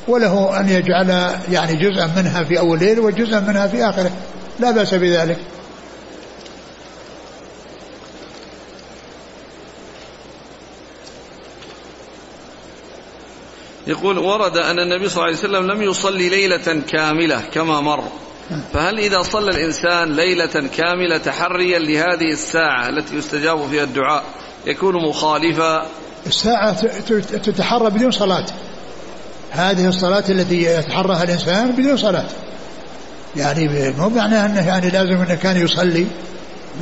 وله 0.09 0.61
أن 0.61 0.69
يجعل 0.69 1.35
يعني 1.51 1.77
جزءا 1.77 2.11
منها 2.17 2.45
في 2.45 2.59
أول 2.59 2.79
الليل 2.79 3.01
وجزءا 3.01 3.41
منها 3.41 3.67
في 3.67 3.85
آخره. 3.85 4.11
لا 4.61 4.71
بأس 4.71 4.95
بذلك. 4.95 5.39
يقول 13.87 14.19
ورد 14.19 14.57
أن 14.57 14.79
النبي 14.79 15.09
صلى 15.09 15.17
الله 15.17 15.27
عليه 15.27 15.39
وسلم 15.39 15.71
لم 15.71 15.83
يصلي 15.83 16.29
ليلة 16.29 16.83
كاملة 16.89 17.41
كما 17.41 17.81
مر. 17.81 18.05
فهل 18.73 18.99
إذا 18.99 19.23
صلى 19.23 19.51
الإنسان 19.51 20.17
ليلة 20.17 20.69
كاملة 20.77 21.19
تحريا 21.19 21.79
لهذه 21.79 22.33
الساعة 22.33 22.89
التي 22.89 23.17
يستجاب 23.17 23.69
فيها 23.71 23.85
الدعاء 23.85 24.25
يكون 24.67 25.09
مخالفا؟ 25.09 25.87
الساعة 26.27 26.73
تتحرى 27.43 27.91
بدون 27.91 28.11
صلاة. 28.11 28.47
هذه 29.51 29.89
الصلاة 29.89 30.25
التي 30.29 30.63
يتحرها 30.63 31.23
الإنسان 31.23 31.73
بدون 31.73 31.97
صلاة. 31.97 32.27
يعني 33.37 33.93
مو 33.99 34.09
معناه 34.09 34.47
أنه 34.47 34.67
يعني 34.69 34.91
لازم 34.91 35.17
أنه 35.17 35.35
كان 35.35 35.57
يصلي 35.57 36.07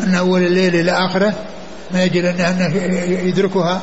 من 0.00 0.14
أول 0.14 0.42
الليل 0.42 0.74
إلى 0.74 0.92
آخره 0.92 1.34
ما 1.90 2.04
يجي 2.04 2.30
أنه 2.30 2.76
يدركها. 3.28 3.82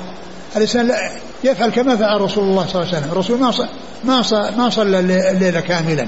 الإنسان 0.56 0.88
لا 0.88 1.12
يفعل 1.44 1.70
كما 1.70 1.96
فعل 1.96 2.22
رسول 2.22 2.44
الله 2.44 2.68
صلى 2.68 2.82
الله 2.82 2.88
عليه 2.88 2.98
وسلم. 2.98 3.12
الرسول 3.12 3.40
ما 3.40 3.54
ما 4.04 4.24
ما 4.58 4.70
صلى 4.70 5.00
الليل 5.00 5.60
كاملا. 5.60 6.08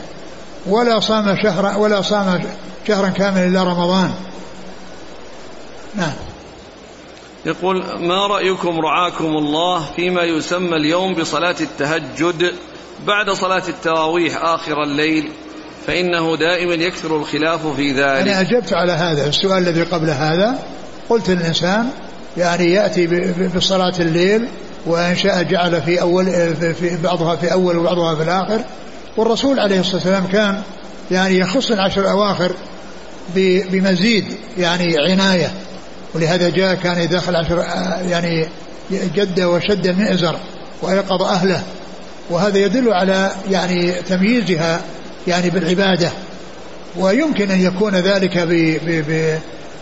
ولا 0.67 0.99
صام 0.99 1.35
شهرا 1.43 1.75
ولا 1.75 2.01
صام 2.01 2.43
شهرا 2.87 3.09
كاملا 3.09 3.47
إلا 3.47 3.63
رمضان. 3.63 4.11
نعم. 5.95 6.13
يقول 7.45 7.83
ما 7.99 8.27
رأيكم 8.27 8.79
رعاكم 8.79 9.25
الله 9.25 9.85
فيما 9.95 10.21
يسمى 10.21 10.75
اليوم 10.75 11.13
بصلاة 11.13 11.55
التهجد 11.61 12.53
بعد 13.07 13.29
صلاة 13.29 13.63
التراويح 13.67 14.43
آخر 14.43 14.83
الليل؟ 14.83 15.31
فإنه 15.87 16.35
دائما 16.37 16.73
يكثر 16.73 17.17
الخلاف 17.17 17.67
في 17.67 17.91
ذلك. 17.91 18.27
أنا 18.27 18.41
أجبت 18.41 18.73
على 18.73 18.91
هذا. 18.91 19.27
السؤال 19.27 19.67
الذي 19.67 19.83
قبل 19.83 20.09
هذا 20.09 20.59
قلت 21.09 21.29
الإنسان 21.29 21.89
يعني 22.37 22.71
يأتي 22.71 23.07
بصلاة 23.55 23.93
الليل 23.99 24.47
وإن 24.85 25.15
شاء 25.15 25.43
جعل 25.43 25.81
في 25.81 26.01
أول 26.01 26.25
في 26.55 26.97
بعضها 27.03 27.35
في 27.35 27.53
أول 27.53 27.77
وبعضها 27.77 28.15
في 28.15 28.23
الآخر. 28.23 28.59
والرسول 29.17 29.59
عليه 29.59 29.79
الصلاة 29.79 29.95
والسلام 29.95 30.27
كان 30.27 30.61
يعني 31.11 31.37
يخص 31.37 31.71
العشر 31.71 32.01
الأواخر 32.01 32.51
بمزيد 33.71 34.25
يعني 34.57 34.95
عناية. 35.11 35.51
ولهذا 36.13 36.49
جاء 36.49 36.75
كان 36.75 37.01
يدخل 37.01 37.35
عشر 37.35 37.65
يعني 38.09 38.47
جد 38.91 39.41
وشد 39.41 39.87
المئزر 39.87 40.35
وأيقظ 40.81 41.23
أهله. 41.23 41.63
وهذا 42.29 42.57
يدل 42.57 42.93
على 42.93 43.31
يعني 43.51 43.91
تمييزها 43.91 44.81
يعني 45.27 45.49
بالعبادة. 45.49 46.09
ويمكن 46.97 47.51
أن 47.51 47.61
يكون 47.61 47.95
ذلك 47.95 48.37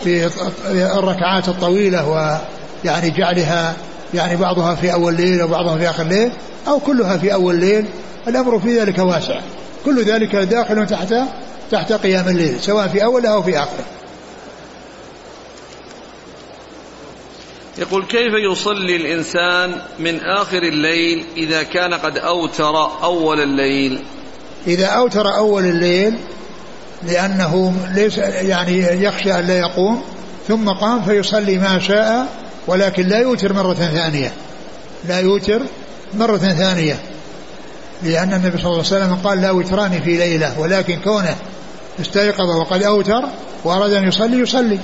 بالركعات 0.05 1.47
الطويلة 1.49 2.09
ويعني 2.09 3.09
جعلها 3.09 3.75
يعني 4.13 4.35
بعضها 4.35 4.75
في 4.75 4.93
أول 4.93 5.13
ليل 5.13 5.43
وبعضها 5.43 5.77
في 5.77 5.89
آخر 5.89 6.03
ليل 6.03 6.31
أو 6.67 6.79
كلها 6.79 7.17
في 7.17 7.33
أول 7.33 7.55
ليل 7.55 7.85
الأمر 8.27 8.59
في 8.59 8.79
ذلك 8.79 8.99
واسع. 8.99 9.39
كل 9.85 10.03
ذلك 10.03 10.35
داخل 10.35 10.87
تحت 10.87 11.13
تحت 11.71 11.93
قيام 11.93 12.27
الليل 12.27 12.59
سواء 12.59 12.87
في 12.87 13.03
أوله 13.03 13.29
أو 13.29 13.43
في 13.43 13.59
آخره 13.59 13.85
يقول 17.77 18.05
كيف 18.05 18.33
يصلي 18.51 18.95
الإنسان 18.95 19.81
من 19.99 20.19
آخر 20.19 20.63
الليل 20.63 21.25
إذا 21.37 21.63
كان 21.63 21.93
قد 21.93 22.17
أوتر 22.17 23.03
أول 23.03 23.39
الليل؟ 23.39 23.99
إذا 24.67 24.85
أوتر 24.85 25.35
أول 25.35 25.63
الليل 25.63 26.13
لأنه 27.07 27.73
ليس 27.95 28.17
يعني 28.17 29.03
يخشى 29.03 29.39
أن 29.39 29.47
لا 29.47 29.57
يقوم 29.57 30.01
ثم 30.47 30.69
قام 30.69 31.01
فيصلي 31.01 31.57
ما 31.57 31.79
شاء 31.79 32.27
ولكن 32.67 33.07
لا 33.07 33.19
يوتر 33.19 33.53
مرة 33.53 33.73
ثانية. 33.73 34.33
لا 35.07 35.19
يوتر 35.19 35.61
مرة 36.13 36.37
ثانية. 36.37 36.99
لأن 38.03 38.33
النبي 38.33 38.57
صلى 38.57 38.65
الله 38.65 38.85
عليه 38.91 39.05
وسلم 39.05 39.15
قال 39.23 39.41
لا 39.41 39.51
وتران 39.51 40.01
في 40.01 40.17
ليلة 40.17 40.59
ولكن 40.59 40.99
كونه 40.99 41.35
استيقظ 42.01 42.49
وقد 42.49 42.83
أوتر 42.83 43.21
وأراد 43.63 43.93
أن 43.93 44.07
يصلي 44.07 44.39
يصلي. 44.39 44.79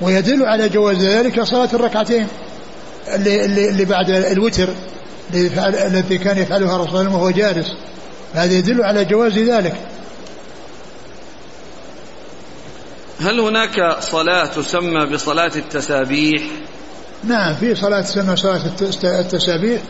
ويدل 0.00 0.46
على 0.46 0.68
جواز 0.68 0.96
ذلك 0.96 1.42
صلاة 1.42 1.68
الركعتين 1.72 2.26
اللي, 3.14 3.44
اللي, 3.44 3.68
اللي 3.68 3.84
بعد 3.84 4.10
الوتر 4.10 4.68
التي 5.34 6.18
كان 6.18 6.38
يفعلها 6.38 6.84
رسول 6.84 7.00
الله 7.00 7.14
وهو 7.16 7.30
جالس. 7.30 7.66
هذا 8.34 8.52
يدل 8.52 8.82
على 8.82 9.04
جواز 9.04 9.38
ذلك. 9.38 9.74
هل 13.20 13.40
هناك 13.40 13.96
صلاة 14.00 14.46
تسمى 14.46 15.06
بصلاة 15.06 15.52
التسابيح؟ 15.56 16.42
نعم 17.24 17.54
في 17.54 17.74
صلاة 17.74 18.00
تسمى 18.00 18.36
صلاة 18.36 18.60
التسابيح 19.04 19.82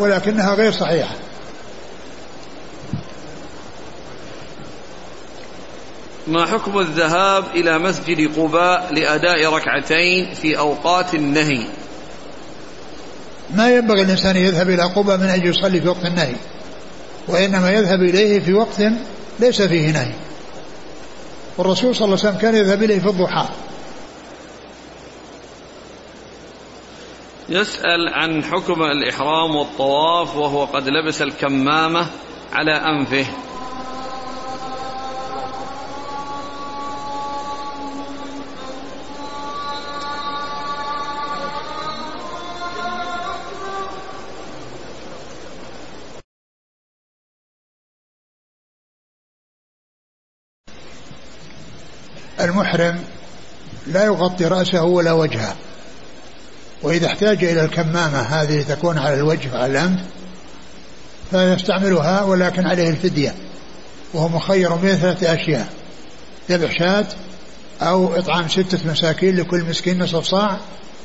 ولكنها 0.00 0.54
غير 0.54 0.72
صحيحة. 0.72 1.14
ما 6.26 6.46
حكم 6.46 6.78
الذهاب 6.78 7.44
إلى 7.54 7.78
مسجد 7.78 8.38
قباء 8.38 8.94
لأداء 8.94 9.54
ركعتين 9.54 10.34
في 10.34 10.58
أوقات 10.58 11.14
النهي؟ 11.14 11.66
ما 13.54 13.70
ينبغي 13.76 14.02
الإنسان 14.02 14.36
يذهب 14.36 14.70
إلى 14.70 14.82
قباء 14.82 15.16
من 15.16 15.26
أجل 15.26 15.46
يصلي 15.46 15.80
في 15.80 15.88
وقت 15.88 16.04
النهي 16.04 16.34
وإنما 17.28 17.70
يذهب 17.70 18.02
إليه 18.02 18.40
في 18.40 18.52
وقت 18.52 18.82
ليس 19.38 19.62
فيه 19.62 19.90
نهي. 19.90 20.12
والرسول 21.58 21.96
صلى 21.96 22.04
الله 22.04 22.18
عليه 22.18 22.28
وسلم 22.28 22.40
كان 22.40 22.54
يذهب 22.54 22.82
إليه 22.82 22.98
في 22.98 23.08
الضحى. 23.08 23.48
يسأل 27.48 28.08
عن 28.08 28.44
حكم 28.44 28.82
الإحرام 28.82 29.56
والطواف 29.56 30.36
وهو 30.36 30.64
قد 30.64 30.88
لبس 30.88 31.22
الكمامة 31.22 32.06
على 32.52 32.72
أنفه. 32.72 33.26
المحرم 52.40 53.04
لا 53.86 54.04
يغطي 54.04 54.44
رأسه 54.44 54.84
ولا 54.84 55.12
وجهه. 55.12 55.65
وإذا 56.82 57.06
احتاج 57.06 57.44
إلى 57.44 57.64
الكمامة 57.64 58.20
هذه 58.20 58.62
تكون 58.62 58.98
على 58.98 59.14
الوجه 59.14 59.52
وعلى 59.54 59.66
الأنف 59.66 60.00
فيستعملها 61.30 62.22
ولكن 62.22 62.66
عليه 62.66 62.90
الفدية 62.90 63.34
وهو 64.14 64.28
مخير 64.28 64.74
بين 64.74 64.96
ثلاثة 64.96 65.34
أشياء 65.34 65.68
ذبح 66.50 66.78
شاة 66.78 67.06
أو 67.82 68.14
إطعام 68.14 68.48
ستة 68.48 68.90
مساكين 68.90 69.36
لكل 69.36 69.64
مسكين 69.64 70.02
نصف 70.02 70.24
صاع 70.24 70.58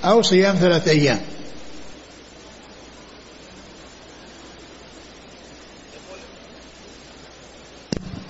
أو 0.05 0.21
صيام 0.21 0.55
ثلاثة 0.55 0.91
أيام. 0.91 1.21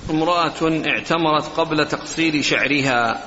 امرأة 0.10 0.84
اعتمرت 0.86 1.46
قبل 1.58 1.88
تقصير 1.88 2.42
شعرها. 2.42 3.22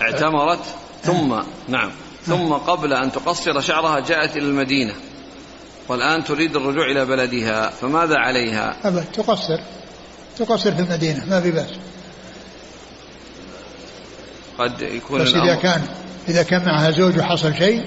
اعتمرت 0.00 0.64
ثم 1.02 1.42
نعم. 1.68 1.90
ثم 2.26 2.52
قبل 2.52 2.92
أن 2.92 3.12
تقصر 3.12 3.60
شعرها 3.60 4.00
جاءت 4.00 4.36
إلى 4.36 4.46
المدينة. 4.46 4.94
والآن 5.88 6.24
تريد 6.24 6.56
الرجوع 6.56 6.90
إلى 6.90 7.04
بلدها 7.04 7.70
فماذا 7.70 8.16
عليها؟ 8.18 8.76
أبد 8.84 9.04
تقصر. 9.12 9.60
تقصر 10.38 10.74
في 10.74 10.82
المدينة 10.82 11.24
ما 11.24 11.40
في 11.40 11.50
بأس. 11.50 11.70
قد 14.58 14.80
يكون 14.82 15.20
بس 15.20 15.28
إذا 15.28 15.54
كان 15.54 15.82
إذا 16.28 16.42
كان 16.42 16.64
معها 16.64 16.90
زوج 16.90 17.18
وحصل 17.18 17.54
شيء 17.54 17.84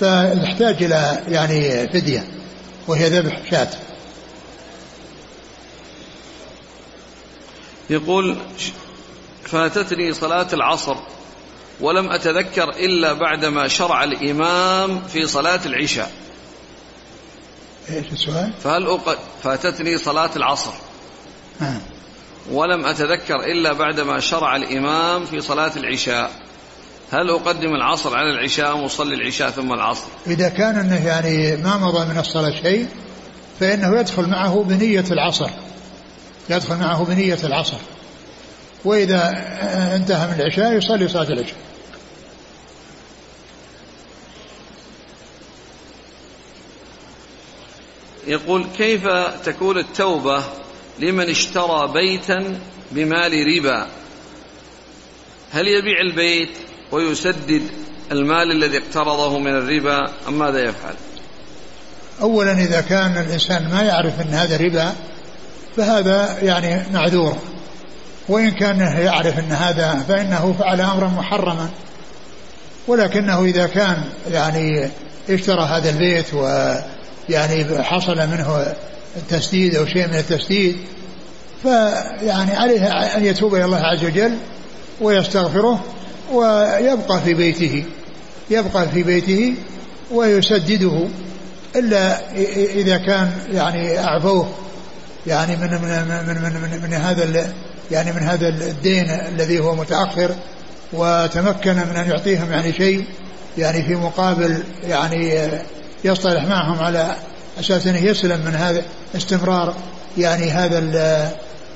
فتحتاج 0.00 0.82
إلى 0.82 1.22
يعني 1.28 1.88
فدية 1.88 2.24
وهي 2.88 3.08
ذبح 3.08 3.42
شاة. 3.50 3.68
يقول 7.90 8.36
فاتتني 9.44 10.12
صلاة 10.12 10.46
العصر. 10.52 10.96
ولم 11.80 12.10
أتذكر 12.10 12.70
إلا 12.70 13.12
بعدما 13.12 13.68
شرع 13.68 14.04
الإمام 14.04 15.02
في 15.12 15.26
صلاة 15.26 15.60
العشاء. 15.66 16.12
إيش 17.90 18.06
السؤال؟ 18.12 18.52
فهل 18.64 18.86
أق... 18.86 19.18
فاتتني 19.42 19.98
صلاة 19.98 20.30
العصر. 20.36 20.72
نعم 21.60 21.80
ولم 22.50 22.86
أتذكر 22.86 23.40
إلا 23.44 23.72
بعدما 23.72 24.20
شرع 24.20 24.56
الإمام 24.56 25.26
في 25.26 25.40
صلاة 25.40 25.72
العشاء. 25.76 26.30
هل 27.12 27.30
أقدم 27.30 27.74
العصر 27.74 28.14
على 28.14 28.30
العشاء 28.30 28.76
وأصلي 28.76 29.14
العشاء 29.14 29.50
ثم 29.50 29.72
العصر؟ 29.72 30.06
إذا 30.26 30.48
كان 30.48 30.76
أنه 30.76 31.06
يعني 31.06 31.56
ما 31.56 31.76
مضى 31.76 32.06
من 32.12 32.18
الصلاة 32.18 32.50
شيء 32.62 32.88
فإنه 33.60 34.00
يدخل 34.00 34.26
معه 34.28 34.64
بنية 34.68 35.04
العصر. 35.10 35.50
يدخل 36.50 36.76
معه 36.76 37.04
بنية 37.04 37.38
العصر. 37.44 37.76
وإذا 38.86 39.30
انتهى 39.96 40.26
من 40.26 40.40
العشاء 40.40 40.72
يصلي 40.72 41.08
صلاة 41.08 41.28
العشاء. 41.28 41.56
يقول 48.26 48.66
كيف 48.78 49.08
تكون 49.44 49.78
التوبة 49.78 50.44
لمن 50.98 51.30
اشترى 51.30 51.92
بيتا 51.92 52.58
بمال 52.90 53.32
ربا؟ 53.56 53.86
هل 55.52 55.68
يبيع 55.68 56.00
البيت 56.00 56.50
ويسدد 56.92 57.62
المال 58.12 58.50
الذي 58.50 58.78
اقترضه 58.78 59.38
من 59.38 59.56
الربا 59.56 60.12
أم 60.28 60.38
ماذا 60.38 60.64
يفعل؟ 60.64 60.94
أولا 62.20 62.52
إذا 62.52 62.80
كان 62.80 63.16
الإنسان 63.26 63.70
ما 63.70 63.82
يعرف 63.82 64.20
أن 64.20 64.34
هذا 64.34 64.56
ربا 64.56 64.92
فهذا 65.76 66.38
يعني 66.42 66.92
معذور. 66.92 67.38
وإن 68.28 68.50
كان 68.50 68.80
يعرف 68.80 69.38
أن 69.38 69.52
هذا 69.52 70.04
فإنه 70.08 70.54
فعل 70.58 70.80
أمرا 70.80 71.08
محرما. 71.08 71.68
ولكنه 72.88 73.44
إذا 73.44 73.66
كان 73.66 73.96
يعني 74.30 74.88
اشترى 75.30 75.64
هذا 75.64 75.90
البيت 75.90 76.34
ويعني 76.34 77.82
حصل 77.82 78.16
منه 78.16 78.74
التسديد 79.16 79.74
أو 79.74 79.86
شيء 79.86 80.06
من 80.08 80.14
التسديد 80.14 80.76
فيعني 81.62 82.56
عليه 82.56 82.86
أن 83.16 83.24
يتوب 83.24 83.54
إلى 83.54 83.64
الله 83.64 83.78
عز 83.78 84.04
وجل 84.04 84.32
ويستغفره 85.00 85.84
ويبقى 86.32 87.20
في 87.24 87.34
بيته 87.34 87.84
يبقى 88.50 88.88
في 88.88 89.02
بيته 89.02 89.54
ويسدده 90.10 91.08
إلا 91.76 92.20
إذا 92.74 92.96
كان 92.96 93.30
يعني 93.52 93.98
أعفوه 93.98 94.48
يعني 95.26 95.56
من 95.56 95.70
من 95.70 95.78
من 96.08 96.42
من, 96.42 96.60
من, 96.62 96.82
من 96.82 96.94
هذا 96.94 97.52
يعني 97.90 98.12
من 98.12 98.22
هذا 98.22 98.48
الدين 98.48 99.10
الذي 99.10 99.60
هو 99.60 99.74
متأخر 99.74 100.34
وتمكن 100.92 101.74
من 101.74 101.96
أن 101.96 102.10
يعطيهم 102.10 102.52
يعني 102.52 102.72
شيء 102.72 103.04
يعني 103.58 103.82
في 103.82 103.94
مقابل 103.94 104.62
يعني 104.88 105.50
يصطلح 106.04 106.44
معهم 106.44 106.78
على 106.78 107.16
أساس 107.60 107.86
أنه 107.86 108.04
يسلم 108.04 108.40
من 108.44 108.54
هذا 108.54 108.82
استمرار 109.16 109.74
يعني 110.18 110.50
هذا 110.50 110.78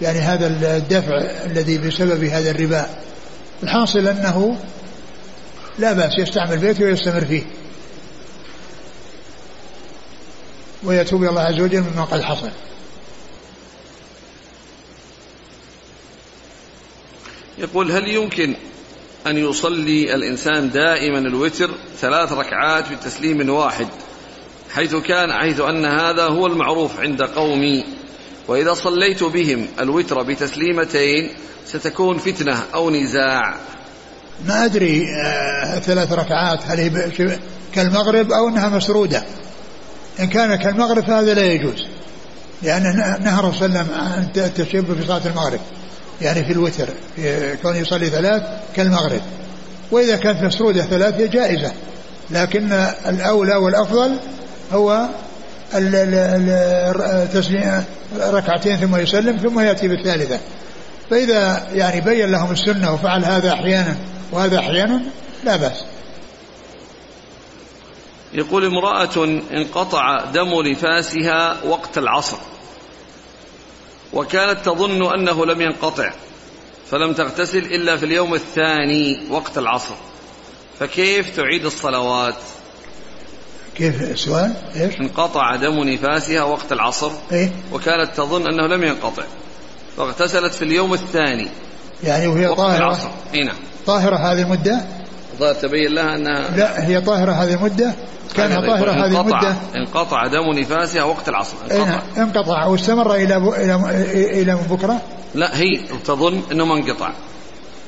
يعني 0.02 0.18
هذا 0.18 0.46
الدفع 0.76 1.16
الذي 1.46 1.78
بسبب 1.78 2.24
هذا 2.24 2.50
الربا. 2.50 2.86
الحاصل 3.62 4.08
أنه 4.08 4.56
لا 5.78 5.92
بأس 5.92 6.18
يستعمل 6.18 6.58
بيته 6.58 6.84
ويستمر 6.84 7.24
فيه. 7.24 7.42
ويتوب 10.84 11.24
الله 11.24 11.40
عز 11.40 11.61
وجل 11.61 11.80
مما 11.80 12.04
قد 12.04 12.22
حصل. 12.22 12.50
يقول 17.61 17.92
هل 17.92 18.08
يمكن 18.08 18.54
أن 19.26 19.36
يصلي 19.36 20.14
الإنسان 20.14 20.70
دائما 20.70 21.18
الوتر 21.18 21.70
ثلاث 22.00 22.32
ركعات 22.32 22.92
بتسليم 22.92 23.50
واحد 23.50 23.86
حيث 24.70 24.94
كان 24.94 25.32
حيث 25.32 25.61
أن 25.61 25.84
هذا 25.84 26.22
هو 26.22 26.46
المعروف 26.46 27.00
عند 27.00 27.22
قومي؟ 27.22 27.84
وإذا 28.48 28.74
صليت 28.74 29.22
بهم 29.24 29.66
الوتر 29.80 30.22
بتسليمتين 30.22 31.30
ستكون 31.66 32.18
فتنة 32.18 32.62
أو 32.74 32.90
نزاع. 32.90 33.54
ما 34.46 34.64
أدري 34.64 35.06
آه 35.24 35.78
ثلاث 35.78 36.12
ركعات 36.12 36.61
هل 36.66 36.78
هي 36.78 37.38
كالمغرب 37.74 38.32
أو 38.32 38.48
أنها 38.48 38.68
مسرودة. 38.68 39.24
إن 40.20 40.26
كان 40.26 40.54
كالمغرب 40.54 41.04
فهذا 41.04 41.34
لا 41.34 41.42
يجوز 41.42 41.86
لأن 42.62 42.82
نهى 43.24 43.40
الرسول 43.40 43.54
صلى 43.58 43.66
الله 43.66 43.78
عليه 43.78 43.90
وسلم 43.90 43.94
عن 43.94 44.30
التشبه 44.36 44.94
في 44.94 45.06
صلاة 45.06 45.26
المغرب. 45.26 45.61
يعني 46.22 46.44
في 46.44 46.52
الوتر 46.52 46.88
كون 47.62 47.76
يصلي 47.76 48.10
ثلاث 48.10 48.42
كالمغرب. 48.76 49.20
وإذا 49.90 50.16
كانت 50.16 50.42
مسرودة 50.42 50.82
ثلاث 50.82 51.14
هي 51.14 51.28
جائزة. 51.28 51.72
لكن 52.30 52.72
الأولى 53.06 53.54
والأفضل 53.56 54.16
هو 54.72 55.08
تسليم 57.32 57.84
ركعتين 58.20 58.76
ثم 58.76 58.96
يسلم 58.96 59.36
ثم 59.36 59.60
يأتي 59.60 59.88
بالثالثة. 59.88 60.38
فإذا 61.10 61.66
يعني 61.72 62.00
بين 62.00 62.32
لهم 62.32 62.52
السنة 62.52 62.94
وفعل 62.94 63.24
هذا 63.24 63.52
أحيانا 63.52 63.96
وهذا 64.32 64.58
أحيانا 64.58 65.00
لا 65.44 65.56
بأس. 65.56 65.84
يقول 68.32 68.64
امرأة 68.64 69.24
انقطع 69.52 70.24
دم 70.24 70.62
نفاسها 70.72 71.56
وقت 71.64 71.98
العصر. 71.98 72.36
وكانت 74.12 74.58
تظن 74.64 75.14
أنه 75.14 75.46
لم 75.46 75.61
ينقطع 75.61 76.12
فلم 76.90 77.12
تغتسل 77.12 77.58
إلا 77.58 77.96
في 77.96 78.06
اليوم 78.06 78.34
الثاني 78.34 79.20
وقت 79.30 79.58
العصر. 79.58 79.94
فكيف 80.80 81.36
تعيد 81.36 81.64
الصلوات؟ 81.64 82.34
كيف 83.74 84.02
السؤال 84.02 84.54
إيش؟ 84.76 85.00
انقطع 85.00 85.56
دم 85.56 85.88
نفاسها 85.88 86.42
وقت 86.42 86.72
العصر 86.72 87.11
إيه؟ 87.32 87.52
وكانت 87.72 88.11
تظن 88.16 88.46
أنه 88.46 88.66
لم 88.66 88.84
ينقطع 88.84 89.22
فاغتسلت 89.96 90.54
في 90.54 90.62
اليوم 90.62 90.94
الثاني 90.94 91.48
يعني 92.04 92.26
وهي 92.26 92.54
طاهرة. 92.54 92.78
العصر. 92.78 93.08
اي 93.34 93.44
نعم. 93.44 93.56
طاهرة 93.86 94.16
هذه 94.16 94.42
المدة؟ 94.42 94.84
تبين 95.62 95.95
لها 95.95 96.16
أنها 96.16 96.57
لا 96.57 96.88
هي 96.88 97.01
طاهرة 97.01 97.32
هذه 97.32 97.55
المدة 97.55 97.95
كانها 98.36 98.61
طاهرة 98.61 98.91
هذه 98.91 99.20
المدة 99.20 99.57
انقطع 99.76 100.26
دم 100.26 100.59
نفاسها 100.59 101.03
وقت 101.03 101.28
العصر 101.28 101.57
انقطع, 101.70 101.82
انقطع. 101.82 102.22
انقطع 102.22 102.66
واستمر 102.66 103.14
إلى 103.14 103.41
ب... 103.41 103.49
إلى 103.49 104.43
إلى 104.43 104.59
بكرة. 104.70 105.01
لا 105.34 105.57
هي 105.57 105.80
تظن 106.05 106.43
أنه 106.53 106.64
ما 106.64 106.74
انقطع 106.74 107.12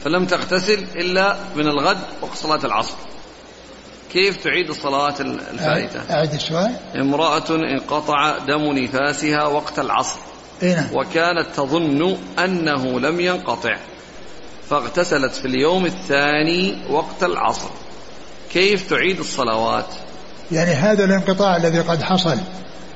فلم 0.04 0.26
تغتسل 0.26 0.84
إلا 0.96 1.36
من 1.56 1.66
الغد 1.66 1.98
وقت 2.22 2.34
صلاة 2.34 2.64
العصر. 2.64 2.94
كيف 4.12 4.44
تعيد 4.44 4.68
الصلاة 4.68 5.14
الفائتة؟ 5.20 6.00
أعد 6.10 6.34
السؤال. 6.34 6.72
امرأة 6.96 7.50
انقطع 7.50 8.38
دم 8.38 8.78
نفاسها 8.78 9.46
وقت 9.46 9.78
العصر. 9.78 10.18
إيه 10.62 10.74
نعم. 10.74 10.86
وكانت 10.92 11.46
تظن 11.56 12.16
أنه 12.38 13.00
لم 13.00 13.20
ينقطع. 13.20 13.76
فاغتسلت 14.72 15.34
في 15.34 15.44
اليوم 15.44 15.86
الثاني 15.86 16.74
وقت 16.90 17.22
العصر. 17.22 17.70
كيف 18.52 18.90
تعيد 18.90 19.18
الصلوات؟ 19.18 19.86
يعني 20.52 20.70
هذا 20.70 21.04
الانقطاع 21.04 21.56
الذي 21.56 21.80
قد 21.80 22.02
حصل. 22.02 22.38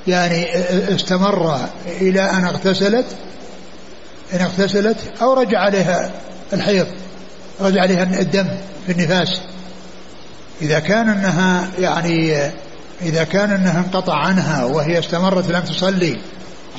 يعني 0.07 0.47
استمر 0.95 1.57
إلى 1.87 2.31
أن 2.31 2.45
اغتسلت 2.45 3.05
إن 4.33 4.41
اغتسلت 4.41 4.97
أو 5.23 5.33
رجع 5.33 5.59
عليها 5.59 6.11
الحيض 6.53 6.87
رجع 7.61 7.83
عليها 7.83 8.03
الدم 8.03 8.49
في 8.87 8.93
النفاس. 8.93 9.41
إذا 10.63 10.79
كان 10.79 11.09
أنها 11.09 11.71
يعني 11.79 12.51
إذا 13.03 13.25
كان 13.25 13.51
أنها 13.51 13.79
انقطع 13.79 14.15
عنها 14.15 14.65
وهي 14.65 14.99
استمرت 14.99 15.51
لم 15.51 15.61
تصلي 15.61 16.19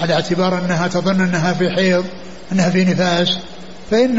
على 0.02 0.14
اعتبار 0.14 0.60
أنها 0.60 0.88
تظن 0.88 1.22
أنها 1.22 1.54
في 1.54 1.70
حيض 1.70 2.06
أنها 2.52 2.70
في 2.70 2.86
نفاس 2.86 3.38
فإن 3.92 4.18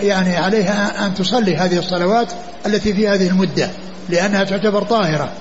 يعني 0.00 0.36
عليها 0.36 1.06
أن 1.06 1.14
تصلي 1.14 1.56
هذه 1.56 1.78
الصلوات 1.78 2.32
التي 2.66 2.94
في 2.94 3.08
هذه 3.08 3.28
المدة 3.28 3.70
لأنها 4.08 4.44
تعتبر 4.44 4.82
طاهرة 4.82 5.32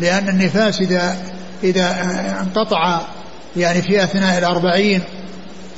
لأن 0.00 0.28
النفاس 0.28 0.80
إذا 0.80 1.16
إذا 1.64 1.96
انقطع 2.40 3.00
يعني 3.56 3.82
في 3.82 4.04
أثناء 4.04 4.38
الأربعين 4.38 5.02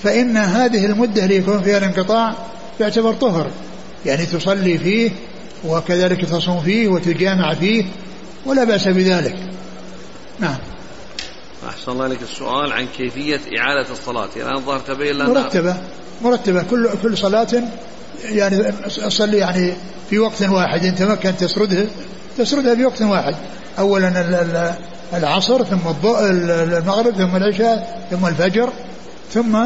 فإن 0.02 0.36
هذه 0.36 0.86
المدة 0.86 1.24
اللي 1.24 1.36
يكون 1.36 1.62
فيها 1.62 1.78
الانقطاع 1.78 2.34
يعتبر 2.80 3.12
طهر. 3.12 3.50
يعني 4.06 4.26
تصلي 4.26 4.78
فيه 4.78 5.10
وكذلك 5.64 6.24
تصوم 6.24 6.60
فيه 6.60 6.88
وتجامع 6.88 7.54
فيه 7.54 7.84
ولا 8.46 8.64
بأس 8.64 8.88
بذلك. 8.88 9.36
نعم. 10.40 10.56
أحسن 11.68 11.92
الله 11.92 12.06
لك 12.06 12.22
السؤال 12.22 12.72
عن 12.72 12.86
كيفية 12.96 13.40
إعادة 13.58 13.92
الصلاة. 13.92 14.28
يعني 14.36 14.54
الظاهر 14.54 14.80
تبين 14.80 15.14
لنا 15.14 15.28
مرتبة 15.28 15.76
مرتبة. 16.22 16.62
كل 16.62 16.88
كل 17.02 17.18
صلاة 17.18 17.48
يعني 18.24 18.72
أصلي 18.86 19.36
يعني 19.36 19.72
في 20.10 20.18
وقت 20.18 20.42
واحد. 20.42 20.84
إن 20.84 20.94
تمكن 20.94 21.36
تسردها 21.36 21.86
تسردها 22.38 22.74
في 22.74 22.84
وقت 22.84 23.02
واحد. 23.02 23.34
أولا 23.78 24.74
العصر 25.14 25.64
ثم 25.64 25.78
المغرب 26.06 27.14
ثم 27.14 27.36
العشاء 27.36 28.06
ثم 28.10 28.26
الفجر 28.26 28.70
ثم 29.32 29.58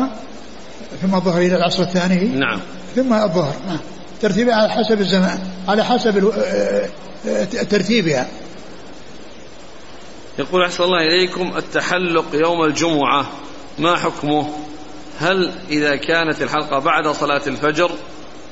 ثم 1.03 1.15
الظهر 1.15 1.39
إلى 1.39 1.57
العصر 1.57 1.83
الثاني. 1.83 2.25
نعم. 2.25 2.61
ثم 2.97 3.13
الظهر. 3.13 3.55
نعم. 3.69 3.79
ترتيبها 4.23 4.55
على 4.55 4.71
حسب 4.71 5.01
الزمان 5.01 5.39
على 5.69 5.85
حسب 5.85 6.33
آه، 6.39 6.89
آه، 7.29 7.45
ترتيبها. 7.45 8.27
يقول 10.39 10.65
أحسن 10.65 10.85
الله 10.85 11.01
إليكم 11.01 11.57
التحلق 11.57 12.25
يوم 12.35 12.65
الجمعة 12.65 13.27
ما 13.79 13.97
حكمه؟ 13.97 14.49
هل 15.21 15.53
إذا 15.71 15.97
كانت 15.97 16.43
الحلقة 16.43 16.79
بعد 16.79 17.09
صلاة 17.09 17.43
الفجر 17.47 17.91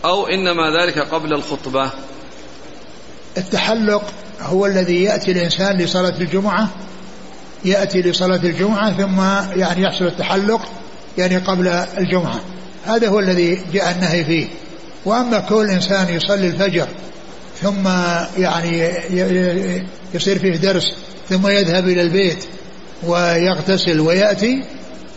أو 0.04 0.26
إنما 0.26 0.62
ذلك 0.82 0.98
قبل 0.98 1.34
الخطبة؟ 1.34 1.90
التحلق 3.36 4.02
هو 4.40 4.66
الذي 4.66 5.02
يأتي 5.02 5.32
الإنسان 5.32 5.78
لصلاة 5.78 6.18
الجمعة 6.20 6.68
يأتي 7.64 8.02
لصلاة 8.02 8.40
الجمعة 8.44 8.92
ثم 8.92 9.20
يعني 9.60 9.82
يحصل 9.82 10.04
التحلق 10.04 10.60
يعني 11.18 11.36
قبل 11.36 11.68
الجمعة. 11.98 12.40
هذا 12.84 13.08
هو 13.08 13.20
الذي 13.20 13.62
جاء 13.72 13.90
النهي 13.90 14.24
فيه. 14.24 14.48
وأما 15.04 15.40
كل 15.40 15.70
إنسان 15.70 16.14
يصلي 16.14 16.46
الفجر 16.46 16.88
ثم 17.62 17.88
يعني 18.38 18.92
يصير 20.14 20.38
فيه 20.38 20.56
درس 20.56 20.94
ثم 21.32 21.48
يذهب 21.48 21.88
إلى 21.88 22.02
البيت 22.02 22.44
ويغتسل 23.02 24.00
ويأتي 24.00 24.64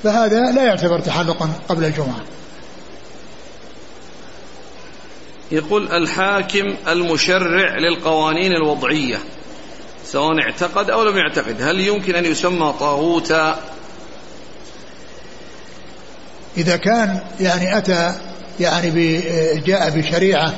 فهذا 0.03 0.51
لا 0.51 0.63
يعتبر 0.63 0.99
تحلقا 0.99 1.49
قبل 1.69 1.85
الجمعة. 1.85 2.21
يقول 5.51 5.91
الحاكم 5.91 6.75
المشرع 6.87 7.77
للقوانين 7.77 8.51
الوضعية 8.51 9.17
سواء 10.05 10.39
اعتقد 10.39 10.89
أو 10.89 11.03
لم 11.03 11.17
يعتقد 11.17 11.61
هل 11.61 11.79
يمكن 11.79 12.15
أن 12.15 12.25
يسمى 12.25 12.73
طاغوتا؟ 12.79 13.59
إذا 16.57 16.75
كان 16.75 17.19
يعني 17.39 17.77
أتى 17.77 18.13
يعني 18.59 19.21
جاء 19.65 19.89
بشريعة 19.89 20.53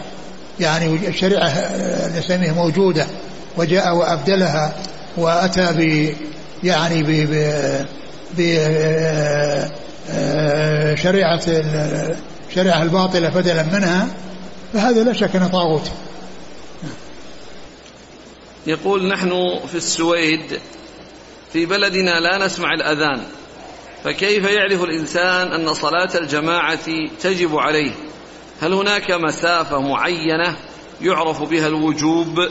يعني 0.60 1.08
الشريعة 1.08 1.72
نسميه 2.18 2.52
موجودة 2.52 3.08
وجاء 3.58 3.96
وأبدلها 3.96 4.76
وأتى 5.18 5.74
ب 5.74 6.14
يعني 6.64 7.04
ب 7.04 7.38
بشريعة 10.94 11.42
الشريعة 12.50 12.84
الباطلة 12.84 13.30
بدلا 13.30 13.64
منها 13.64 14.08
فهذا 14.74 15.04
لا 15.04 15.14
شك 15.14 15.36
أنه 15.36 15.48
طاغوت. 15.48 15.92
يقول 18.68 19.08
نحن 19.08 19.60
في 19.68 19.76
السويد 19.76 20.60
في 21.54 21.66
بلدنا 21.66 22.20
لا 22.20 22.46
نسمع 22.46 22.74
الأذان 22.74 23.24
فكيف 24.04 24.46
يعرف 24.46 24.84
الإنسان 24.84 25.52
أن 25.52 25.74
صلاة 25.74 26.18
الجماعة 26.18 27.08
تجب 27.22 27.56
عليه؟ 27.56 27.92
هل 28.62 28.74
هناك 28.74 29.12
مسافة 29.12 29.80
معينة 29.80 30.56
يعرف 31.02 31.44
بها 31.44 31.68
الوجوب؟ 31.68 32.48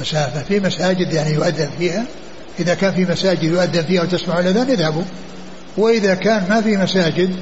مسافة. 0.00 0.42
في 0.42 0.60
مساجد 0.60 1.12
يعني 1.12 1.30
يؤذن 1.30 1.70
فيها. 1.78 2.04
إذا 2.60 2.74
كان 2.74 2.92
في 2.92 3.04
مساجد 3.04 3.42
يؤذن 3.42 3.82
فيها 3.82 4.02
وتسمع 4.02 4.40
الأذان 4.40 4.70
اذهبوا. 4.70 5.02
وإذا 5.76 6.14
كان 6.14 6.46
ما 6.48 6.60
في 6.60 6.76
مساجد 6.76 7.36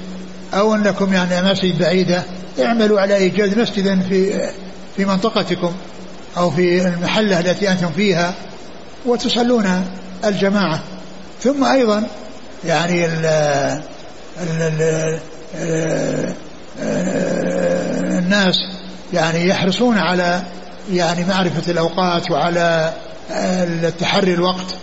أو 0.55 0.75
أنكم 0.75 1.13
يعني 1.13 1.51
مسجد 1.51 1.79
بعيدة 1.79 2.23
اعملوا 2.63 3.01
على 3.01 3.17
إيجاد 3.17 3.59
مسجدا 3.59 4.01
في 4.09 4.51
في 4.97 5.05
منطقتكم 5.05 5.73
أو 6.37 6.51
في 6.51 6.87
المحلة 6.87 7.41
التي 7.41 7.71
أنتم 7.71 7.91
فيها 7.93 8.35
وتصلون 9.07 9.87
الجماعة. 10.25 10.83
ثم 11.43 11.65
أيضا 11.65 12.07
يعني 12.65 13.07
ال 13.07 13.27
ال 14.41 15.19
الناس 18.19 18.55
يعني 19.13 19.49
يحرصون 19.49 19.99
على 19.99 20.43
يعني 20.93 21.25
معرفة 21.25 21.73
الأوقات 21.73 22.31
وعلى 22.31 22.93
التحري 23.31 24.35
الوقت 24.35 24.75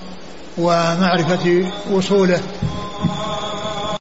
ومعرفة 0.58 1.72
وصوله. 1.92 2.40